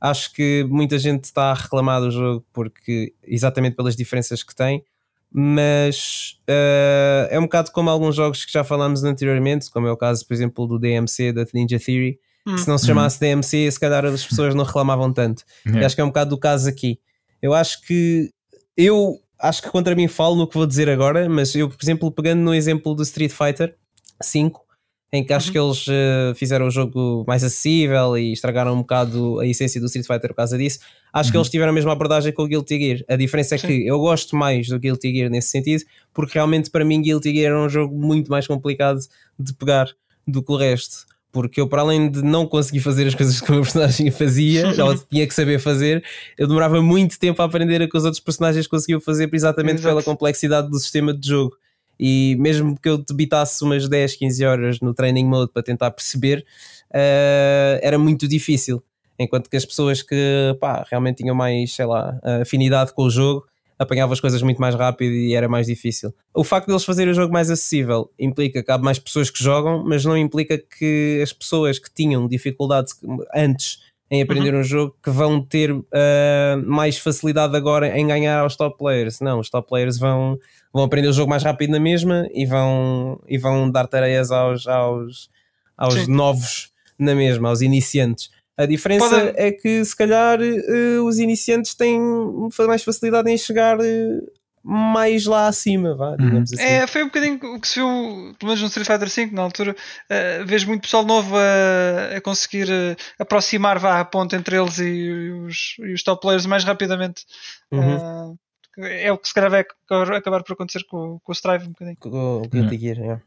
Acho 0.00 0.32
que 0.32 0.64
muita 0.68 0.98
gente 0.98 1.24
está 1.24 1.50
a 1.50 1.54
reclamar 1.54 2.00
do 2.00 2.10
jogo 2.12 2.46
porque 2.52 3.12
exatamente 3.24 3.74
pelas 3.74 3.96
diferenças 3.96 4.44
que 4.44 4.54
tem, 4.54 4.84
mas 5.32 6.36
uh, 6.48 7.28
é 7.30 7.38
um 7.38 7.42
bocado 7.42 7.70
como 7.72 7.88
alguns 7.88 8.14
jogos 8.14 8.44
que 8.44 8.52
já 8.52 8.62
falámos 8.62 9.02
anteriormente, 9.04 9.70
como 9.70 9.86
é 9.86 9.92
o 9.92 9.96
caso, 9.96 10.26
por 10.26 10.34
exemplo, 10.34 10.66
do 10.66 10.78
DMC, 10.78 11.32
da 11.32 11.46
Ninja 11.54 11.78
Theory. 11.78 12.18
Hum. 12.46 12.58
Se 12.58 12.68
não 12.68 12.76
se 12.76 12.86
chamasse 12.86 13.20
DMC, 13.20 13.70
se 13.70 13.78
calhar 13.80 14.04
as 14.04 14.26
pessoas 14.26 14.54
não 14.54 14.64
reclamavam 14.64 15.12
tanto. 15.12 15.42
E 15.64 15.68
Yeah. 15.70 15.86
acho 15.86 15.94
que 15.94 16.00
é 16.00 16.04
um 16.04 16.08
bocado 16.08 16.30
do 16.30 16.38
caso 16.38 16.68
aqui. 16.68 16.98
Eu 17.40 17.54
acho 17.54 17.80
que 17.82 18.30
eu 18.76 19.18
acho 19.38 19.62
que 19.62 19.70
contra 19.70 19.94
mim 19.94 20.08
falo 20.08 20.36
no 20.36 20.46
que 20.46 20.54
vou 20.54 20.66
dizer 20.66 20.88
agora, 20.88 21.28
mas 21.28 21.54
eu, 21.54 21.68
por 21.68 21.78
exemplo, 21.82 22.10
pegando 22.10 22.40
no 22.40 22.54
exemplo 22.54 22.94
do 22.94 23.02
Street 23.02 23.32
Fighter 23.32 23.74
5, 24.20 24.60
em 25.12 25.22
que 25.22 25.32
acho 25.32 25.48
Uhum. 25.48 25.52
que 25.52 25.58
eles 25.58 25.84
eh, 25.88 26.32
fizeram 26.36 26.66
o 26.66 26.70
jogo 26.70 27.22
mais 27.28 27.44
acessível 27.44 28.16
e 28.16 28.32
estragaram 28.32 28.72
um 28.74 28.78
bocado 28.78 29.38
a 29.40 29.46
essência 29.46 29.78
do 29.80 29.86
Street 29.86 30.06
Fighter 30.06 30.30
por 30.30 30.36
causa 30.36 30.56
disso. 30.56 30.78
Acho 31.12 31.30
que 31.30 31.36
Uhum. 31.36 31.42
eles 31.42 31.50
tiveram 31.50 31.70
a 31.70 31.74
mesma 31.74 31.92
abordagem 31.92 32.32
com 32.32 32.44
o 32.44 32.46
Guilty 32.46 32.78
Gear. 32.78 33.04
A 33.08 33.16
diferença 33.16 33.54
é 33.54 33.58
Sim. 33.58 33.66
que 33.66 33.86
eu 33.86 33.98
gosto 33.98 34.34
mais 34.34 34.68
do 34.68 34.78
Guilty 34.78 35.12
Gear 35.12 35.30
nesse 35.30 35.48
sentido, 35.48 35.84
porque 36.14 36.32
realmente 36.34 36.70
para 36.70 36.84
mim 36.84 37.02
Guilty 37.02 37.30
Gear 37.34 37.52
era 37.52 37.60
um 37.62 37.68
jogo 37.68 37.94
muito 37.94 38.30
mais 38.30 38.46
complicado 38.46 39.00
de 39.38 39.52
pegar 39.52 39.88
do 40.26 40.42
que 40.42 40.50
o 40.50 40.56
resto. 40.56 41.04
Porque 41.30 41.60
eu, 41.60 41.66
para 41.66 41.80
além 41.80 42.10
de 42.10 42.22
não 42.22 42.46
conseguir 42.46 42.80
fazer 42.80 43.06
as 43.06 43.14
coisas 43.14 43.40
que 43.40 43.48
o 43.50 43.54
meu 43.54 43.62
personagem 43.62 44.10
fazia, 44.12 44.68
ou 44.84 44.96
tinha 44.98 45.26
que 45.26 45.32
saber 45.34 45.58
fazer, 45.58 46.02
eu 46.38 46.46
demorava 46.46 46.80
muito 46.82 47.18
tempo 47.18 47.40
a 47.40 47.44
aprender 47.46 47.80
a 47.82 47.88
que 47.88 47.96
os 47.96 48.04
outros 48.04 48.20
personagens 48.20 48.66
conseguiam 48.66 49.00
fazer 49.00 49.28
exatamente 49.32 49.76
Exato. 49.80 49.88
pela 49.88 50.02
complexidade 50.02 50.68
do 50.70 50.78
sistema 50.78 51.12
de 51.14 51.26
jogo. 51.28 51.56
E 52.04 52.36
mesmo 52.40 52.76
que 52.76 52.88
eu 52.88 52.98
debitasse 52.98 53.62
umas 53.62 53.88
10, 53.88 54.16
15 54.16 54.44
horas 54.44 54.80
no 54.80 54.92
training 54.92 55.24
mode 55.24 55.52
para 55.52 55.62
tentar 55.62 55.92
perceber, 55.92 56.44
eh, 56.92 57.78
era 57.80 57.96
muito 57.96 58.26
difícil. 58.26 58.82
Enquanto 59.16 59.48
que 59.48 59.56
as 59.56 59.64
pessoas 59.64 60.02
que 60.02 60.56
pá, 60.60 60.84
realmente 60.90 61.18
tinham 61.18 61.36
mais, 61.36 61.72
sei 61.74 61.86
lá, 61.86 62.18
afinidade 62.40 62.92
com 62.92 63.04
o 63.04 63.10
jogo 63.10 63.46
apanhavam 63.78 64.12
as 64.12 64.20
coisas 64.20 64.40
muito 64.42 64.60
mais 64.60 64.74
rápido 64.74 65.12
e 65.12 65.34
era 65.34 65.48
mais 65.48 65.66
difícil. 65.66 66.14
O 66.32 66.44
facto 66.44 66.66
de 66.66 66.72
eles 66.72 66.84
fazerem 66.84 67.12
o 67.12 67.14
jogo 67.14 67.32
mais 67.32 67.50
acessível 67.50 68.10
implica 68.18 68.62
que 68.62 68.70
há 68.70 68.78
mais 68.78 68.98
pessoas 68.98 69.30
que 69.30 69.42
jogam, 69.42 69.84
mas 69.84 70.04
não 70.04 70.16
implica 70.16 70.56
que 70.56 71.20
as 71.22 71.32
pessoas 71.32 71.78
que 71.78 71.92
tinham 71.92 72.26
dificuldade 72.26 72.92
antes 73.34 73.80
em 74.10 74.20
aprender 74.20 74.54
um 74.54 74.62
jogo 74.62 74.94
que 75.02 75.10
vão 75.10 75.40
ter 75.40 75.74
ah, 75.90 76.62
mais 76.66 76.98
facilidade 76.98 77.56
agora 77.56 77.98
em 77.98 78.06
ganhar 78.06 78.40
aos 78.40 78.56
top 78.56 78.76
players. 78.76 79.20
Não, 79.20 79.40
os 79.40 79.48
top 79.48 79.66
players 79.68 79.98
vão, 79.98 80.38
vão 80.72 80.84
aprender 80.84 81.08
o 81.08 81.12
jogo 81.12 81.30
mais 81.30 81.42
rápido 81.42 81.70
na 81.70 81.80
mesma 81.80 82.28
e 82.32 82.46
vão, 82.46 83.20
e 83.28 83.36
vão 83.38 83.70
dar 83.70 83.86
tareias 83.86 84.30
aos, 84.30 84.66
aos, 84.66 85.30
aos 85.76 85.94
Sim. 85.94 86.06
novos 86.12 86.72
na 86.98 87.14
mesma, 87.14 87.48
aos 87.48 87.60
iniciantes. 87.60 88.30
A 88.56 88.66
diferença 88.66 89.08
Pode- 89.08 89.32
é 89.36 89.50
que 89.50 89.84
se 89.84 89.96
calhar 89.96 90.38
eh, 90.40 90.98
os 91.00 91.18
iniciantes 91.18 91.74
têm 91.74 91.98
mais 92.66 92.84
facilidade 92.84 93.30
em 93.30 93.36
chegar 93.36 93.78
eh, 93.80 94.20
mais 94.62 95.26
lá 95.26 95.48
acima, 95.48 95.96
vá, 95.96 96.14
digamos 96.16 96.52
assim. 96.52 96.62
É, 96.62 96.86
foi 96.86 97.02
um 97.02 97.06
bocadinho 97.06 97.40
o 97.42 97.60
que 97.60 97.66
se 97.66 97.80
viu, 97.80 97.88
pelo 98.38 98.50
menos 98.50 98.60
no 98.60 98.68
Street 98.68 98.86
Fighter 98.86 99.08
V, 99.08 99.34
na 99.34 99.42
altura, 99.42 99.72
uh, 99.74 100.46
vejo 100.46 100.68
muito 100.68 100.82
pessoal 100.82 101.04
novo 101.04 101.34
a, 101.36 102.16
a 102.16 102.20
conseguir 102.20 102.68
uh, 102.68 102.96
aproximar 103.18 103.78
vá, 103.80 103.98
a 103.98 104.04
ponte 104.04 104.36
entre 104.36 104.56
eles 104.56 104.78
e 104.78 105.10
os, 105.46 105.74
e 105.80 105.92
os 105.92 106.02
top 106.04 106.20
players 106.22 106.46
mais 106.46 106.62
rapidamente. 106.62 107.24
Uhum. 107.72 107.96
Uh, 107.96 108.38
é 108.78 109.12
o 109.12 109.18
que 109.18 109.28
se 109.28 109.34
calhar 109.34 109.50
vai 109.50 109.60
acabar, 109.60 110.42
por 110.42 110.52
acontecer 110.52 110.84
com, 110.84 111.18
com 111.22 111.32
o 111.32 111.34
Strive 111.34 111.66
um 111.66 111.70
bocadinho. 111.70 111.96
Com 111.98 112.08
o 112.08 112.48
Guilty 112.48 112.78
Gear, 112.78 112.98
é. 113.00 113.20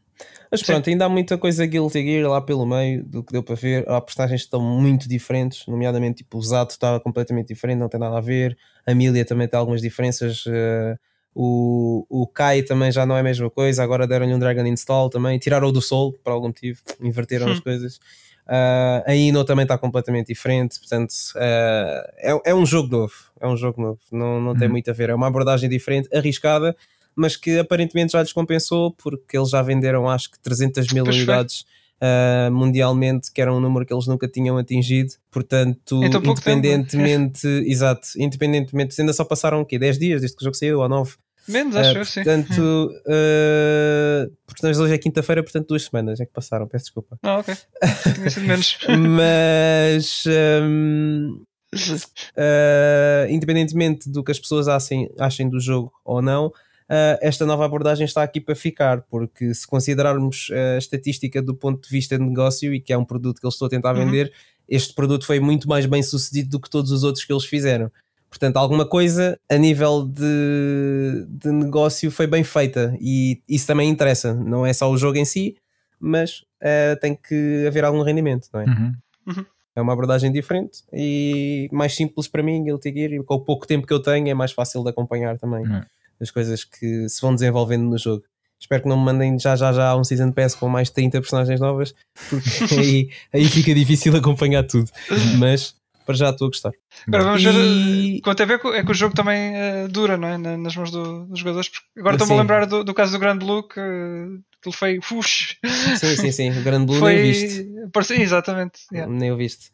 Mas 0.50 0.60
Sim. 0.60 0.66
pronto, 0.66 0.88
ainda 0.88 1.04
há 1.04 1.08
muita 1.08 1.36
coisa 1.36 1.66
Guilty 1.66 2.02
Gear 2.02 2.30
lá 2.30 2.40
pelo 2.40 2.64
meio 2.64 3.04
do 3.04 3.22
que 3.22 3.32
deu 3.32 3.42
para 3.42 3.54
ver. 3.54 3.88
Há 3.88 4.00
personagens 4.00 4.40
que 4.42 4.46
estão 4.46 4.60
muito 4.62 5.08
diferentes, 5.08 5.66
nomeadamente 5.66 6.18
tipo, 6.24 6.38
o 6.38 6.42
Zato 6.42 6.70
está 6.72 6.98
completamente 7.00 7.48
diferente, 7.48 7.78
não 7.78 7.88
tem 7.88 8.00
nada 8.00 8.16
a 8.16 8.20
ver. 8.20 8.56
A 8.86 8.92
Amelia 8.92 9.24
também 9.24 9.46
tem 9.46 9.58
algumas 9.58 9.82
diferenças. 9.82 10.44
eh, 10.46 10.96
o, 11.34 12.06
o 12.08 12.26
Kai 12.26 12.62
também 12.62 12.90
já 12.90 13.04
não 13.04 13.14
é 13.14 13.20
a 13.20 13.22
mesma 13.22 13.50
coisa. 13.50 13.82
Agora 13.82 14.06
deram-lhe 14.06 14.32
um 14.32 14.38
Dragon 14.38 14.64
Install 14.64 15.10
também. 15.10 15.38
Tiraram 15.38 15.68
o 15.68 15.72
do 15.72 15.82
Soul 15.82 16.14
por 16.24 16.30
algum 16.30 16.46
motivo, 16.46 16.80
inverteram 17.00 17.50
as 17.52 17.58
Hum. 17.58 17.62
coisas. 17.62 18.00
Ah, 18.46 19.02
a 19.06 19.14
Ino 19.14 19.44
também 19.44 19.64
está 19.64 19.76
completamente 19.76 20.28
diferente, 20.28 20.78
portanto 20.78 21.12
ah, 21.36 22.10
é, 22.18 22.40
é 22.50 22.54
um 22.54 22.64
jogo 22.64 22.88
novo. 22.88 23.14
É 23.40 23.46
um 23.46 23.56
jogo 23.56 23.80
novo, 23.82 24.00
não, 24.12 24.40
não 24.40 24.56
tem 24.56 24.66
Uhum. 24.66 24.72
muito 24.72 24.90
a 24.90 24.94
ver. 24.94 25.10
É 25.10 25.14
uma 25.14 25.26
abordagem 25.26 25.68
diferente, 25.68 26.08
arriscada, 26.14 26.76
mas 27.14 27.36
que 27.36 27.58
aparentemente 27.58 28.12
já 28.12 28.22
lhes 28.22 28.32
compensou 28.32 28.92
porque 28.92 29.36
eles 29.36 29.50
já 29.50 29.62
venderam 29.62 30.08
acho 30.08 30.30
que 30.30 30.38
300 30.40 30.92
mil 30.92 31.04
Pois 31.04 31.16
unidades 31.16 31.64
uh, 32.00 32.50
mundialmente, 32.52 33.32
que 33.32 33.40
era 33.40 33.52
um 33.52 33.60
número 33.60 33.84
que 33.84 33.92
eles 33.92 34.06
nunca 34.06 34.28
tinham 34.28 34.56
atingido. 34.58 35.14
Portanto, 35.30 36.00
pouco 36.10 36.26
independentemente, 36.28 37.46
exato, 37.66 38.08
independentemente, 38.16 39.00
ainda 39.00 39.12
só 39.12 39.24
passaram 39.24 39.60
o 39.60 39.64
quê? 39.64 39.78
10 39.78 39.98
dias 39.98 40.20
desde 40.20 40.36
que 40.36 40.42
o 40.42 40.44
jogo 40.44 40.56
saiu, 40.56 40.80
ou 40.80 40.88
9. 40.88 41.14
Menos, 41.48 41.76
acho 41.76 41.92
Uh, 41.92 41.98
eu, 41.98 42.04
sim. 42.04 42.24
portanto, 42.24 42.90
uh, 43.06 44.32
portanto, 44.46 44.80
hoje 44.80 44.94
é 44.94 44.98
quinta-feira, 44.98 45.42
portanto, 45.42 45.68
duas 45.68 45.84
semanas 45.84 46.20
é 46.20 46.26
que 46.26 46.32
passaram, 46.32 46.66
peço 46.66 46.86
desculpa. 46.86 47.18
Ah, 47.22 47.38
ok. 47.38 47.54
Tinha 48.14 48.30
sido 48.30 48.46
menos. 48.46 48.78
Mas 48.98 50.24
um, 50.26 51.42
uh, 51.74 53.30
independentemente 53.30 54.10
do 54.10 54.22
que 54.22 54.32
as 54.32 54.38
pessoas 54.38 54.68
achem, 54.68 55.10
achem 55.18 55.48
do 55.48 55.60
jogo 55.60 55.92
ou 56.04 56.20
não, 56.22 56.46
uh, 56.46 56.52
esta 57.20 57.44
nova 57.46 57.64
abordagem 57.64 58.04
está 58.04 58.22
aqui 58.22 58.40
para 58.40 58.54
ficar, 58.54 59.02
porque 59.02 59.54
se 59.54 59.66
considerarmos 59.66 60.48
a 60.52 60.78
estatística 60.78 61.42
do 61.42 61.54
ponto 61.54 61.82
de 61.82 61.88
vista 61.90 62.18
de 62.18 62.24
negócio 62.24 62.74
e 62.74 62.80
que 62.80 62.92
é 62.92 62.98
um 62.98 63.04
produto 63.04 63.40
que 63.40 63.46
eles 63.46 63.54
estão 63.54 63.66
a 63.66 63.70
tentar 63.70 63.94
Uhum. 63.96 64.06
vender, 64.06 64.32
este 64.68 64.94
produto 64.94 65.24
foi 65.24 65.38
muito 65.38 65.68
mais 65.68 65.86
bem 65.86 66.02
sucedido 66.02 66.50
do 66.50 66.60
que 66.60 66.68
todos 66.68 66.90
os 66.90 67.04
outros 67.04 67.24
que 67.24 67.32
eles 67.32 67.44
fizeram. 67.44 67.90
Portanto, 68.36 68.58
alguma 68.58 68.84
coisa 68.86 69.40
a 69.50 69.56
nível 69.56 70.04
de, 70.04 71.24
de 71.26 71.50
negócio 71.50 72.10
foi 72.10 72.26
bem 72.26 72.44
feita 72.44 72.94
e 73.00 73.40
isso 73.48 73.66
também 73.66 73.88
interessa. 73.88 74.34
Não 74.34 74.66
é 74.66 74.74
só 74.74 74.90
o 74.90 74.98
jogo 74.98 75.16
em 75.16 75.24
si, 75.24 75.56
mas 75.98 76.40
uh, 76.62 77.00
tem 77.00 77.14
que 77.16 77.64
haver 77.66 77.82
algum 77.82 78.02
rendimento, 78.02 78.48
não 78.52 78.60
é? 78.60 78.64
Uhum. 78.66 79.44
É 79.74 79.80
uma 79.80 79.94
abordagem 79.94 80.30
diferente 80.30 80.82
e 80.92 81.66
mais 81.72 81.94
simples 81.96 82.28
para 82.28 82.42
mim, 82.42 82.62
Guilty 82.62 82.92
Gear, 82.92 83.12
e 83.14 83.22
com 83.22 83.34
o 83.36 83.40
pouco 83.40 83.66
tempo 83.66 83.86
que 83.86 83.92
eu 83.92 84.00
tenho 84.00 84.28
é 84.28 84.34
mais 84.34 84.52
fácil 84.52 84.82
de 84.82 84.90
acompanhar 84.90 85.38
também 85.38 85.66
Uhum. 85.66 85.80
as 86.20 86.30
coisas 86.30 86.62
que 86.62 87.08
se 87.08 87.20
vão 87.22 87.34
desenvolvendo 87.34 87.84
no 87.84 87.96
jogo. 87.96 88.22
Espero 88.60 88.82
que 88.82 88.88
não 88.88 88.98
me 88.98 89.04
mandem 89.06 89.38
já 89.38 89.56
já 89.56 89.72
já 89.72 89.96
um 89.96 90.04
Season 90.04 90.30
Pass 90.30 90.54
com 90.54 90.68
mais 90.68 90.88
de 90.88 90.94
30 90.94 91.20
personagens 91.22 91.58
novas, 91.58 91.94
porque 92.28 92.74
aí, 92.78 93.10
aí 93.32 93.44
fica 93.46 93.74
difícil 93.74 94.14
acompanhar 94.14 94.62
tudo. 94.66 94.90
Mas 95.38 95.74
para 96.06 96.14
já 96.14 96.30
estou 96.30 96.46
a 96.46 96.48
gostar. 96.50 96.72
Agora 97.08 97.24
vamos 97.24 97.42
ver. 97.42 97.52
E- 97.54 98.20
Quanto 98.22 98.42
a 98.42 98.46
ver 98.46 98.60
é 98.74 98.82
que 98.84 98.90
o 98.90 98.94
jogo 98.94 99.14
também 99.14 99.54
eh, 99.54 99.88
dura, 99.88 100.16
não 100.16 100.28
é? 100.28 100.38
Na- 100.38 100.56
Nas 100.56 100.74
mãos 100.76 100.90
do- 100.90 101.26
dos 101.26 101.40
jogadores. 101.40 101.70
Agora 101.98 102.14
estou-me 102.14 102.32
a 102.34 102.36
lembrar 102.36 102.64
do, 102.66 102.82
do 102.84 102.94
caso 102.94 103.12
do 103.12 103.18
Grande 103.18 103.44
Blue, 103.44 103.62
que 103.68 103.80
aquilo 103.80 104.72
foi. 104.72 104.98
Ux, 105.12 105.56
Sim, 105.98 106.16
sim, 106.16 106.32
sim. 106.32 106.50
O 106.58 106.62
Grande 106.62 106.86
Blue 106.86 106.98
foi. 107.00 107.14
nem 107.16 107.22
viste. 107.32 107.66
Parecia, 107.92 108.20
exatamente. 108.22 108.80
yeah. 108.92 109.12
Nem 109.12 109.32
o 109.32 109.36
viste. 109.36 109.70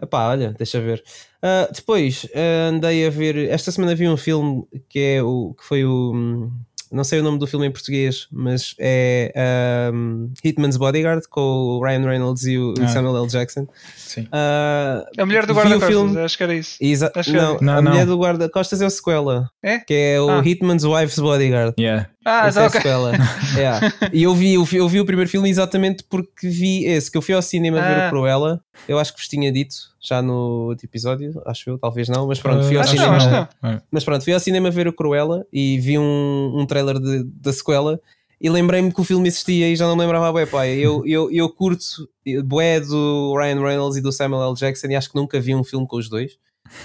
Epá, 0.00 0.28
olha, 0.28 0.52
deixa 0.54 0.80
ver. 0.80 1.02
Ah, 1.42 1.68
depois 1.72 2.26
ah, 2.34 2.68
andei 2.70 3.06
a 3.06 3.10
ver. 3.10 3.36
Esta 3.50 3.70
semana 3.70 3.94
vi 3.94 4.08
um 4.08 4.16
filme 4.16 4.64
que 4.88 4.98
é 4.98 5.22
o 5.22 5.54
que 5.54 5.64
foi 5.64 5.84
o. 5.84 6.12
hum, 6.14 6.52
Não 6.92 7.04
sei 7.04 7.20
o 7.20 7.22
nome 7.22 7.38
do 7.38 7.46
filme 7.46 7.66
em 7.66 7.70
português, 7.70 8.26
mas 8.30 8.74
é 8.78 9.32
um, 9.94 10.30
Hitman's 10.44 10.76
Bodyguard 10.76 11.22
com 11.30 11.40
o 11.40 11.82
Ryan 11.84 12.02
Reynolds 12.06 12.44
e 12.44 12.58
o 12.58 12.74
Ah. 12.80 12.88
Samuel 12.88 13.16
L. 13.16 13.26
Jackson. 13.28 13.66
Sim. 13.96 14.28
Ah, 14.30 15.04
A 15.16 15.24
mulher 15.24 15.46
do 15.46 15.54
guarda-costas, 15.54 15.88
filme- 15.88 16.18
acho 16.20 16.36
que 16.36 16.42
era 16.42 16.54
isso. 16.54 16.76
exa- 16.80 17.10
Acho 17.14 17.30
que 17.30 17.36
não, 17.36 17.56
é. 17.56 17.58
Não, 17.62 17.72
a 17.72 17.82
não. 17.82 17.90
mulher 17.92 18.06
do 18.06 18.18
guarda-costas 18.18 18.82
é 18.82 18.86
o 18.86 18.90
sequela, 18.90 19.48
É? 19.62 19.78
que 19.78 19.94
é 19.94 20.20
o 20.20 20.28
Ah. 20.30 20.42
Hitman's 20.44 20.84
Wife's 20.84 21.18
Bodyguard. 21.18 21.74
Yeah. 21.78 22.08
Ah, 22.24 22.48
Esse 22.48 22.58
é 22.58 22.60
tá, 22.60 22.66
a 22.66 22.68
ok. 22.68 22.80
sequela. 22.80 23.12
Yeah. 23.56 23.92
E 24.12 24.22
eu 24.22 24.34
vi, 24.34 24.54
eu, 24.54 24.64
vi, 24.64 24.76
eu 24.76 24.88
vi 24.88 25.00
o 25.00 25.04
primeiro 25.04 25.28
filme 25.30 25.50
exatamente 25.50 26.04
porque 26.08 26.48
vi 26.48 26.84
esse, 26.86 27.10
que 27.10 27.18
eu 27.18 27.22
fui 27.22 27.34
ao 27.34 27.42
cinema 27.42 27.80
ver 27.80 28.02
Ah. 28.02 28.06
o 28.06 28.10
Cruella. 28.10 28.60
Eu 28.88 28.98
acho 28.98 29.12
que 29.12 29.18
vos 29.20 29.28
tinha 29.28 29.50
dito 29.52 29.74
já 30.00 30.22
no 30.22 30.68
outro 30.68 30.86
episódio, 30.86 31.40
acho 31.46 31.70
eu, 31.70 31.78
talvez 31.78 32.08
não, 32.08 32.26
mas 32.26 32.40
pronto, 32.40 32.64
fui 32.64 32.76
ao 32.76 32.82
Ah, 32.82 32.86
cinema. 32.86 33.06
não, 33.08 33.16
acho 33.16 33.48
que 33.48 33.66
É. 33.66 33.80
Mas 33.90 34.04
pronto, 34.04 34.24
fui 34.24 34.32
ao 34.32 34.40
cinema 34.40 34.70
ver 34.70 34.88
o 34.88 34.92
Cruella 34.92 35.44
e 35.52 35.78
vi 35.80 35.98
um, 35.98 36.52
um 36.56 36.64
trailer 36.66 36.98
de- 36.98 37.24
da 37.24 37.52
sequela 37.52 38.00
e 38.40 38.48
lembrei-me 38.50 38.92
que 38.92 39.00
o 39.00 39.04
filme 39.04 39.28
existia 39.28 39.68
e 39.68 39.76
já 39.76 39.86
não 39.86 39.94
me 39.94 40.02
lembrava 40.02 40.32
bem, 40.32 40.46
pai. 40.46 40.72
Eu, 40.74 41.04
eu, 41.06 41.30
eu 41.30 41.48
curto 41.48 41.84
bué 42.44 42.80
do 42.80 43.34
Ryan 43.36 43.60
Reynolds 43.60 43.96
e 43.96 44.00
do 44.00 44.10
Samuel 44.10 44.42
L. 44.48 44.54
Jackson 44.54 44.88
e 44.88 44.96
acho 44.96 45.10
que 45.10 45.16
nunca 45.16 45.40
vi 45.40 45.54
um 45.54 45.62
filme 45.62 45.86
com 45.86 45.96
os 45.96 46.08
dois. 46.08 46.32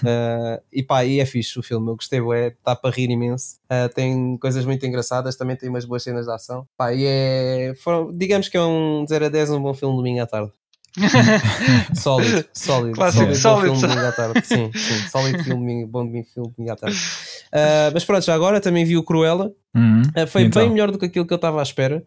Uh, 0.04 0.62
e 0.72 0.84
pá, 0.84 1.06
e 1.06 1.20
é 1.20 1.26
fixe 1.26 1.58
o 1.58 1.64
filme, 1.64 1.90
eu 1.90 1.96
gostei, 1.96 2.20
bué, 2.20 2.48
está 2.50 2.76
para 2.76 2.94
rir 2.94 3.10
imenso. 3.10 3.56
Uh, 3.72 3.88
tem 3.94 4.38
coisas 4.38 4.66
muito 4.66 4.86
engraçadas, 4.86 5.36
também 5.36 5.56
tem 5.56 5.70
umas 5.70 5.86
boas 5.86 6.04
cenas 6.04 6.26
de 6.26 6.32
ação. 6.32 6.68
Pá, 6.78 6.94
e 6.94 7.06
é, 7.06 7.74
foram- 7.84 8.12
digamos 8.16 8.50
que 8.50 8.58
é 8.58 8.62
um 8.62 9.06
0 9.08 9.26
a 9.26 9.30
10, 9.30 9.52
um 9.52 9.62
bom 9.62 9.74
filme 9.74 9.96
domingo 9.96 10.22
à 10.22 10.26
tarde. 10.28 10.52
Sólido, 11.96 12.46
sólido. 12.54 12.96
Clássico, 12.96 13.26
bom 13.28 13.36
sólido. 13.36 13.76
filme 13.76 13.82
domingo 13.88 14.08
à 14.08 14.12
tarde. 14.12 14.46
Sim, 14.46 14.72
sim, 14.74 15.08
sólido 15.10 15.44
filme, 15.44 15.60
domingo- 15.62 15.88
bom 15.88 16.06
domingo, 16.06 16.28
filme 16.34 16.52
domingo 16.56 16.74
à 16.74 16.76
tarde. 16.76 16.98
Uh, 16.98 17.92
mas 17.94 18.04
pronto, 18.06 18.26
já 18.26 18.34
agora 18.34 18.60
também 18.60 18.84
vi 18.86 18.98
o 18.98 19.04
Cruella. 19.04 19.52
Uhum. 19.76 20.02
Uh, 20.18 20.28
foi 20.28 20.44
Então. 20.44 20.62
bem 20.62 20.72
melhor 20.72 20.92
do 20.92 20.98
que 20.98 21.06
aquilo 21.06 21.26
que 21.26 21.34
eu 21.34 21.38
estava 21.38 21.60
à 21.60 21.64
espera. 21.64 22.04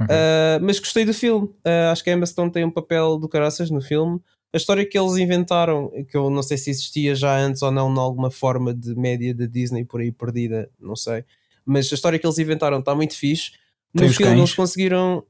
Ok. 0.00 0.14
Uh, 0.14 0.60
mas 0.64 0.78
gostei 0.78 1.04
do 1.04 1.12
filme. 1.12 1.50
Acho 1.90 2.04
que 2.04 2.10
a 2.10 2.12
Emma 2.12 2.26
Stone 2.26 2.50
tem 2.52 2.64
um 2.64 2.70
papel 2.70 3.18
do 3.18 3.28
caraças 3.28 3.70
no 3.70 3.80
filme. 3.80 4.20
A 4.52 4.56
história 4.56 4.86
que 4.86 4.98
eles 4.98 5.16
inventaram, 5.16 5.90
que 6.08 6.16
eu 6.16 6.30
não 6.30 6.42
sei 6.42 6.56
se 6.56 6.70
existia 6.70 7.14
já 7.14 7.38
antes 7.38 7.60
ou 7.60 7.70
não, 7.70 7.92
em 7.92 7.98
alguma 7.98 8.30
forma 8.30 8.72
de 8.72 8.94
média 8.94 9.34
da 9.34 9.46
Disney 9.46 9.84
por 9.84 10.00
aí 10.00 10.10
perdida, 10.10 10.70
não 10.80 10.96
sei. 10.96 11.24
Mas 11.64 11.92
a 11.92 11.94
história 11.94 12.18
que 12.18 12.26
eles 12.26 12.38
inventaram 12.38 12.78
está 12.78 12.94
muito 12.94 13.14
fixe. 13.14 13.52
No 13.92 14.02
Tem 14.02 14.10
filme 14.10 14.38
eles 14.38 14.54
conseguiram. 14.54 15.22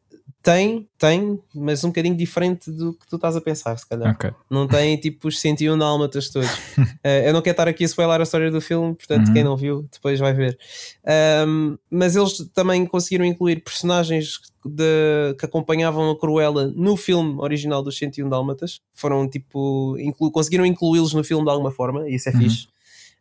Tem, 0.43 0.89
tem, 0.97 1.39
mas 1.55 1.83
um 1.85 1.89
bocadinho 1.89 2.17
diferente 2.17 2.71
do 2.71 2.93
que 2.95 3.07
tu 3.07 3.17
estás 3.17 3.35
a 3.37 3.41
pensar, 3.41 3.77
se 3.79 3.87
calhar. 3.89 4.13
Ok. 4.15 4.31
Não 4.49 4.67
tem 4.67 4.97
tipo 4.97 5.29
os 5.29 5.39
101 5.41 5.77
dálmatas 5.77 6.29
todos. 6.31 6.49
Eh, 7.05 7.29
eu 7.29 7.33
não 7.33 7.41
quero 7.43 7.53
estar 7.53 7.69
aqui 7.69 7.85
a 7.85 7.87
spoiler 7.87 8.21
a 8.21 8.23
história 8.23 8.51
do 8.51 8.61
filme, 8.61 8.95
portanto, 8.95 9.29
Uhum. 9.29 9.35
quem 9.35 9.45
não 9.45 9.57
viu 9.57 9.89
depois 9.93 10.19
vai 10.19 10.33
ver. 10.33 10.59
Ahm, 11.07 11.77
mas 11.91 12.17
eles 12.17 12.39
também 12.55 12.85
conseguiram 12.87 13.25
incluir 13.25 13.63
personagens 13.63 14.41
de- 14.65 15.35
que 15.39 15.45
acompanhavam 15.45 16.11
a 16.11 16.19
Cruella 16.19 16.67
no 16.75 16.97
filme 16.97 17.37
original 17.41 17.83
dos 17.83 17.97
101 17.99 18.29
Dálmatas. 18.29 18.81
Foram 18.93 19.29
tipo, 19.29 19.97
inclu- 19.99 20.31
conseguiram 20.31 20.67
incluí-los 20.67 21.15
no 21.15 21.23
filme 21.25 21.45
de 21.45 21.51
alguma 21.51 21.71
forma, 21.71 22.09
e 22.09 22.15
isso 22.17 22.29
é 22.29 22.33
Uhum. 22.33 22.39
fixe. 22.41 22.69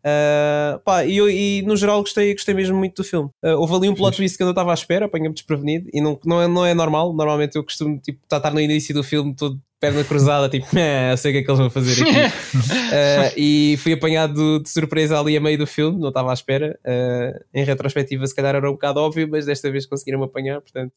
Ah, 0.09 0.79
pá, 0.85 1.03
e, 1.05 1.17
e 1.59 1.61
no 1.63 1.75
geral 1.75 1.99
gostei, 2.01 2.33
gostei 2.33 2.53
mesmo 2.55 2.77
muito 2.77 2.95
do 2.95 3.03
filme. 3.03 3.29
Ah, 3.43 3.55
houve 3.57 3.73
ali 3.75 3.89
um 3.89 3.95
plot 3.95 4.15
twist 4.15 4.37
que 4.37 4.43
eu 4.43 4.45
não 4.45 4.51
estava 4.51 4.71
à 4.71 4.73
espera, 4.73 5.05
apanha-me 5.05 5.33
desprevenido, 5.33 5.89
e 5.93 5.99
não, 5.99 6.17
não, 6.25 6.41
é, 6.41 6.47
não 6.47 6.65
é 6.65 6.73
normal. 6.73 7.13
Normalmente 7.13 7.57
eu 7.57 7.63
costumo 7.63 7.99
tipo, 7.99 8.19
estar 8.23 8.53
no 8.53 8.61
início 8.61 8.93
do 8.95 9.03
filme 9.03 9.35
todo 9.35 9.59
perna 9.79 10.03
cruzada, 10.03 10.49
tipo, 10.49 10.65
"Eh, 10.77 11.11
eu 11.11 11.17
sei 11.17 11.31
o 11.31 11.33
que 11.35 11.39
é 11.39 11.43
que 11.43 11.49
eles 11.51 11.59
vão 11.59 11.69
fazer 11.69 12.01
aqui. 12.01 12.13
Ah, 12.89 13.31
e 13.35 13.75
fui 13.83 13.93
apanhado 13.93 14.59
de 14.61 14.69
surpresa 14.69 15.19
ali 15.19 15.35
a 15.35 15.41
meio 15.41 15.57
do 15.57 15.67
filme, 15.67 15.99
não 15.99 16.07
estava 16.07 16.31
à 16.31 16.33
espera. 16.33 16.79
Ah, 16.85 17.39
em 17.53 17.63
retrospectiva, 17.65 18.25
se 18.25 18.33
calhar 18.35 18.55
era 18.55 18.67
um 18.69 18.73
bocado 18.73 18.99
óbvio, 19.01 19.27
mas 19.29 19.45
desta 19.45 19.69
vez 19.69 19.85
conseguiram-me 19.85 20.23
apanhar, 20.25 20.61
portanto, 20.61 20.91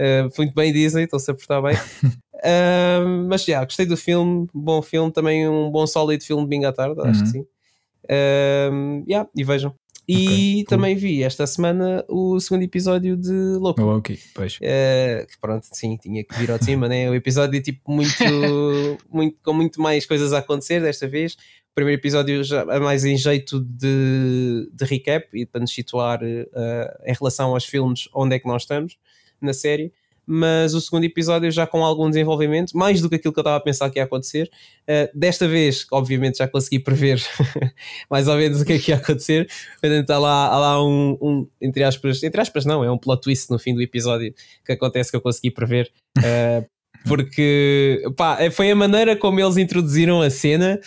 ah, 0.00 0.28
foi 0.34 0.46
muito 0.46 0.54
bem 0.56 0.72
Disney, 0.72 1.04
estão-se 1.04 1.30
a 1.30 1.34
portar 1.34 1.62
bem. 1.62 1.76
Ah, 2.44 3.00
mas 3.28 3.44
já, 3.44 3.64
gostei 3.64 3.84
do 3.84 3.96
filme, 3.96 4.46
bom 4.54 4.80
filme, 4.80 5.10
também 5.12 5.48
um 5.48 5.72
bom 5.72 5.84
sólido 5.88 6.22
filme 6.22 6.42
de 6.42 6.46
domingo 6.46 6.66
à 6.68 6.72
tarde, 6.72 7.00
acho 7.00 7.18
Uhum. 7.18 7.24
que 7.24 7.30
sim. 7.30 7.44
Ah, 8.08 8.70
yeah, 9.08 9.28
e 9.36 9.44
vejam. 9.44 9.74
E 10.10 10.14
Ok, 10.14 10.54
cool. 10.54 10.64
também 10.64 10.96
vi 10.96 11.22
esta 11.22 11.46
semana 11.46 12.02
o 12.08 12.40
segundo 12.40 12.62
episódio 12.62 13.14
de 13.14 13.30
Louco. 13.30 13.82
Oh, 13.82 13.98
ok, 13.98 14.18
pois. 14.34 14.58
Eh, 14.62 15.26
que 15.30 15.38
pronto, 15.38 15.66
sim, 15.70 15.98
tinha 15.98 16.24
que 16.24 16.34
vir 16.38 16.50
ao 16.50 16.58
de 16.58 16.64
cima, 16.64 16.88
né? 16.88 17.10
O 17.10 17.14
episódio 17.14 17.60
tipo 17.62 17.92
muito, 17.92 18.14
muito 19.12 19.36
com 19.42 19.52
muito 19.52 19.82
mais 19.82 20.06
coisas 20.06 20.32
a 20.32 20.38
acontecer 20.38 20.80
desta 20.80 21.06
vez. 21.06 21.34
O 21.34 21.74
primeiro 21.74 22.00
episódio 22.00 22.42
já 22.42 22.62
é 22.62 22.80
mais 22.80 23.04
em 23.04 23.18
jeito 23.18 23.60
de, 23.60 24.70
de 24.72 24.84
recap 24.86 25.28
e 25.34 25.44
para 25.44 25.60
nos 25.60 25.74
situar 25.74 26.20
eh, 26.22 26.98
em 27.04 27.12
relação 27.12 27.52
aos 27.52 27.66
filmes 27.66 28.08
onde 28.14 28.34
é 28.34 28.38
que 28.38 28.48
nós 28.48 28.62
estamos 28.62 28.96
na 29.42 29.52
série. 29.52 29.92
Mas 30.30 30.74
o 30.74 30.80
segundo 30.80 31.04
episódio 31.04 31.50
já 31.50 31.66
com 31.66 31.82
algum 31.82 32.10
desenvolvimento, 32.10 32.76
mais 32.76 33.00
do 33.00 33.08
que 33.08 33.14
aquilo 33.14 33.32
que 33.32 33.38
eu 33.38 33.42
estava 33.42 33.56
a 33.56 33.60
pensar 33.60 33.88
que 33.88 33.98
ia 33.98 34.04
acontecer. 34.04 34.50
Eh, 34.86 35.10
desta 35.14 35.48
vez, 35.48 35.86
obviamente, 35.90 36.36
já 36.38 36.46
consegui 36.46 36.78
prever 36.78 37.18
mais 38.10 38.28
ou 38.28 38.36
menos 38.36 38.60
o 38.60 38.64
que 38.64 38.74
é 38.74 38.78
que 38.78 38.90
ia 38.90 38.98
acontecer. 38.98 39.48
Portanto, 39.80 40.10
há 40.10 40.18
lá, 40.18 40.46
há 40.48 40.58
lá 40.58 40.84
um, 40.84 41.16
um, 41.20 41.48
entre 41.62 41.82
aspas, 41.82 42.22
entre 42.22 42.40
aspas, 42.40 42.66
não, 42.66 42.84
é 42.84 42.90
um 42.90 42.98
plot 42.98 43.22
twist 43.22 43.50
no 43.50 43.58
fim 43.58 43.74
do 43.74 43.80
episódio 43.80 44.34
que 44.66 44.72
acontece 44.72 45.10
que 45.10 45.16
eu 45.16 45.20
consegui 45.22 45.50
prever. 45.50 45.90
eh, 46.22 46.64
porque 47.06 48.02
pá, 48.16 48.38
foi 48.50 48.70
a 48.70 48.76
maneira 48.76 49.16
como 49.16 49.40
eles 49.40 49.56
introduziram 49.56 50.20
a 50.20 50.30
cena 50.30 50.80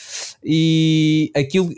e 0.43 1.31
aquilo, 1.35 1.69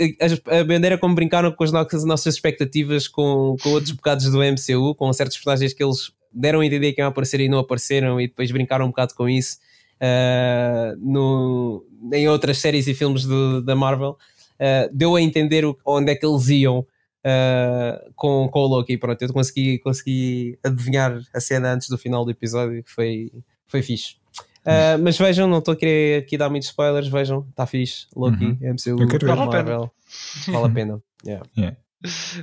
a, 0.50 0.60
a 0.60 0.64
maneira 0.66 0.98
como 0.98 1.16
brincaram 1.16 1.52
com 1.52 1.64
as 1.64 1.72
nossas, 1.72 2.04
nossas 2.04 2.36
expectativas 2.36 3.08
com, 3.08 3.56
com 3.62 3.70
outros 3.70 3.92
bocados 3.92 4.30
do 4.30 4.40
MCU, 4.40 4.96
com 4.96 5.12
certos 5.14 5.38
personagens 5.38 5.74
que 5.74 5.84
eles 5.84 6.12
deram 6.34 6.60
a 6.62 6.66
entender 6.66 6.94
que 6.94 7.02
iam 7.02 7.08
aparecer 7.10 7.40
e 7.40 7.48
não 7.50 7.60
apareceram, 7.60 8.20
e 8.20 8.28
depois 8.28 8.52
brincaram 8.52 8.86
um 8.86 8.90
bocado 8.90 9.14
com 9.16 9.28
isso 9.30 9.58
eh, 10.00 10.94
no, 11.00 11.86
em 12.12 12.28
outras 12.28 12.58
séries 12.58 12.88
e 12.88 12.94
filmes 12.94 13.24
do- 13.26 13.62
da 13.62 13.76
Marvel. 13.76 14.18
Uh, 14.54 14.88
deu 14.94 15.16
a 15.16 15.22
entender 15.22 15.64
onde 15.86 16.12
é 16.12 16.16
que 16.16 16.26
eles 16.26 16.48
iam 16.50 16.80
uh, 16.80 18.12
com, 18.16 18.48
com 18.50 18.60
o 18.60 18.68
Loki. 18.68 18.98
Pronto, 18.98 19.22
eu 19.22 19.34
consegui, 19.34 19.80
consegui 19.80 20.58
adivinhar 20.64 21.20
a 21.34 21.40
cena 21.40 21.74
antes 21.74 21.90
do 21.90 21.98
final 21.98 22.24
do 22.24 22.32
episódio, 22.32 22.82
que 22.84 22.90
foi, 22.92 23.32
foi 23.68 23.82
fixe. 23.82 24.16
Uh, 24.66 24.96
mas 25.04 25.18
vejam, 25.18 25.48
não 25.50 25.58
estou 25.58 25.74
a 25.74 25.76
querer 25.76 26.22
aqui 26.24 26.38
dar 26.38 26.50
muitos 26.50 26.70
spoilers. 26.70 27.08
Vejam, 27.10 27.46
está 27.50 27.66
fixe. 27.66 28.06
Loki, 28.16 28.46
Uhum. 28.46 28.58
MCU. 28.74 28.96
Vale 28.98 29.16
a 29.16 29.20
pena. 29.20 29.46
Marvel. 29.46 29.92
Vale 30.48 30.66
a 30.66 30.70
pena. 30.70 31.02
Yeah. 31.26 31.46
Yeah. 31.58 31.78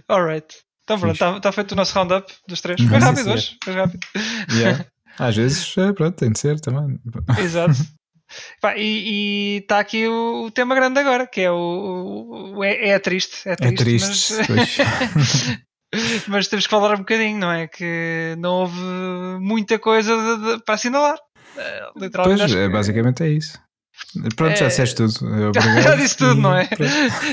Alright. 0.09 0.57
Então 0.85 0.99
pronto, 0.99 1.37
está 1.37 1.53
feito 1.53 1.73
o 1.73 1.77
nosso 1.77 1.95
roundup 1.95 2.33
dos 2.49 2.61
três. 2.61 2.81
Uhum. 2.81 2.89
Foi 2.89 3.01
Sim, 3.01 3.07
rápido 3.07 3.31
hoje. 3.31 3.57
Foi 3.63 3.75
rápido. 3.75 4.07
Yeah. 4.53 4.87
Às 5.19 5.37
vezes, 5.37 5.77
é, 5.77 5.93
pronto, 5.93 6.17
tem 6.17 6.33
de 6.33 6.39
ser 6.39 6.59
também. 6.61 6.99
Exato. 7.39 7.75
E 8.77 9.59
está 9.63 9.81
aqui 9.81 10.07
o, 10.07 10.47
o, 10.47 10.51
tema 10.51 10.75
grande 10.75 11.01
agora, 11.01 11.27
que 11.27 11.41
é 11.41 11.51
o, 11.51 12.55
o 12.57 12.65
é, 12.65 12.91
é, 12.91 12.99
triste. 12.99 13.49
É 13.49 13.57
triste, 13.57 14.35
é 14.35 14.45
triste 14.45 14.83
mas... 15.93 16.27
mas 16.29 16.49
temos 16.49 16.67
que 16.67 16.71
falar 16.71 16.95
um 16.95 17.01
bocadinho, 17.01 17.39
não 17.39 17.51
é? 17.51 17.67
Que 17.67 18.37
não 18.39 18.53
houve 18.61 18.81
muita 19.41 19.79
coisa 19.79 20.17
de, 20.17 20.57
de, 20.57 20.65
para 20.65 20.75
assinalar. 20.75 21.19
Eh, 21.57 21.91
literalmente. 21.97 22.41
Pois, 22.41 22.55
é, 22.55 22.69
basicamente 22.69 23.23
é 23.25 23.29
isso. 23.29 23.61
Pronto, 24.35 24.57
já 24.57 24.65
é... 24.65 24.69
disseste 24.69 24.97
tudo. 24.97 25.15
Obrigado. 25.49 25.83
já 25.83 25.95
disse 25.95 26.17
tudo, 26.17 26.41
não 26.41 26.57
é? 26.57 26.69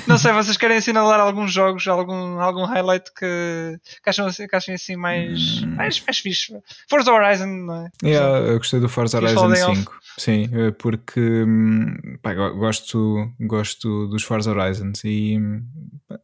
não 0.06 0.18
sei, 0.18 0.32
vocês 0.34 0.58
querem 0.58 0.78
assinalar 0.78 1.20
alguns 1.20 1.52
jogos, 1.52 1.88
algum, 1.88 2.40
algum 2.40 2.66
highlight 2.66 3.12
que, 3.14 3.80
que, 4.04 4.10
acham, 4.10 4.30
que 4.30 4.56
achem 4.56 4.76
assim 4.76 4.96
mais, 4.96 5.64
hum. 5.64 5.76
mais, 5.76 6.02
mais 6.06 6.20
fixe? 6.20 6.54
Forza 6.90 7.12
Horizon, 7.12 7.48
não 7.48 7.86
é? 7.86 7.90
Yeah, 8.04 8.40
eu 8.40 8.58
gostei 8.58 8.80
do 8.80 8.90
Forza 8.90 9.18
Horizon 9.18 9.56
5. 9.56 10.00
Sim, 10.18 10.50
eh, 10.52 10.72
porque 10.72 11.20
hum, 11.20 11.96
pá, 12.22 12.34
gosto, 12.34 13.32
gosto 13.40 14.08
dos 14.08 14.24
Forza 14.24 14.52
Horizons 14.52 15.04
e 15.04 15.38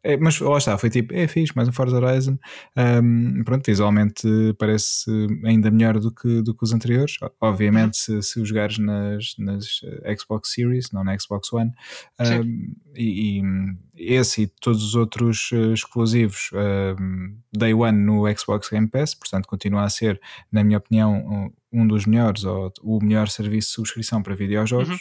é, 0.04 0.18
mas 0.18 0.40
lá 0.40 0.58
está, 0.58 0.78
foi 0.78 0.90
tipo, 0.90 1.14
é 1.14 1.28
fixe, 1.28 1.54
mais 1.56 1.68
um 1.68 1.72
Forza 1.72 1.98
Horizon. 1.98 2.38
Um, 2.76 3.44
pronto, 3.44 3.66
visualmente 3.66 4.28
parece 4.58 5.10
ainda 5.46 5.70
melhor 5.70 6.00
do 6.00 6.12
que, 6.12 6.42
do 6.42 6.54
que 6.56 6.64
os 6.64 6.74
anteriores. 6.74 7.18
Obviamente, 7.40 7.98
se, 7.98 8.22
se 8.22 8.40
o 8.40 8.46
jogares 8.46 8.78
nas, 8.78 9.36
nas 9.38 9.82
Xbox 10.20 10.43
Series, 10.48 10.92
não 10.92 11.04
na 11.04 11.18
Xbox 11.18 11.52
One, 11.52 11.72
um, 12.20 12.76
e, 12.96 13.42
e, 13.42 14.14
esse 14.16 14.44
e 14.44 14.48
todos 14.48 14.84
os 14.84 14.96
outros 14.96 15.52
uh, 15.52 15.74
exclusivos 15.74 16.50
um, 16.54 17.38
Day 17.52 17.74
One 17.74 17.98
no 17.98 18.24
Xbox 18.38 18.70
Game 18.70 18.88
Pass, 18.88 19.14
portanto, 19.16 19.48
continua 19.48 19.84
a 19.84 19.90
ser, 19.90 20.20
na 20.52 20.64
minha 20.64 20.78
opinião, 20.78 21.52
um 21.72 21.88
dos 21.88 22.06
melhores 22.06 22.44
ou 22.44 22.72
o 22.82 23.04
melhor 23.04 23.28
serviço 23.28 23.70
de 23.70 23.74
subscrição 23.76 24.22
para 24.22 24.36
videojogos. 24.36 24.90
Uhum. 24.90 24.98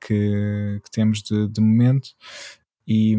Que, 0.00 0.80
que, 0.84 0.90
temos 0.90 1.22
de, 1.22 1.48
de 1.48 1.62
momento. 1.62 2.10
E, 2.86 3.16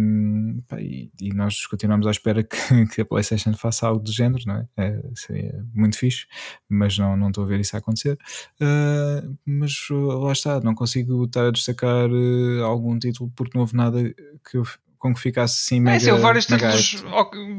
e, 1.20 1.34
nós 1.34 1.66
continuamos 1.66 2.05
à 2.05 2.11
espera 2.11 2.43
que, 2.43 2.55
que, 2.93 3.01
a 3.01 3.05
PlayStation 3.05 3.53
faça 3.53 3.88
algo 3.88 4.03
do 4.03 4.11
género, 4.11 4.43
não 4.45 4.57
é? 4.57 4.68
é 4.78 5.01
seria 5.16 5.66
muito 5.74 5.97
fixe, 5.97 6.28
mas 6.70 6.97
não, 6.97 7.18
não 7.18 7.30
estou 7.30 7.43
a 7.43 7.47
ver 7.47 7.59
isso 7.59 7.76
a 7.76 7.80
acontecer. 7.80 8.18
Uh, 8.61 9.36
mas 9.45 9.88
lá 9.89 10.32
está, 10.32 10.59
não 10.59 10.76
consigo 10.76 11.26
estar 11.26 11.47
a 11.47 11.51
destacar 11.51 12.09
uh, 12.11 12.63
algum 12.63 12.97
título 12.99 13.32
porque 13.36 13.57
não 13.57 13.61
houve 13.61 13.76
nada 13.76 14.03
que 14.49 14.57
eu 14.57 14.66
com 15.00 15.14
que 15.14 15.20
ficasse 15.20 15.56
assim 15.56 15.80
mega. 15.80 15.98
É, 15.98 16.00
sim, 16.00 16.12
houve 16.12 16.24
vários 16.24 16.46
títulos 16.46 17.04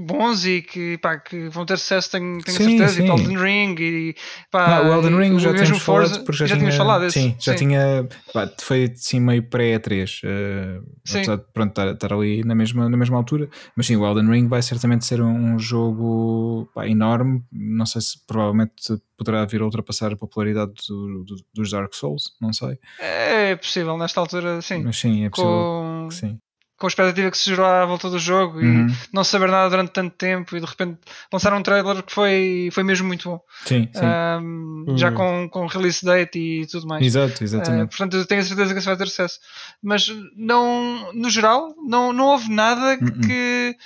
bons 0.04 0.44
e 0.44 0.62
que, 0.62 0.98
pá, 0.98 1.18
que 1.18 1.48
vão 1.48 1.64
ter 1.64 1.78
sucesso, 1.78 2.10
tenho, 2.10 2.42
tenho 2.42 2.56
sim, 2.56 2.78
certeza. 2.78 2.94
Sim. 2.94 3.04
E 3.04 3.08
Elden 3.08 3.38
Ring 3.38 3.76
e 3.78 4.16
pá, 4.50 4.82
não, 4.82 4.90
o 4.90 4.94
Elden 4.94 5.18
Ring 5.18 5.38
já 5.38 5.52
tínhamos 5.52 5.82
Forza, 5.82 6.10
falado, 6.10 6.24
porque 6.24 6.38
já, 6.38 6.46
já 6.46 6.56
tinha, 6.56 6.72
falado. 6.72 7.10
Sim, 7.10 7.36
já 7.38 7.52
sim. 7.52 7.58
tinha. 7.58 8.08
Pá, 8.32 8.50
foi 8.60 8.84
assim 8.84 9.20
meio 9.20 9.42
pré-E3. 9.42 10.20
Uh, 10.24 10.84
apesar 11.08 11.36
de 11.36 11.44
pronto, 11.52 11.70
estar, 11.70 11.92
estar, 11.92 12.12
ali 12.12 12.42
na 12.44 12.54
mesma, 12.54 12.88
na 12.88 12.96
mesma 12.96 13.16
altura. 13.16 13.48
Mas 13.76 13.86
sim, 13.86 13.96
o 13.96 14.06
Elden 14.06 14.28
Ring 14.28 14.48
vai 14.48 14.62
certamente 14.62 15.04
ser 15.04 15.20
um, 15.20 15.54
um 15.54 15.58
jogo 15.58 16.68
pá, 16.74 16.86
enorme. 16.86 17.42
Não 17.52 17.86
sei 17.86 18.00
se 18.00 18.18
provavelmente 18.26 18.74
poderá 19.16 19.44
vir 19.44 19.60
a 19.60 19.64
ultrapassar 19.64 20.12
a 20.12 20.16
popularidade 20.16 20.72
do, 20.88 21.24
do, 21.24 21.36
dos 21.54 21.70
Dark 21.70 21.94
Souls, 21.94 22.34
não 22.40 22.52
sei. 22.52 22.78
É 22.98 23.56
possível, 23.56 23.96
nesta 23.96 24.20
altura, 24.20 24.60
sim. 24.60 24.82
Mas 24.82 24.98
sim, 24.98 25.24
é 25.24 25.30
possível. 25.30 25.50
Com... 25.50 26.08
sim 26.10 26.38
com 26.78 26.86
a 26.86 26.88
expectativa 26.88 27.30
que 27.30 27.38
se 27.38 27.50
gerou 27.50 27.64
à 27.64 27.84
volta 27.86 28.10
do 28.10 28.18
jogo 28.18 28.58
uhum. 28.58 28.86
e 28.88 28.94
não 29.12 29.24
saber 29.24 29.48
nada 29.48 29.70
durante 29.70 29.92
tanto 29.92 30.14
tempo 30.14 30.56
e 30.56 30.60
de 30.60 30.66
repente 30.66 30.98
lançaram 31.32 31.58
um 31.58 31.62
trailer 31.62 32.02
que 32.02 32.12
foi, 32.12 32.68
foi 32.72 32.82
mesmo 32.82 33.06
muito 33.06 33.28
bom. 33.28 33.40
Sim, 33.64 33.88
sim. 33.92 34.04
Um, 34.04 34.84
uhum. 34.88 34.98
Já 34.98 35.10
com, 35.10 35.48
com 35.48 35.66
release 35.66 36.04
date 36.04 36.38
e 36.38 36.66
tudo 36.66 36.86
mais. 36.86 37.04
Exato, 37.04 37.42
exatamente. 37.42 37.86
Uh, 37.86 37.88
portanto, 37.88 38.16
eu 38.16 38.26
tenho 38.26 38.42
a 38.42 38.44
certeza 38.44 38.72
que 38.72 38.78
isso 38.78 38.88
vai 38.88 38.96
ter 38.96 39.06
sucesso. 39.06 39.38
Mas 39.82 40.06
não, 40.36 41.12
no 41.14 41.30
geral, 41.30 41.74
não, 41.88 42.12
não 42.12 42.26
houve 42.26 42.50
nada 42.52 42.98
uhum. 43.00 43.20
que 43.20 43.76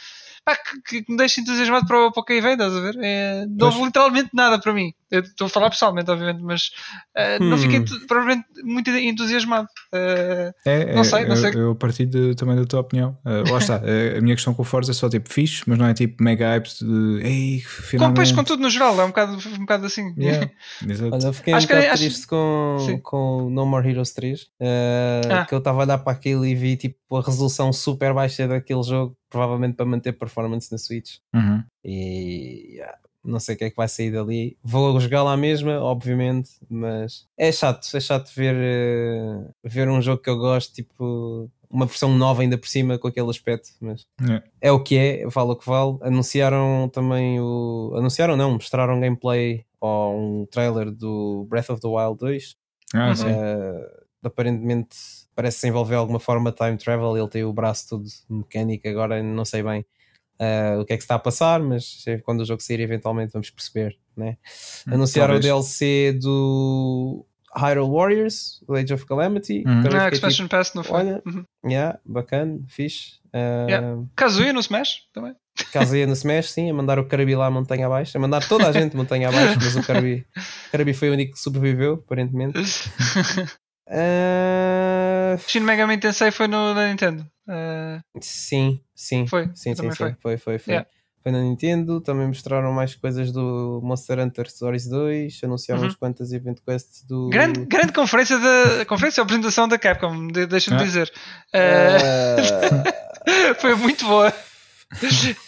pá, 0.51 0.57
que, 0.87 1.03
que, 1.03 1.11
me 1.11 1.17
deixa 1.17 1.41
entusiasmado 1.41 1.87
para, 1.87 2.11
para 2.11 2.21
o 2.21 2.25
que 2.25 2.41
vem, 2.41 2.53
estás 2.53 2.75
a 2.75 2.81
ver? 2.81 2.97
É, 3.01 3.47
não 3.49 3.69
houve 3.69 3.85
literalmente 3.85 4.31
nada 4.33 4.59
para 4.59 4.73
mim. 4.73 4.93
Eu 5.11 5.21
estou 5.21 5.47
a 5.47 5.51
falar 5.51 5.71
pessoalmente, 5.71 6.11
obviamente, 6.11 6.41
mas 6.41 6.71
uh, 7.17 7.43
hum. 7.43 7.51
não 7.51 7.59
fiquei 7.59 7.85
provavelmente 8.07 8.47
muito 8.63 8.91
entusiasmado. 8.91 9.67
Uh, 9.93 10.53
é, 10.65 10.95
não 10.95 11.03
sei, 11.03 11.25
não 11.27 11.37
sei. 11.37 11.51
Eu, 11.51 11.61
eu 11.61 11.75
parti 11.75 12.07
de, 12.07 12.35
também 12.37 12.57
da 12.57 12.65
tua 12.65 12.81
opinião. 12.81 13.19
Uh, 13.25 13.51
lá 13.51 13.59
está, 13.59 13.77
a 13.77 14.21
minha 14.21 14.35
questão 14.35 14.55
com 14.55 14.63
o 14.63 14.65
Forza 14.65 14.93
é 14.93 14.95
só 14.95 15.09
tipo 15.09 15.33
fixe, 15.33 15.63
mas 15.67 15.79
não 15.79 15.87
é 15.87 15.95
tipo 15.95 16.23
mega 16.23 16.49
hype 16.49 16.69
de 16.69 17.21
ei, 17.23 17.61
finalmente. 17.61 18.31
Com, 18.31 18.37
com 18.37 18.45
tudo 18.45 18.63
no 18.63 18.71
geral, 18.71 19.01
é 19.01 19.05
um 19.05 19.09
bocado, 19.09 19.33
um 19.33 19.59
bocado 19.61 19.87
assim. 19.87 20.15
Yeah, 20.17 20.49
Olha, 21.13 21.27
eu 21.27 21.33
fiquei 21.33 21.55
acho 21.55 21.67
um 21.67 21.69
bocado 21.69 21.99
triste 21.99 22.27
com, 22.27 23.01
com 23.03 23.51
No 23.51 23.67
More 23.67 23.89
Heroes 23.89 24.13
3, 24.13 24.47
ah. 25.29 25.45
que 25.45 25.55
eu 25.55 25.59
estava 25.59 25.81
a 25.81 25.85
olhar 25.85 25.99
para 25.99 26.13
aquilo 26.13 26.47
e 26.47 26.55
vi 26.55 26.77
tipo 26.77 27.17
a 27.17 27.23
resolução 27.23 27.73
super 27.73 28.15
baixa 28.15 28.47
daquele 28.47 28.83
jogo 28.83 29.17
provavelmente 29.31 29.77
para 29.77 29.87
manter 29.87 30.13
performance 30.13 30.71
na 30.71 30.79
Switch. 30.79 31.19
Uhum. 31.35 31.63
E 31.85 32.75
yeah, 32.77 32.99
não 33.25 33.39
sei 33.39 33.55
o 33.55 33.59
que 33.59 33.65
é 33.65 33.71
que 33.71 33.77
vai 33.77 33.89
sair 33.89 34.11
dali. 34.11 34.57
Vou 34.63 34.99
jogar 35.01 35.23
lá 35.23 35.37
mesma, 35.37 35.81
obviamente, 35.81 36.51
mas 36.69 37.27
é 37.39 37.53
chato, 37.53 37.87
é 37.95 38.01
chato 38.01 38.31
ver, 38.35 38.55
uh, 38.57 39.51
ver 39.65 39.89
um 39.89 40.03
jogo 40.03 40.23
que 40.23 40.31
eu 40.31 40.37
gosto, 40.39 40.75
tipo 40.75 41.51
uma 41.71 41.87
versão 41.87 42.13
nova 42.13 42.43
ainda 42.43 42.59
por 42.59 42.67
cima 42.67 42.99
com 42.99 43.07
aquele 43.07 43.31
aspecto, 43.31 43.71
mas 43.81 44.05
é, 44.29 44.69
é 44.69 44.73
o 44.73 44.83
que 44.83 44.97
é, 44.97 45.27
vale 45.29 45.53
o 45.53 45.57
que 45.57 45.67
vale. 45.67 45.99
Anunciaram 46.03 46.91
também 46.93 47.41
o. 47.41 47.95
Anunciaram 47.97 48.37
não, 48.37 48.53
mostraram 48.53 49.01
gameplay 49.01 49.65
ou 49.81 50.41
um 50.41 50.47
trailer 50.47 50.91
do 50.91 51.47
Breath 51.49 51.71
of 51.71 51.81
the 51.81 51.89
Wild 51.89 52.19
2. 52.19 52.57
Ah, 52.93 53.13
uh, 53.13 54.27
aparentemente 54.27 54.97
parece 55.41 55.61
se 55.61 55.69
envolver 55.69 55.95
alguma 55.95 56.21
forma 56.21 56.53
time 56.53 56.77
travel. 56.77 57.17
Ele 57.17 57.29
tem 57.29 57.45
o 57.45 57.53
braço 57.53 57.89
todo 57.89 58.05
mecânico, 58.29 58.87
agora 58.87 59.23
não 59.23 59.45
sei 59.47 59.63
bem 59.63 59.87
uh, 60.41 60.81
o 60.81 60.85
que 60.85 60.93
é 60.93 60.97
que 60.97 61.03
está 61.03 61.15
a 61.15 61.19
passar, 61.19 61.61
mas 61.61 62.05
quando 62.25 62.41
o 62.41 62.45
jogo 62.45 62.63
sair, 62.63 62.81
eventualmente 62.81 63.33
vamos 63.33 63.49
perceber. 63.51 63.97
Né? 64.17 64.37
Hum, 64.87 64.95
Anunciaram 64.95 65.35
talvez. 65.35 65.45
o 65.45 65.49
DLC 65.49 66.19
do 66.21 67.25
Hyrule 67.57 67.91
Warriors, 67.91 68.63
Age 68.71 68.93
of 68.93 69.07
Calamity. 69.07 69.65
Uhum. 69.67 69.83
Ah, 69.99 70.09
Expansion 70.09 70.45
tipo, 70.45 70.57
Pass 70.57 70.75
não 70.75 70.85
foi. 70.85 70.99
Olha, 70.99 71.23
uhum. 71.27 71.45
yeah, 71.65 71.99
bacana, 72.05 72.61
fixe. 72.69 73.21
Uh, 73.33 73.69
yeah. 73.69 74.03
Kazuya 74.17 74.53
no 74.53 74.61
Smash 74.61 75.07
também. 75.13 75.35
Kazuya 75.73 76.07
no 76.07 76.13
Smash, 76.13 76.51
sim, 76.51 76.71
a 76.71 76.75
mandar 76.75 76.99
o 76.99 77.07
Kirby 77.07 77.35
lá 77.35 77.51
montanha 77.51 77.87
abaixo, 77.87 78.17
a 78.17 78.21
mandar 78.21 78.47
toda 78.47 78.69
a 78.69 78.73
gente 78.73 78.97
montanha 78.97 79.29
abaixo, 79.29 79.59
mas 79.61 79.77
o 79.77 79.83
Kirby, 79.83 80.27
Kirby 80.71 80.95
foi 80.95 81.11
o 81.11 81.13
único 81.13 81.33
que 81.33 81.39
sobreviveu, 81.39 81.95
aparentemente. 81.95 82.59
Uh... 83.89 85.01
Shin 85.39 85.61
Megami 85.61 85.99
Tensei 85.99 86.31
foi 86.31 86.47
no, 86.47 86.75
na 86.75 86.89
Nintendo. 86.89 87.27
Uh... 87.49 88.01
Sim, 88.21 88.81
sim. 88.95 89.27
Foi, 89.27 89.47
sim, 89.55 89.75
sim, 89.75 89.75
foi. 89.75 89.91
sim. 89.91 90.17
Foi, 90.21 90.37
foi, 90.37 90.59
foi. 90.59 90.73
Yeah. 90.73 90.89
Foi 91.23 91.33
na 91.33 91.43
Nintendo, 91.43 92.01
também 92.01 92.27
mostraram 92.27 92.73
mais 92.73 92.95
coisas 92.95 93.31
do 93.31 93.81
Monster 93.83 94.21
Hunter 94.21 94.51
Stories 94.51 94.89
2, 94.89 95.41
anunciaram 95.45 95.83
uhum. 95.83 95.89
umas 95.89 95.97
quantas 95.97 96.33
event 96.33 96.59
quests 96.67 97.05
do. 97.07 97.29
Grande, 97.29 97.67
grande 97.67 97.93
conferência 97.93 98.39
da 98.39 98.85
conferência 98.87 99.21
ou 99.21 99.25
apresentação 99.25 99.69
da 99.69 99.79
Capcom, 99.79 100.29
deixa-me 100.29 100.81
ah. 100.81 100.85
dizer. 100.85 101.13
Uh... 101.55 103.55
foi 103.61 103.75
muito 103.75 104.07
boa. 104.07 104.33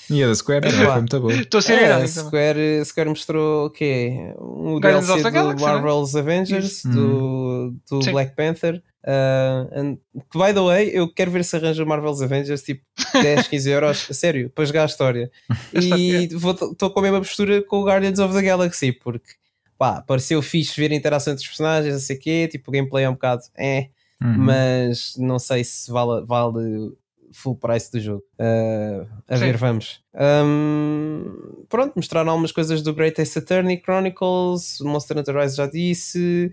E 0.09 0.23
a 0.23 0.29
da 0.29 0.35
Square 0.35 0.61
também 0.61 0.87
foi 0.87 0.95
muito 0.95 1.21
boa. 1.21 1.33
Estou 1.33 1.59
a 1.59 1.63
ser 1.63 1.83
é, 1.83 1.93
a 1.93 2.07
Square, 2.07 2.85
Square 2.85 3.09
mostrou 3.09 3.67
o 3.67 3.71
quê? 3.71 4.33
Um 4.39 4.79
Guardians 4.79 5.07
DLC 5.07 5.23
do 5.23 5.31
Galaxy, 5.33 5.65
Marvel's 5.65 6.15
Avengers, 6.15 6.85
do, 6.85 7.75
do 7.91 8.01
Black 8.13 8.37
Panther. 8.37 8.81
Uh, 9.05 9.69
and, 9.75 9.99
by 10.35 10.53
the 10.53 10.61
way, 10.61 10.91
eu 10.93 11.13
quero 11.13 11.31
ver 11.31 11.45
se 11.45 11.57
arranja 11.57 11.85
Marvel's 11.85 12.23
Avengers 12.23 12.63
tipo 12.63 12.83
10, 13.13 13.49
15 13.49 13.71
euros, 13.71 14.07
a 14.09 14.15
sério, 14.15 14.51
para 14.51 14.65
jogar 14.65 14.83
a 14.83 14.87
história. 14.87 15.31
E 15.75 16.25
estou 16.25 16.91
com 16.91 17.01
a 17.01 17.03
mesma 17.03 17.19
postura 17.19 17.63
com 17.63 17.81
o 17.81 17.85
Guardians 17.85 18.19
of 18.19 18.35
the 18.35 18.43
Galaxy, 18.43 18.93
porque 18.93 19.33
pá, 19.77 20.01
pareceu 20.03 20.41
fixe 20.41 20.81
ver 20.81 20.93
a 20.93 20.95
interação 20.95 21.33
entre 21.33 21.43
os 21.43 21.49
personagens, 21.49 21.93
não 21.93 22.01
sei 22.01 22.17
o 22.17 22.21
quê, 22.21 22.49
tipo 22.49 22.71
o 22.71 22.73
gameplay 22.73 23.05
é 23.05 23.11
um 23.11 23.15
bocado 23.15 23.43
é, 23.57 23.89
uhum. 24.23 24.39
mas 24.39 25.17
não 25.19 25.39
sei 25.39 25.65
se 25.65 25.91
vale, 25.91 26.25
vale 26.25 26.93
full 27.33 27.57
price 27.57 27.91
do 27.91 27.99
jogo. 27.99 28.23
Uh, 28.39 29.09
a 29.27 29.37
Sim. 29.37 29.45
ver, 29.45 29.57
vamos. 29.57 30.01
Um, 30.15 31.65
pronto, 31.69 31.95
mostraram 31.97 32.31
algumas 32.31 32.53
coisas 32.53 32.83
do 32.83 32.95
Great 32.95 33.21
Ace 33.21 33.39
Attorney 33.39 33.81
Chronicles, 33.83 34.79
Monster 34.81 35.19
Hunter 35.19 35.37
Rise 35.37 35.57
já 35.57 35.67
disse. 35.67 36.53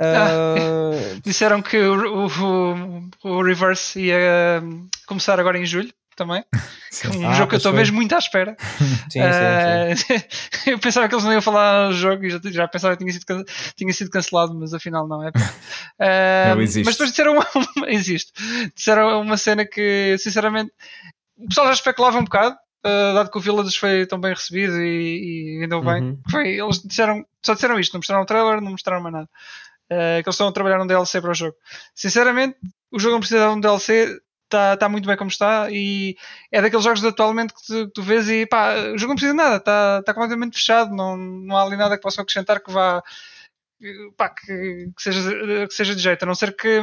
Uh... 0.00 1.20
Disseram 1.24 1.60
que 1.60 1.76
o, 1.76 2.26
o, 2.26 3.10
o, 3.22 3.42
Reverse 3.42 4.00
ia 4.00 4.62
começar 5.06 5.38
agora 5.38 5.58
em 5.58 5.66
julho 5.66 5.92
também. 6.16 6.44
Um 7.16 7.24
ah, 7.24 7.34
jogo 7.34 7.50
que 7.50 7.54
eu 7.54 7.58
estou 7.58 7.72
mesmo 7.72 7.94
muito 7.94 8.12
à 8.16 8.18
espera. 8.18 8.56
sim, 9.08 9.20
uh, 9.22 9.96
sim, 9.96 10.18
sim. 10.50 10.70
eu 10.72 10.78
pensava 10.80 11.08
que 11.08 11.14
eles 11.14 11.24
não 11.24 11.32
iam 11.32 11.40
falar 11.40 11.86
no 11.86 11.92
jogo 11.92 12.24
e 12.24 12.30
já, 12.30 12.40
já 12.46 12.66
pensava 12.66 12.96
que 12.96 13.04
tinha 13.04 13.12
sido, 13.12 13.44
tinha 13.76 13.92
sido 13.92 14.10
cancelado, 14.10 14.52
mas 14.58 14.74
afinal 14.74 15.06
não 15.06 15.22
é. 15.22 15.28
Uh, 15.28 16.54
não 16.56 16.60
existe. 16.60 16.84
Mas 16.84 16.94
depois 16.96 17.10
disseram 17.10 17.34
uma, 17.34 17.46
uma, 17.54 17.90
existe. 17.90 18.32
Disseram 18.74 19.20
uma 19.20 19.36
cena 19.36 19.64
que, 19.64 20.16
sinceramente, 20.18 20.72
o 21.38 21.46
pessoal 21.46 21.68
já 21.68 21.74
especulava 21.74 22.18
um 22.18 22.24
bocado 22.24 22.56
uh, 22.84 23.14
dado 23.14 23.30
que 23.30 23.38
o 23.38 23.40
Village 23.40 23.78
foi 23.78 24.06
tão 24.06 24.20
bem 24.20 24.32
recebido 24.32 24.80
e, 24.80 25.58
e 25.58 25.62
ainda 25.62 25.80
bem. 25.80 26.02
Uhum. 26.02 26.22
Foi, 26.30 26.48
eles 26.48 26.82
disseram, 26.82 27.24
só 27.44 27.54
disseram 27.54 27.78
isto, 27.78 27.92
não 27.92 27.98
mostraram 27.98 28.22
o 28.22 28.26
trailer, 28.26 28.60
não 28.60 28.72
mostraram 28.72 29.02
mais 29.02 29.14
nada. 29.14 29.28
Uh, 29.92 30.22
que 30.22 30.28
eles 30.28 30.34
estão 30.34 30.46
a 30.46 30.52
trabalhar 30.52 30.80
um 30.80 30.86
DLC 30.86 31.20
para 31.20 31.32
o 31.32 31.34
jogo. 31.34 31.56
Sinceramente, 31.94 32.56
o 32.92 32.98
jogo 32.98 33.14
não 33.14 33.20
precisa 33.20 33.40
de 33.40 33.52
um 33.52 33.60
DLC, 33.60 34.20
está 34.44 34.76
tá 34.76 34.88
muito 34.88 35.06
bem 35.06 35.16
como 35.16 35.30
está 35.30 35.68
e 35.70 36.16
é 36.50 36.60
daqueles 36.60 36.84
jogos 36.84 37.00
de 37.00 37.08
atualmente 37.08 37.54
que 37.54 37.66
tu, 37.66 37.90
tu 37.90 38.02
vês 38.02 38.28
e 38.28 38.46
pá, 38.46 38.74
o 38.94 38.98
jogo 38.98 39.10
não 39.10 39.16
precisa 39.16 39.32
de 39.32 39.36
nada, 39.36 39.56
está 39.56 40.02
tá 40.02 40.12
completamente 40.12 40.56
fechado, 40.56 40.94
não, 40.94 41.16
não 41.16 41.56
há 41.56 41.62
ali 41.62 41.76
nada 41.76 41.96
que 41.96 42.02
possa 42.02 42.20
acrescentar 42.20 42.60
que 42.60 42.70
vá 42.70 43.02
pá, 44.16 44.28
que, 44.28 44.90
que, 44.96 45.02
seja, 45.02 45.66
que 45.66 45.74
seja 45.74 45.94
de 45.94 46.02
jeito, 46.02 46.22
a 46.22 46.26
não 46.26 46.34
ser 46.34 46.54
que 46.56 46.82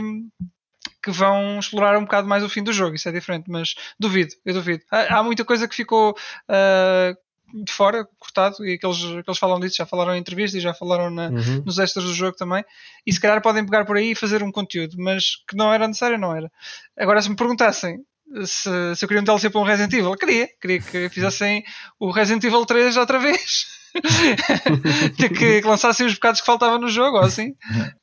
que 1.03 1.11
vão 1.11 1.59
explorar 1.59 1.97
um 1.97 2.03
bocado 2.03 2.27
mais 2.27 2.43
o 2.43 2.49
fim 2.49 2.63
do 2.63 2.73
jogo, 2.73 2.95
isso 2.95 3.07
é 3.07 3.11
diferente, 3.11 3.49
mas 3.49 3.75
duvido, 3.99 4.33
eu 4.45 4.53
duvido. 4.53 4.83
Há, 4.91 5.19
há 5.19 5.23
muita 5.23 5.45
coisa 5.45 5.67
que 5.67 5.75
ficou 5.75 6.11
uh, 6.11 7.17
de 7.53 7.71
fora, 7.71 8.07
cortado, 8.19 8.65
e 8.65 8.77
que 8.77 8.85
eles, 8.85 8.97
que 8.99 9.23
eles 9.29 9.37
falam 9.39 9.59
disso, 9.59 9.75
já 9.77 9.85
falaram 9.85 10.15
em 10.15 10.19
entrevistas 10.19 10.59
e 10.59 10.63
já 10.63 10.73
falaram 10.73 11.09
na, 11.09 11.29
Uhum. 11.29 11.63
nos 11.65 11.79
extras 11.79 12.05
do 12.05 12.13
jogo 12.13 12.35
também, 12.37 12.63
e 13.05 13.13
se 13.13 13.19
calhar 13.19 13.41
podem 13.41 13.65
pegar 13.65 13.85
por 13.85 13.95
aí 13.97 14.11
e 14.11 14.15
fazer 14.15 14.43
um 14.43 14.51
conteúdo, 14.51 14.95
mas 14.97 15.37
que 15.47 15.55
não 15.55 15.73
era 15.73 15.87
necessário, 15.87 16.17
não 16.17 16.35
era. 16.35 16.51
Agora, 16.97 17.21
se 17.21 17.29
me 17.29 17.35
perguntassem 17.35 17.99
se, 18.43 18.69
se 18.95 19.05
eu 19.05 19.07
queria 19.07 19.21
um 19.21 19.23
DLC 19.23 19.49
para 19.49 19.61
um 19.61 19.63
Resident 19.63 19.93
Evil, 19.93 20.15
queria, 20.17 20.49
queria 20.61 20.81
que 20.81 21.07
fizessem 21.09 21.63
o 21.97 22.11
Resident 22.11 22.43
Evil 22.43 22.65
3 22.65 22.97
outra 22.97 23.17
vez. 23.19 23.65
que, 25.17 25.29
que 25.29 25.61
lançassem 25.67 26.05
os 26.05 26.13
bocados 26.13 26.39
que 26.41 26.45
faltavam 26.45 26.77
no 26.77 26.89
jogo, 26.89 27.17
ou 27.17 27.23
assim. 27.23 27.51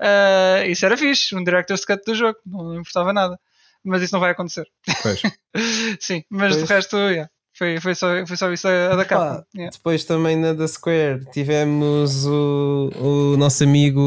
Uh, 0.00 0.66
isso 0.68 0.84
era 0.84 0.96
fixe, 0.96 1.36
um 1.36 1.44
Director's 1.44 1.84
Cut 1.84 2.02
do 2.04 2.14
jogo, 2.14 2.38
não 2.46 2.74
importava 2.74 3.12
nada. 3.12 3.38
Mas 3.84 4.02
isso 4.02 4.14
não 4.14 4.20
vai 4.20 4.30
acontecer. 4.30 4.66
Sim, 6.00 6.24
mas 6.30 6.54
Pois. 6.56 6.66
de 6.66 6.72
resto, 6.74 6.96
yeah, 6.96 7.28
foi, 7.56 7.78
foi, 7.80 7.94
só, 7.94 8.08
foi 8.26 8.36
só 8.36 8.52
isso 8.52 8.66
a, 8.66 8.96
da 8.96 9.04
capa. 9.04 9.24
Pá, 9.36 9.44
Yeah. 9.54 9.70
Depois 9.72 10.04
também 10.04 10.36
na 10.36 10.52
da 10.52 10.66
Square 10.66 11.20
tivemos 11.32 12.26
o, 12.26 12.90
o 13.00 13.36
nosso 13.36 13.62
amigo 13.62 14.00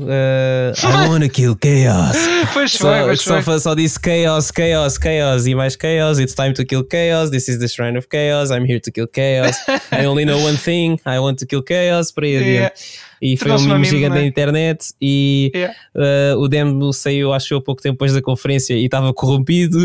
uh, 0.00 0.72
I 1.04 1.08
wanna 1.08 1.28
kill 1.28 1.56
chaos. 1.62 2.16
Pois 2.54 2.72
Só, 2.72 2.78
foi, 2.92 3.04
pois 3.04 3.20
só, 3.20 3.42
foi. 3.42 3.58
só 3.60 3.74
disse 3.74 3.98
chaos, 3.98 4.50
chaos, 4.50 4.98
chaos 4.98 5.46
e 5.46 5.54
mais 5.54 5.76
chaos. 5.76 6.18
It's 6.18 6.34
time 6.34 6.52
to 6.54 6.64
kill 6.64 6.84
chaos. 6.84 7.30
This 7.30 7.48
is 7.48 7.58
the 7.58 7.68
shrine 7.68 7.96
of 7.98 8.06
chaos. 8.08 8.50
I'm 8.50 8.64
here 8.66 8.80
to 8.80 8.90
kill 8.92 9.06
chaos. 9.08 9.56
I 9.92 10.04
only 10.06 10.24
know 10.24 10.38
one 10.38 10.56
thing. 10.56 10.98
I 11.06 11.18
want 11.18 11.38
to 11.40 11.46
kill 11.46 11.62
chaos. 11.62 12.10
Por 12.12 12.24
aí 12.24 12.32
Yeah. 12.34 12.66
adiante. 12.66 12.98
E 13.26 13.38
foi 13.38 13.52
um 13.52 13.60
meme 13.68 13.86
gigante 13.86 14.10
não 14.10 14.16
é? 14.18 14.20
na 14.20 14.26
internet. 14.26 14.92
E 15.00 15.50
Yeah. 15.54 15.74
uh, 15.94 16.38
o 16.40 16.46
demo 16.46 16.92
saiu, 16.92 17.32
acho 17.32 17.54
eu, 17.54 17.60
pouco 17.62 17.80
tempo 17.80 17.94
depois 17.94 18.12
da 18.12 18.20
conferência 18.20 18.74
e 18.74 18.84
estava 18.84 19.14
corrompido. 19.14 19.78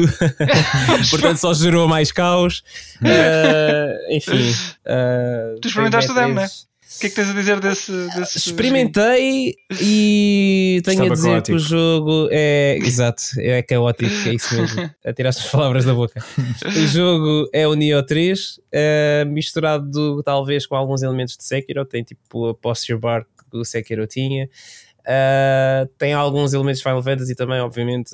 Portanto, 1.10 1.38
só 1.38 1.54
gerou 1.54 1.88
mais 1.88 2.12
caos. 2.12 2.62
Uh, 3.02 4.14
enfim. 4.14 4.52
uh, 4.52 5.60
Tu 5.62 5.70
experimentaste 5.70 6.12
o 6.12 6.14
demo, 6.14 6.28
bem 6.28 6.36
né? 6.36 6.50
O 6.96 7.00
que 7.00 7.06
é 7.06 7.10
que 7.10 7.16
tens 7.16 7.30
a 7.30 7.34
dizer 7.34 7.60
desse. 7.60 7.92
desse 8.16 8.38
Experimentei 8.40 9.56
e 9.80 10.82
tenho 10.84 11.04
Estava 11.04 11.12
a 11.12 11.16
dizer 11.16 11.28
que 11.28 11.30
o 11.30 11.34
caótico. 11.56 11.60
jogo 11.60 12.28
é. 12.32 12.78
Exato, 12.82 13.22
é 13.38 13.62
caótico, 13.62 14.12
é 14.28 14.34
isso 14.34 14.56
mesmo. 14.56 14.90
A 15.06 15.14
tirar 15.14 15.30
as 15.30 15.44
palavras 15.52 15.86
da 15.86 15.94
boca. 15.94 16.24
O 16.66 16.88
jogo 16.88 17.48
é 17.54 17.68
o 17.68 17.76
Neo 17.76 18.04
3, 18.04 18.60
eh, 18.72 19.24
misturado 19.26 20.24
talvez 20.24 20.66
com 20.66 20.76
alguns 20.76 21.04
elementos 21.04 21.38
de 21.38 21.44
Sekiro. 21.44 21.86
Tem 21.86 22.04
tipo 22.04 22.50
a 22.50 22.56
posture 22.56 22.98
bar 23.00 23.24
que 23.52 23.58
o 23.58 23.64
Sekiro 23.64 24.08
tinha. 24.08 24.50
Eh, 25.06 25.88
tem 25.98 26.14
alguns 26.14 26.54
elementos 26.54 26.80
de 26.80 26.84
Final 26.84 27.02
Fantasy 27.02 27.34
também, 27.36 27.60
obviamente, 27.62 28.12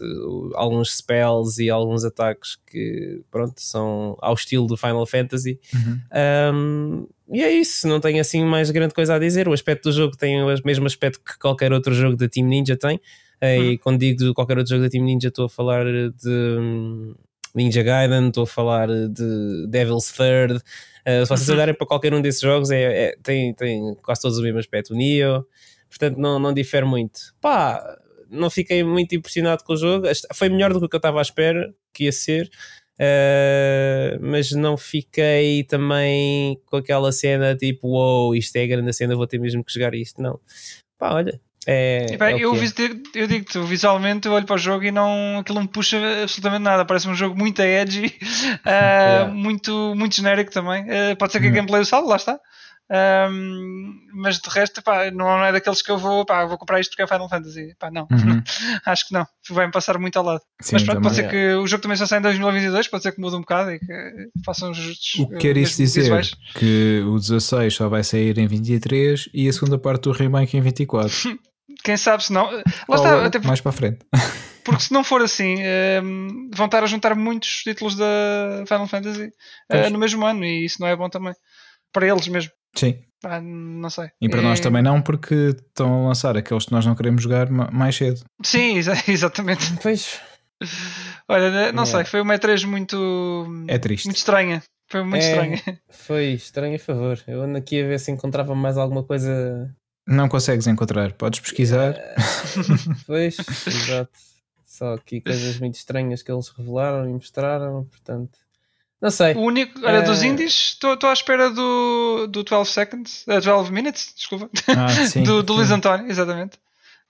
alguns 0.54 0.96
spells 0.96 1.62
e 1.62 1.70
alguns 1.70 2.06
ataques 2.06 2.58
que, 2.68 3.22
pronto, 3.30 3.56
são 3.58 4.18
ao 4.22 4.34
estilo 4.34 4.66
do 4.68 4.78
Final 4.78 5.06
Fantasy. 5.06 5.60
Uhum. 5.74 6.00
Um, 6.54 7.08
e 7.34 7.44
é 7.44 7.52
isso, 7.52 7.88
não 7.88 8.00
tenho 8.00 8.22
assim 8.22 8.44
mais 8.46 8.70
grande 8.72 8.94
coisa 8.94 9.16
a 9.16 9.20
dizer. 9.20 9.48
O 9.48 9.54
aspecto 9.54 9.90
do 9.90 9.92
jogo 9.92 10.16
tem 10.16 10.42
o 10.42 10.48
mesmo 10.64 10.86
aspecto 10.86 11.20
que 11.20 11.38
qualquer 11.40 11.74
outro 11.74 11.94
jogo 11.94 12.16
da 12.16 12.30
Team 12.30 12.48
Ninja 12.48 12.78
tem. 12.78 13.00
Eh, 13.42 13.60
E 13.72 13.78
quando 13.78 14.00
digo 14.00 14.34
qualquer 14.34 14.58
outro 14.58 14.70
jogo 14.72 14.84
da 14.84 14.90
Team 14.90 15.04
Ninja, 15.04 15.28
estou 15.30 15.46
a 15.46 15.50
falar 15.50 15.84
de 15.86 16.30
hum, 16.60 17.16
Ninja 17.54 17.82
Gaiden, 17.84 18.28
estou 18.28 18.44
a 18.44 18.48
falar 18.48 18.88
de 18.88 19.68
Devil's 19.68 20.12
Third. 20.12 20.62
Eh, 21.04 21.24
se 21.26 21.30
vocês 21.30 21.50
Uhum. 21.50 21.56
olharem 21.56 21.74
para 21.74 21.88
qualquer 21.88 22.14
um 22.14 22.22
desses 22.22 22.42
jogos, 22.42 22.70
é, 22.72 23.10
é- 23.10 23.18
tem, 23.24 23.54
tem 23.54 23.96
quase 24.04 24.22
todos 24.22 24.38
o 24.38 24.42
mesmo 24.44 24.60
aspecto. 24.60 24.94
O 24.94 24.96
Neo, 24.98 25.46
portanto, 25.98 26.18
não, 26.18 26.38
não 26.38 26.54
difere 26.54 26.86
muito. 26.86 27.20
Pá, 27.40 27.82
não 28.30 28.50
fiquei 28.50 28.84
muito 28.84 29.16
impressionado 29.16 29.64
com 29.64 29.74
o 29.74 29.78
jogo. 29.78 30.08
Foi 30.34 30.50
melhor 30.50 30.74
do 30.74 30.90
que 30.90 30.96
eu 30.96 30.98
estava 30.98 31.20
à 31.20 31.22
espera 31.22 31.74
que 31.94 32.06
ia 32.06 32.12
ser. 32.12 32.50
Uh, 32.98 34.18
mas 34.22 34.52
não 34.52 34.78
fiquei 34.78 35.64
também 35.66 36.58
com 36.66 36.78
aquela 36.78 37.12
cena 37.12 37.54
tipo, 37.54 37.90
wow, 37.90 38.34
isto 38.34 38.56
é 38.56 38.64
a 38.64 38.68
grande 38.68 38.94
cena, 38.94 39.16
vou 39.16 39.28
ter 39.28 39.38
mesmo 39.38 39.64
que 39.64 39.74
jogar 39.74 39.94
isto. 39.94 40.22
Não, 40.22 40.40
pá, 40.98 41.14
olha, 41.14 41.40
é. 41.68 42.06
E, 42.12 42.18
pá, 42.18 42.30
é 42.32 42.36
eu, 42.36 42.56
é. 42.56 42.58
eu 43.16 43.28
digo-te, 43.28 43.60
visualmente 43.60 44.28
eu 44.28 44.34
olho 44.34 44.46
para 44.46 44.56
o 44.56 44.58
jogo 44.58 44.86
e 44.86 44.92
não, 44.92 45.40
aquilo 45.40 45.56
não 45.56 45.64
me 45.64 45.68
puxa 45.68 45.98
absolutamente 46.24 46.64
nada. 46.64 46.86
Parece 46.86 47.10
um 47.10 47.16
jogo 47.16 47.38
muito 47.38 47.62
edgy, 47.62 48.14
ah, 48.64 48.70
Yeah. 49.26 49.32
muito, 49.34 49.94
muito 49.96 50.16
genérico 50.16 50.52
também. 50.52 50.86
Ah, 50.90 51.16
pode 51.18 51.34
ser 51.34 51.40
que 51.40 51.48
a 51.48 51.50
Uhum. 51.50 51.56
gameplay 51.56 51.82
o 51.82 51.86
salve, 51.86 52.08
lá 52.08 52.16
está. 52.16 52.40
Ahm, 52.90 54.00
mas 54.14 54.40
de 54.40 54.50
resto, 54.50 54.82
pá, 54.84 55.10
não 55.12 55.44
é 55.44 55.52
daqueles 55.52 55.82
que 55.82 55.90
eu 55.90 55.98
vou, 55.98 56.24
pá, 56.26 56.46
vou 56.46 56.58
comprar 56.58 56.80
isto 56.80 56.92
porque 56.92 57.02
é 57.02 57.08
Final 57.08 57.28
Fantasy. 57.30 57.76
Pá, 57.80 57.90
não, 57.90 58.08
Uhum. 58.12 58.42
acho 58.86 59.08
que 59.08 59.14
não. 59.14 59.26
Vai-me 59.50 59.72
passar 59.72 59.98
muito 59.98 60.18
ao 60.18 60.26
lado. 60.26 60.42
Sim, 60.62 60.76
mas 60.76 60.84
pronto, 60.84 61.02
pode 61.02 61.16
ser 61.16 61.30
que 61.30 61.54
o 61.56 61.66
jogo 61.68 61.82
também 61.82 61.98
só 61.98 62.06
saia 62.06 62.20
em 62.20 62.24
2022, 62.24 62.88
pode 62.88 63.04
ser 63.04 63.12
que 63.12 63.20
mude 63.22 63.36
um 63.36 63.42
bocado 63.42 63.72
e 63.72 63.80
que 63.80 64.30
façam 64.46 64.72
os 64.72 64.78
justos. 64.78 65.20
O 65.20 65.30
que 65.30 65.38
quer 65.38 65.58
isso 65.58 65.78
dizer? 65.78 66.02
visuais. 66.02 66.36
Que 66.54 67.04
o 67.08 67.18
16 67.18 67.74
só 67.74 67.90
vai 67.90 68.04
sair 68.04 68.38
em 68.38 68.48
23 68.48 69.30
e 69.34 69.50
a 69.50 69.54
segunda 69.54 69.78
parte 69.78 70.04
do 70.04 70.12
remake 70.12 70.56
em 70.58 70.62
24. 70.62 71.12
Quem 71.84 71.98
sabe 71.98 72.24
se 72.24 72.32
não. 72.34 72.52
Lá 72.52 72.64
Ou 72.88 72.96
está, 72.96 73.26
até 73.26 73.40
mais 73.40 73.62
para 73.62 73.70
a 73.70 73.74
frente. 73.74 74.00
Porque 74.64 74.82
se 74.82 74.92
não 74.92 75.04
for 75.04 75.22
assim, 75.22 75.58
ehm, 75.62 76.50
vão 76.52 76.66
estar 76.66 76.84
a 76.84 76.88
juntar 76.88 77.14
muitos 77.16 77.62
títulos 77.64 77.96
da 77.96 78.64
Final 78.68 78.88
Fantasy 78.88 79.30
Pois. 79.70 79.92
no 79.92 80.00
mesmo 80.00 80.26
ano 80.26 80.44
e 80.44 80.66
isso 80.66 80.82
não 80.82 80.88
é 80.88 80.96
bom 80.96 81.08
também. 81.08 81.36
Para 81.94 82.08
eles 82.08 82.28
mesmo. 82.28 82.52
Sim. 82.78 83.00
Pá, 83.22 83.42
não 83.42 83.90
sei. 83.90 84.10
E 84.22 84.30
para 84.30 84.42
nós 84.42 84.60
Eh, 84.60 84.64
também 84.64 84.84
não, 84.84 85.02
porque 85.02 85.34
estão 85.56 86.04
a 86.06 86.08
lançar 86.10 86.38
aqueles 86.38 86.66
que 86.66 86.72
nós 86.72 86.86
não 86.86 86.94
queremos 86.96 87.24
jogar 87.24 87.50
ma- 87.50 87.72
mais 87.72 87.96
cedo. 87.96 88.22
Sim, 88.44 88.78
exa- 88.78 88.94
exatamente. 89.08 89.74
Pois, 89.82 90.20
Olha, 91.28 91.72
não 91.74 91.84
É. 91.84 91.86
sei, 91.86 92.06
foi 92.06 92.22
uma 92.22 92.36
E3 92.36 92.64
muito. 92.66 93.46
É 93.68 93.78
triste. 93.78 94.06
Muito 94.06 94.18
estranha. 94.18 94.62
Foi 94.90 95.04
muito 95.04 95.24
É. 95.24 95.30
estranha. 95.30 95.80
foi 95.90 96.26
estranho 96.34 96.76
a 96.76 96.80
favor. 96.80 97.20
Eu 97.28 97.42
ando 97.42 97.58
aqui 97.58 97.82
a 97.82 97.88
ver 97.88 98.00
se 98.00 98.12
encontrava 98.12 98.54
mais 98.56 98.78
alguma 98.78 99.04
coisa. 99.04 99.74
Não 100.08 100.30
consegues 100.30 100.68
encontrar. 100.68 101.14
Podes 101.14 101.40
pesquisar. 101.40 101.96
Pois, 103.08 103.38
exato. 103.68 104.12
Só 104.66 104.94
aqui 104.94 105.20
coisas 105.22 105.60
muito 105.60 105.76
estranhas 105.76 106.22
que 106.22 106.32
eles 106.32 106.50
revelaram 106.50 107.10
e 107.10 107.14
mostraram, 107.14 107.86
portanto. 107.86 108.38
Não 109.02 109.12
sei. 109.12 109.34
O 109.36 109.42
único. 109.42 109.80
Olha, 109.86 110.02
dos 110.02 110.24
Eh. 110.24 110.28
indies, 110.28 110.78
estou 110.82 111.10
à 111.10 111.14
espera 111.14 111.50
do, 111.50 112.28
do 112.28 112.44
12 112.44 112.72
Seconds. 112.72 113.24
eh, 113.28 113.40
12 113.42 113.72
Minutes, 113.72 114.14
desculpa. 114.16 114.50
Ah, 114.76 114.88
sim. 115.08 115.24
do, 115.24 115.44
do 115.44 115.54
Luís 115.54 115.70
António, 115.72 116.08
exatamente. 116.10 116.58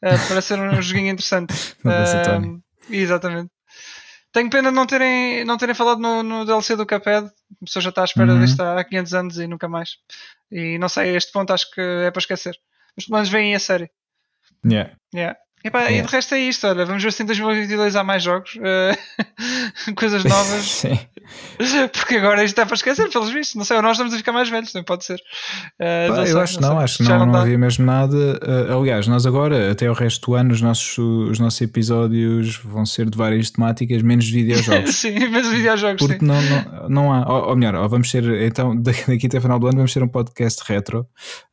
Eh, 0.02 0.18
parece 0.28 0.48
ser 0.50 0.60
um 0.60 0.80
joguinho 0.82 1.10
interessante. 1.12 1.54
António. 1.86 2.62
exatamente. 2.90 3.52
Tenho 4.34 4.50
pena 4.50 4.70
de 4.70 4.76
não 4.76 4.86
terem, 4.86 5.46
não 5.46 5.58
terem 5.58 5.74
falado 5.74 6.00
no, 6.00 6.22
no 6.22 6.44
DLC 6.46 6.76
do 6.76 6.86
Cuphead. 6.86 7.28
A 7.28 7.66
pessoa 7.66 7.82
já 7.82 7.90
está 7.90 8.02
à 8.02 8.06
espera 8.06 8.34
Uhum. 8.34 8.42
deste 8.42 8.62
há 8.62 8.84
500 8.84 9.14
anos 9.14 9.38
e 9.40 9.48
nunca 9.48 9.70
mais. 9.70 9.92
E 10.52 10.78
não 10.78 10.90
sei, 10.90 11.12
a 11.14 11.18
este 11.18 11.32
ponto 11.32 11.54
acho 11.54 11.72
que 11.72 11.80
é 11.80 12.12
para 12.12 12.20
esquecer. 12.20 12.58
Mas 12.98 13.06
pelo 13.06 13.16
menos 13.16 13.30
vem 13.30 13.56
a 13.56 13.60
série. 13.60 13.90
Yeah. 14.66 14.92
Yeah. 15.14 15.38
E, 15.66 15.72
pá, 15.72 15.86
e 15.86 15.96
Yeah. 15.96 16.08
de 16.08 16.16
resto 16.16 16.36
é 16.36 16.40
isto, 16.42 16.68
olha, 16.68 16.86
vamos 16.86 17.02
ver 17.02 17.12
se 17.12 17.24
em 17.24 17.26
2022 17.26 17.96
há 17.96 18.04
mais 18.04 18.22
jogos, 18.22 18.56
eh, 18.62 18.96
coisas 19.98 20.24
novas, 20.24 20.64
Sim. 20.86 21.00
porque 21.92 22.18
agora 22.18 22.44
isto 22.44 22.62
é 22.62 22.66
para 22.66 22.76
esquecer, 22.76 23.10
pelos 23.10 23.32
vistos, 23.32 23.56
não 23.56 23.66
sei, 23.66 23.76
ou 23.78 23.82
nós 23.82 23.94
estamos 23.94 24.14
a 24.14 24.18
ficar 24.18 24.32
mais 24.32 24.48
velhos, 24.48 24.72
também 24.72 24.86
pode 24.86 25.04
ser. 25.06 25.20
Eh, 25.80 26.08
Pá, 26.08 26.14
não 26.18 26.22
eu 26.22 26.28
sei, 26.28 26.42
acho 26.42 26.56
que 26.58 26.62
não, 26.62 26.70
sei. 26.76 26.84
acho 26.84 26.98
que 26.98 27.04
não, 27.04 27.26
não 27.26 27.32
dá. 27.32 27.42
havia 27.42 27.58
mesmo 27.58 27.84
nada. 27.84 28.16
Uh, 28.16 28.80
aliás, 28.80 29.08
nós 29.08 29.26
agora, 29.26 29.72
até 29.72 29.90
o 29.90 29.94
resto 29.94 30.30
do 30.30 30.36
ano, 30.36 30.54
os 30.54 30.62
nossos, 30.62 30.98
os 31.00 31.40
nossos 31.40 31.60
episódios 31.62 32.58
vão 32.58 32.86
ser 32.86 33.10
de 33.10 33.18
várias 33.18 33.50
temáticas, 33.50 34.04
menos 34.04 34.26
de 34.26 34.34
videojogos. 34.34 34.94
sim, 34.96 35.18
mas 35.30 35.48
videojogos, 35.48 36.06
Porque 36.06 36.20
sim. 36.20 36.26
não, 36.26 36.40
não, 36.44 36.90
não 36.90 37.12
há, 37.14 37.28
ou, 37.28 37.50
ou 37.50 37.56
melhor, 37.56 37.74
ou 37.74 37.90
vamos 37.90 38.12
ser, 38.12 38.24
então, 38.44 38.80
daqui 38.80 39.26
até 39.26 39.42
final 39.42 39.58
do 39.58 39.66
ano, 39.66 39.78
vamos 39.78 39.92
ser 39.92 40.04
um 40.04 40.08
podcast 40.08 40.62
retro. 40.68 41.08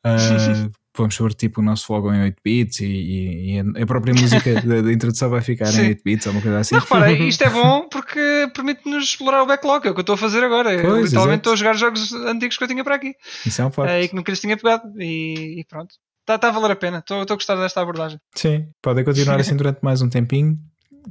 Uh, 0.05 0.71
vamos 0.97 1.17
pôr 1.17 1.33
tipo 1.35 1.61
o 1.61 1.65
nosso 1.65 1.93
logo 1.93 2.13
em 2.13 2.23
8 2.23 2.37
bits 2.45 2.81
e, 2.81 2.85
e- 2.87 3.57
e 3.57 3.83
a 3.83 3.87
própria 3.87 4.13
música 4.15 4.55
da, 4.63 4.83
da 4.83 4.93
introdução 4.93 5.31
vai 5.31 5.41
ficar 5.41 5.73
em 5.75 5.89
8 5.89 6.03
bits 6.05 6.27
ou 6.27 6.33
uma 6.33 6.43
coisa 6.43 6.59
assim. 6.59 6.75
Não, 6.75 6.83
repara, 6.83 7.11
isto 7.13 7.43
é 7.43 7.51
bom 7.51 7.89
porque 7.89 8.51
permite-nos 8.55 9.05
explorar 9.05 9.43
o 9.43 9.47
backlog, 9.47 9.87
é 9.87 9.91
o 9.91 9.95
que 9.95 10.01
eu 10.01 10.03
estou 10.03 10.15
a 10.15 10.19
fazer 10.19 10.43
agora. 10.45 10.73
Eu, 10.73 10.83
Pois, 10.83 11.05
literalmente 11.05 11.15
exato. 11.15 11.35
estou 11.39 11.53
a 11.53 11.57
jogar 11.57 11.75
jogos 11.75 12.13
antigos 12.13 12.57
que 12.57 12.65
eu 12.65 12.69
tinha 12.69 12.85
para 12.85 12.95
aqui 12.97 13.15
Isso 13.47 13.63
é 13.63 13.67
um 13.67 13.71
facto. 13.71 13.91
eh, 13.91 14.03
e 14.05 14.09
que 14.09 14.15
nunca 14.15 14.31
lhes 14.31 14.41
tinha 14.41 14.57
pegado. 14.57 14.83
E, 15.01 15.61
e 15.61 15.65
pronto, 15.65 15.95
está 16.21 16.39
tá 16.39 16.49
a 16.49 16.51
valer 16.51 16.73
a 16.73 16.77
pena. 16.77 16.99
Estou 16.99 17.23
estou 17.23 17.35
a 17.35 17.39
gostar 17.39 17.57
desta 17.57 17.81
abordagem. 17.81 18.19
Sim, 18.35 18.67
podem 18.83 19.05
continuar 19.05 19.41
assim 19.41 19.57
durante 19.57 19.81
mais 19.83 20.03
um 20.03 20.09
tempinho 20.09 20.59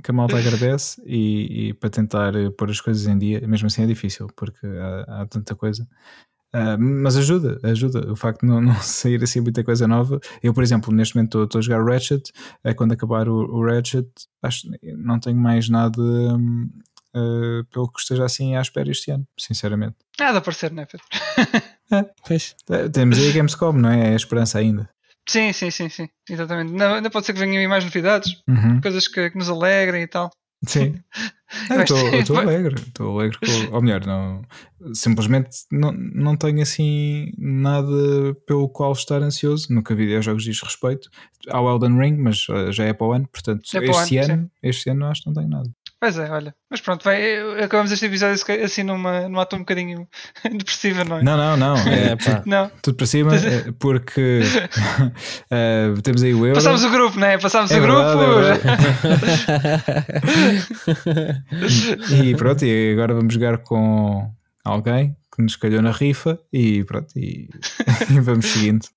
que 0.03 0.09
a 0.09 0.13
malta 0.13 0.37
agradece 0.37 1.01
e, 1.05 1.67
e, 1.69 1.73
para 1.73 1.89
tentar 1.89 2.31
pôr 2.57 2.69
as 2.69 2.79
coisas 2.79 3.05
em 3.07 3.17
dia, 3.17 3.45
mesmo 3.45 3.67
assim 3.67 3.83
é 3.83 3.85
difícil, 3.85 4.27
porque 4.37 4.65
há, 4.65 5.21
há 5.23 5.25
tanta 5.25 5.53
coisa. 5.53 5.85
Uh, 6.53 6.77
mas 6.77 7.15
ajuda, 7.15 7.59
ajuda 7.63 8.11
o 8.11 8.15
facto 8.15 8.41
de 8.41 8.47
não, 8.47 8.59
não, 8.59 8.75
sair 8.83 9.23
assim 9.23 9.39
muita 9.39 9.63
coisa 9.63 9.87
nova. 9.87 10.19
Eu, 10.43 10.53
por 10.53 10.63
exemplo, 10.63 10.93
neste 10.93 11.15
momento 11.15 11.43
estou 11.43 11.59
a 11.59 11.61
jogar 11.61 11.83
Ratchet. 11.83 12.31
É 12.63 12.73
quando 12.73 12.91
acabar 12.91 13.29
o, 13.29 13.35
o 13.35 13.65
Ratchet, 13.65 14.07
acho 14.41 14.67
não 14.97 15.19
tenho 15.19 15.37
mais 15.37 15.69
nada 15.69 16.01
uh, 16.01 17.65
pelo 17.71 17.91
que 17.91 17.99
esteja 17.99 18.25
assim 18.25 18.55
à 18.55 18.61
espera 18.61 18.89
este 18.89 19.11
ano, 19.11 19.25
sinceramente. 19.37 19.95
Nada 20.19 20.39
a 20.39 20.41
parecer, 20.41 20.71
não 20.71 20.83
é, 20.83 20.85
Pedro? 20.85 21.05
é, 22.69 22.89
temos 22.89 23.17
aí 23.17 23.29
a 23.29 23.33
Gamescom, 23.33 23.73
não 23.73 23.89
é? 23.89 24.09
É 24.09 24.13
a 24.13 24.15
esperança 24.15 24.59
ainda. 24.59 24.89
Sim, 25.27 25.53
sim, 25.53 25.69
sim, 25.69 25.87
sim, 25.87 26.09
exatamente. 26.29 26.73
Não, 26.73 26.95
ainda 26.95 27.09
pode 27.09 27.25
ser 27.25 27.33
que 27.33 27.39
venham 27.39 27.57
aí 27.57 27.67
mais 27.67 27.83
novidades, 27.83 28.41
uhum. 28.47 28.81
coisas 28.81 29.07
que, 29.07 29.29
que, 29.29 29.37
nos 29.37 29.49
alegrem 29.49 30.03
e 30.03 30.07
tal. 30.07 30.31
Sim. 30.65 30.95
Estou 31.79 32.37
alegre, 32.37 32.75
estou 32.75 33.19
alegre 33.19 33.37
com, 33.39 33.75
ou 33.75 33.81
melhor, 33.81 34.05
não, 34.05 34.41
simplesmente 34.93 35.49
não, 35.71 35.91
não 35.91 36.37
tenho 36.37 36.61
assim 36.61 37.31
nada 37.37 38.35
pelo 38.45 38.69
qual 38.69 38.93
estar 38.93 39.21
ansioso. 39.21 39.73
Nunca 39.73 39.95
vi 39.95 40.05
videojogos 40.05 40.43
diz 40.43 40.61
respeito 40.61 41.09
ao 41.49 41.69
Elden 41.69 41.97
Ring, 41.97 42.17
mas 42.17 42.47
uh, 42.47 42.71
já 42.71 42.85
é 42.85 42.93
para 42.93 43.07
o 43.07 43.11
ano, 43.11 43.27
portanto, 43.27 43.63
é 43.73 43.85
este 43.85 44.17
ano, 44.17 44.33
ano 44.33 44.51
este 44.63 44.89
ano 44.89 45.05
acho 45.05 45.23
que 45.23 45.27
não 45.27 45.33
tenho 45.33 45.49
nada. 45.49 45.69
Pois 46.01 46.17
é, 46.17 46.31
olha. 46.31 46.55
Mas 46.67 46.81
pronto, 46.81 47.03
vai, 47.03 47.61
acabamos 47.63 47.91
este 47.91 48.07
episódio 48.07 48.43
assim 48.65 48.81
numa, 48.81 49.29
numa 49.29 49.43
ato 49.43 49.55
um 49.55 49.59
bocadinho 49.59 50.07
depressiva, 50.51 51.03
não 51.03 51.19
é? 51.19 51.23
Não, 51.23 51.37
não, 51.37 51.55
não. 51.55 51.77
É, 51.77 52.15
pá, 52.25 52.41
não. 52.43 52.71
Tudo 52.81 52.97
para 52.97 53.05
cima, 53.05 53.35
é, 53.35 53.71
porque 53.77 54.41
uh, 55.51 55.93
temos 56.01 56.23
aí 56.23 56.33
o 56.33 56.43
Euro. 56.43 56.55
Passámos 56.55 56.83
o 56.83 56.89
grupo, 56.89 57.19
não 57.19 57.27
é? 57.27 57.37
Passámos 57.37 57.69
é 57.69 57.77
o 57.77 57.81
verdade, 57.81 58.17
grupo. 58.17 58.41
É 62.09 62.23
e 62.23 62.35
pronto, 62.35 62.65
e 62.65 62.93
agora 62.93 63.13
vamos 63.13 63.35
jogar 63.35 63.59
com 63.59 64.27
alguém 64.65 65.15
que 65.35 65.43
nos 65.43 65.55
calhou 65.55 65.83
na 65.83 65.91
rifa 65.91 66.39
e 66.51 66.83
pronto, 66.83 67.13
e, 67.15 67.47
e 68.09 68.19
vamos 68.21 68.47
seguindo. 68.47 68.87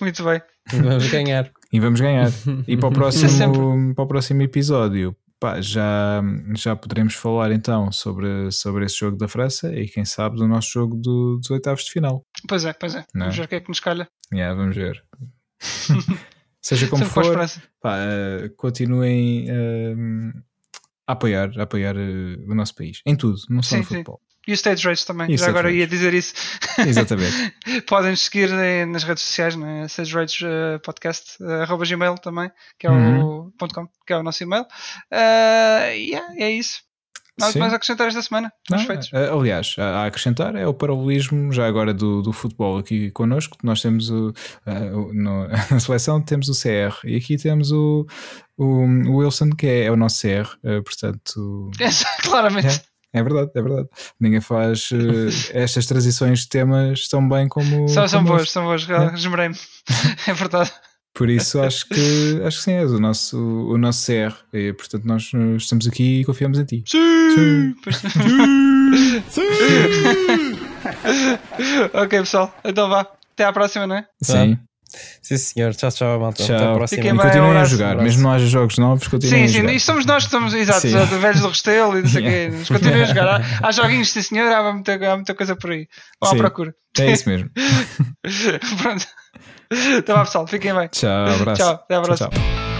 Muito 0.00 0.24
bem. 0.24 0.40
E 0.72 0.76
vamos 0.80 1.06
ganhar. 1.10 1.50
E 1.70 1.80
vamos 1.80 2.00
ganhar. 2.00 2.32
E 2.66 2.78
para 2.78 2.88
o 2.88 2.92
próximo, 2.92 3.94
para 3.94 4.04
o 4.04 4.08
próximo 4.08 4.40
episódio 4.40 5.14
Pá, 5.38 5.60
já, 5.60 6.22
já 6.54 6.74
poderemos 6.74 7.14
falar 7.14 7.52
então 7.52 7.92
sobre, 7.92 8.50
sobre 8.50 8.86
esse 8.86 8.98
jogo 8.98 9.18
da 9.18 9.28
França 9.28 9.74
e 9.74 9.86
quem 9.86 10.04
sabe 10.04 10.36
do 10.36 10.48
nosso 10.48 10.70
jogo 10.70 10.96
do, 10.96 11.36
dos 11.36 11.50
oitavos 11.50 11.84
de 11.84 11.90
final. 11.90 12.24
Pois 12.48 12.64
é, 12.64 12.72
pois 12.72 12.94
é. 12.94 13.04
Não? 13.14 13.26
Vamos 13.26 13.36
ver 13.36 13.44
o 13.44 13.48
que 13.48 13.54
é 13.56 13.60
que 13.60 13.68
nos 13.68 13.80
calha. 13.80 14.08
Yeah, 14.32 14.54
vamos 14.54 14.74
ver. 14.74 15.04
Seja 16.62 16.88
como 16.88 17.04
Sempre 17.04 17.22
for, 17.22 17.38
pá, 17.80 17.96
uh, 17.96 18.50
continuem 18.56 19.46
uh, 19.48 20.42
a 21.06 21.12
apoiar, 21.12 21.52
a 21.56 21.62
apoiar 21.62 21.96
uh, 21.96 22.50
o 22.50 22.54
nosso 22.54 22.74
país 22.74 23.02
em 23.06 23.14
tudo, 23.14 23.38
não 23.48 23.62
só 23.62 23.76
sim, 23.76 23.82
no 23.82 23.84
futebol. 23.84 24.20
E 24.46 24.52
o 24.52 24.54
Stage 24.54 24.86
Race 24.86 25.04
também, 25.04 25.32
e 25.32 25.36
já 25.36 25.48
agora 25.48 25.72
ia 25.72 25.86
dizer 25.86 26.14
isso. 26.14 26.34
Exatamente. 26.78 27.52
Podem 27.86 28.14
seguir 28.14 28.50
nas 28.86 29.02
redes 29.02 29.24
sociais, 29.24 29.56
né? 29.56 29.86
Stage 29.86 30.14
Race 30.14 30.44
uh, 30.44 30.78
Podcast, 30.84 31.42
uh, 31.42 31.62
arroba 31.62 31.84
gmail 31.84 32.14
também, 32.16 32.50
que 32.78 32.86
é 32.86 32.90
uhum. 32.90 33.50
o 33.58 33.68
.com, 33.74 33.88
que 34.06 34.12
é 34.12 34.16
o 34.16 34.22
nosso 34.22 34.42
e-mail. 34.42 34.62
Uh, 34.62 35.90
yeah, 35.92 36.34
é 36.36 36.50
isso. 36.50 36.86
Nada 37.38 37.58
mais 37.58 37.72
a 37.72 37.76
acrescentar 37.76 38.08
esta 38.08 38.22
semana. 38.22 38.50
Não, 38.70 38.78
feitos. 38.78 39.10
Aliás, 39.12 39.76
a 39.78 40.06
acrescentar 40.06 40.56
é 40.56 40.66
o 40.66 40.72
paralelismo 40.72 41.52
já 41.52 41.66
agora 41.66 41.92
do, 41.92 42.22
do 42.22 42.32
futebol 42.32 42.78
aqui 42.78 43.10
connosco. 43.10 43.58
Nós 43.62 43.82
temos 43.82 44.08
o, 44.08 44.28
uh, 44.66 45.12
no, 45.12 45.46
na 45.70 45.80
seleção 45.80 46.20
temos 46.22 46.48
o 46.48 46.52
CR 46.52 46.96
e 47.04 47.16
aqui 47.16 47.36
temos 47.36 47.72
o, 47.72 48.06
o, 48.56 48.64
o 48.64 49.16
Wilson 49.16 49.50
que 49.50 49.66
é, 49.66 49.84
é, 49.84 49.90
o 49.90 49.96
nosso 49.96 50.22
CR, 50.22 50.48
uh, 50.64 50.82
portanto. 50.82 51.70
claramente. 52.24 52.80
É. 53.18 53.22
Verdade, 53.22 53.50
é 53.54 53.62
verdade. 53.62 53.88
Ninguém 54.20 54.40
faz 54.40 54.90
uh, 54.90 55.28
estas 55.52 55.86
transições 55.86 56.40
de 56.40 56.48
temas 56.48 57.06
tão 57.08 57.28
bem 57.28 57.48
como. 57.48 57.88
São, 57.88 58.08
são 58.08 58.24
boas, 58.24 58.50
são 58.50 58.64
boas, 58.64 58.88
é. 58.88 59.14
esmerei-me. 59.14 59.56
é 60.26 60.32
verdade. 60.32 60.72
Por 61.14 61.30
isso 61.30 61.62
acho 61.62 61.88
que 61.88 62.42
acho 62.44 62.58
que 62.58 62.64
sim, 62.64 62.72
és 62.72 62.90
o 62.92 63.00
nosso, 63.00 63.38
o 63.38 63.78
nosso 63.78 64.04
CR. 64.04 64.34
E, 64.52 64.74
portanto, 64.74 65.06
nós 65.06 65.30
estamos 65.56 65.86
aqui 65.86 66.20
e 66.20 66.24
confiamos 66.26 66.58
em 66.58 66.64
ti. 66.64 66.84
Sim! 66.86 67.34
Sim! 67.34 67.74
sim. 69.30 69.46
ok, 71.94 72.18
pessoal. 72.18 72.54
Então 72.62 72.90
vá. 72.90 73.06
Até 73.32 73.44
à 73.44 73.52
próxima, 73.52 73.86
não 73.86 73.96
é? 73.96 74.06
Sim. 74.22 74.58
Sim, 75.20 75.36
senhor. 75.36 75.74
Tchau, 75.74 75.90
tchau, 75.90 76.20
malta. 76.20 76.42
Tchau. 76.42 76.56
Até 76.56 76.64
a 76.64 76.74
próxima. 76.74 77.02
Fiquem 77.02 77.16
e 77.16 77.22
continuem 77.22 77.56
a 77.56 77.64
jogar, 77.64 77.96
mesmo 77.96 78.22
não 78.22 78.32
haja 78.32 78.46
jogos 78.46 78.78
novos, 78.78 79.08
continuem 79.08 79.48
sim, 79.48 79.58
a 79.58 79.60
jogar. 79.60 79.68
Sim, 79.72 79.78
sim, 79.78 79.84
somos 79.84 80.06
nós 80.06 80.24
que 80.24 80.30
somos, 80.30 80.54
exato, 80.54 80.80
sim. 80.80 81.18
velhos 81.18 81.40
do 81.40 81.48
Restelo 81.48 81.98
e 81.98 82.02
não 82.02 82.08
sei 82.08 82.22
o 82.22 82.26
yeah. 82.26 82.50
quê. 82.50 82.56
Mas 82.58 82.68
continuem 82.68 83.02
a 83.02 83.06
jogar. 83.06 83.28
Há, 83.28 83.42
há 83.68 83.72
joguinhos, 83.72 84.10
sim, 84.10 84.22
senhor, 84.22 84.52
há 84.52 84.72
muita, 84.72 84.94
há 84.94 85.16
muita 85.16 85.34
coisa 85.34 85.56
por 85.56 85.70
aí. 85.70 85.86
Vão 86.22 86.32
à 86.32 86.36
procura. 86.36 86.74
É 86.98 87.12
isso 87.12 87.28
mesmo. 87.28 87.50
Pronto. 88.82 89.06
Então 89.98 90.16
vá, 90.16 90.24
pessoal, 90.24 90.46
fiquem 90.46 90.74
bem. 90.74 90.88
Tchau, 90.88 91.10
abraço. 91.10 91.62
Tchau, 91.62 91.74
até 91.74 91.94
à 91.96 92.00
próxima. 92.00 92.30
Tchau, 92.30 92.40
tchau. 92.40 92.75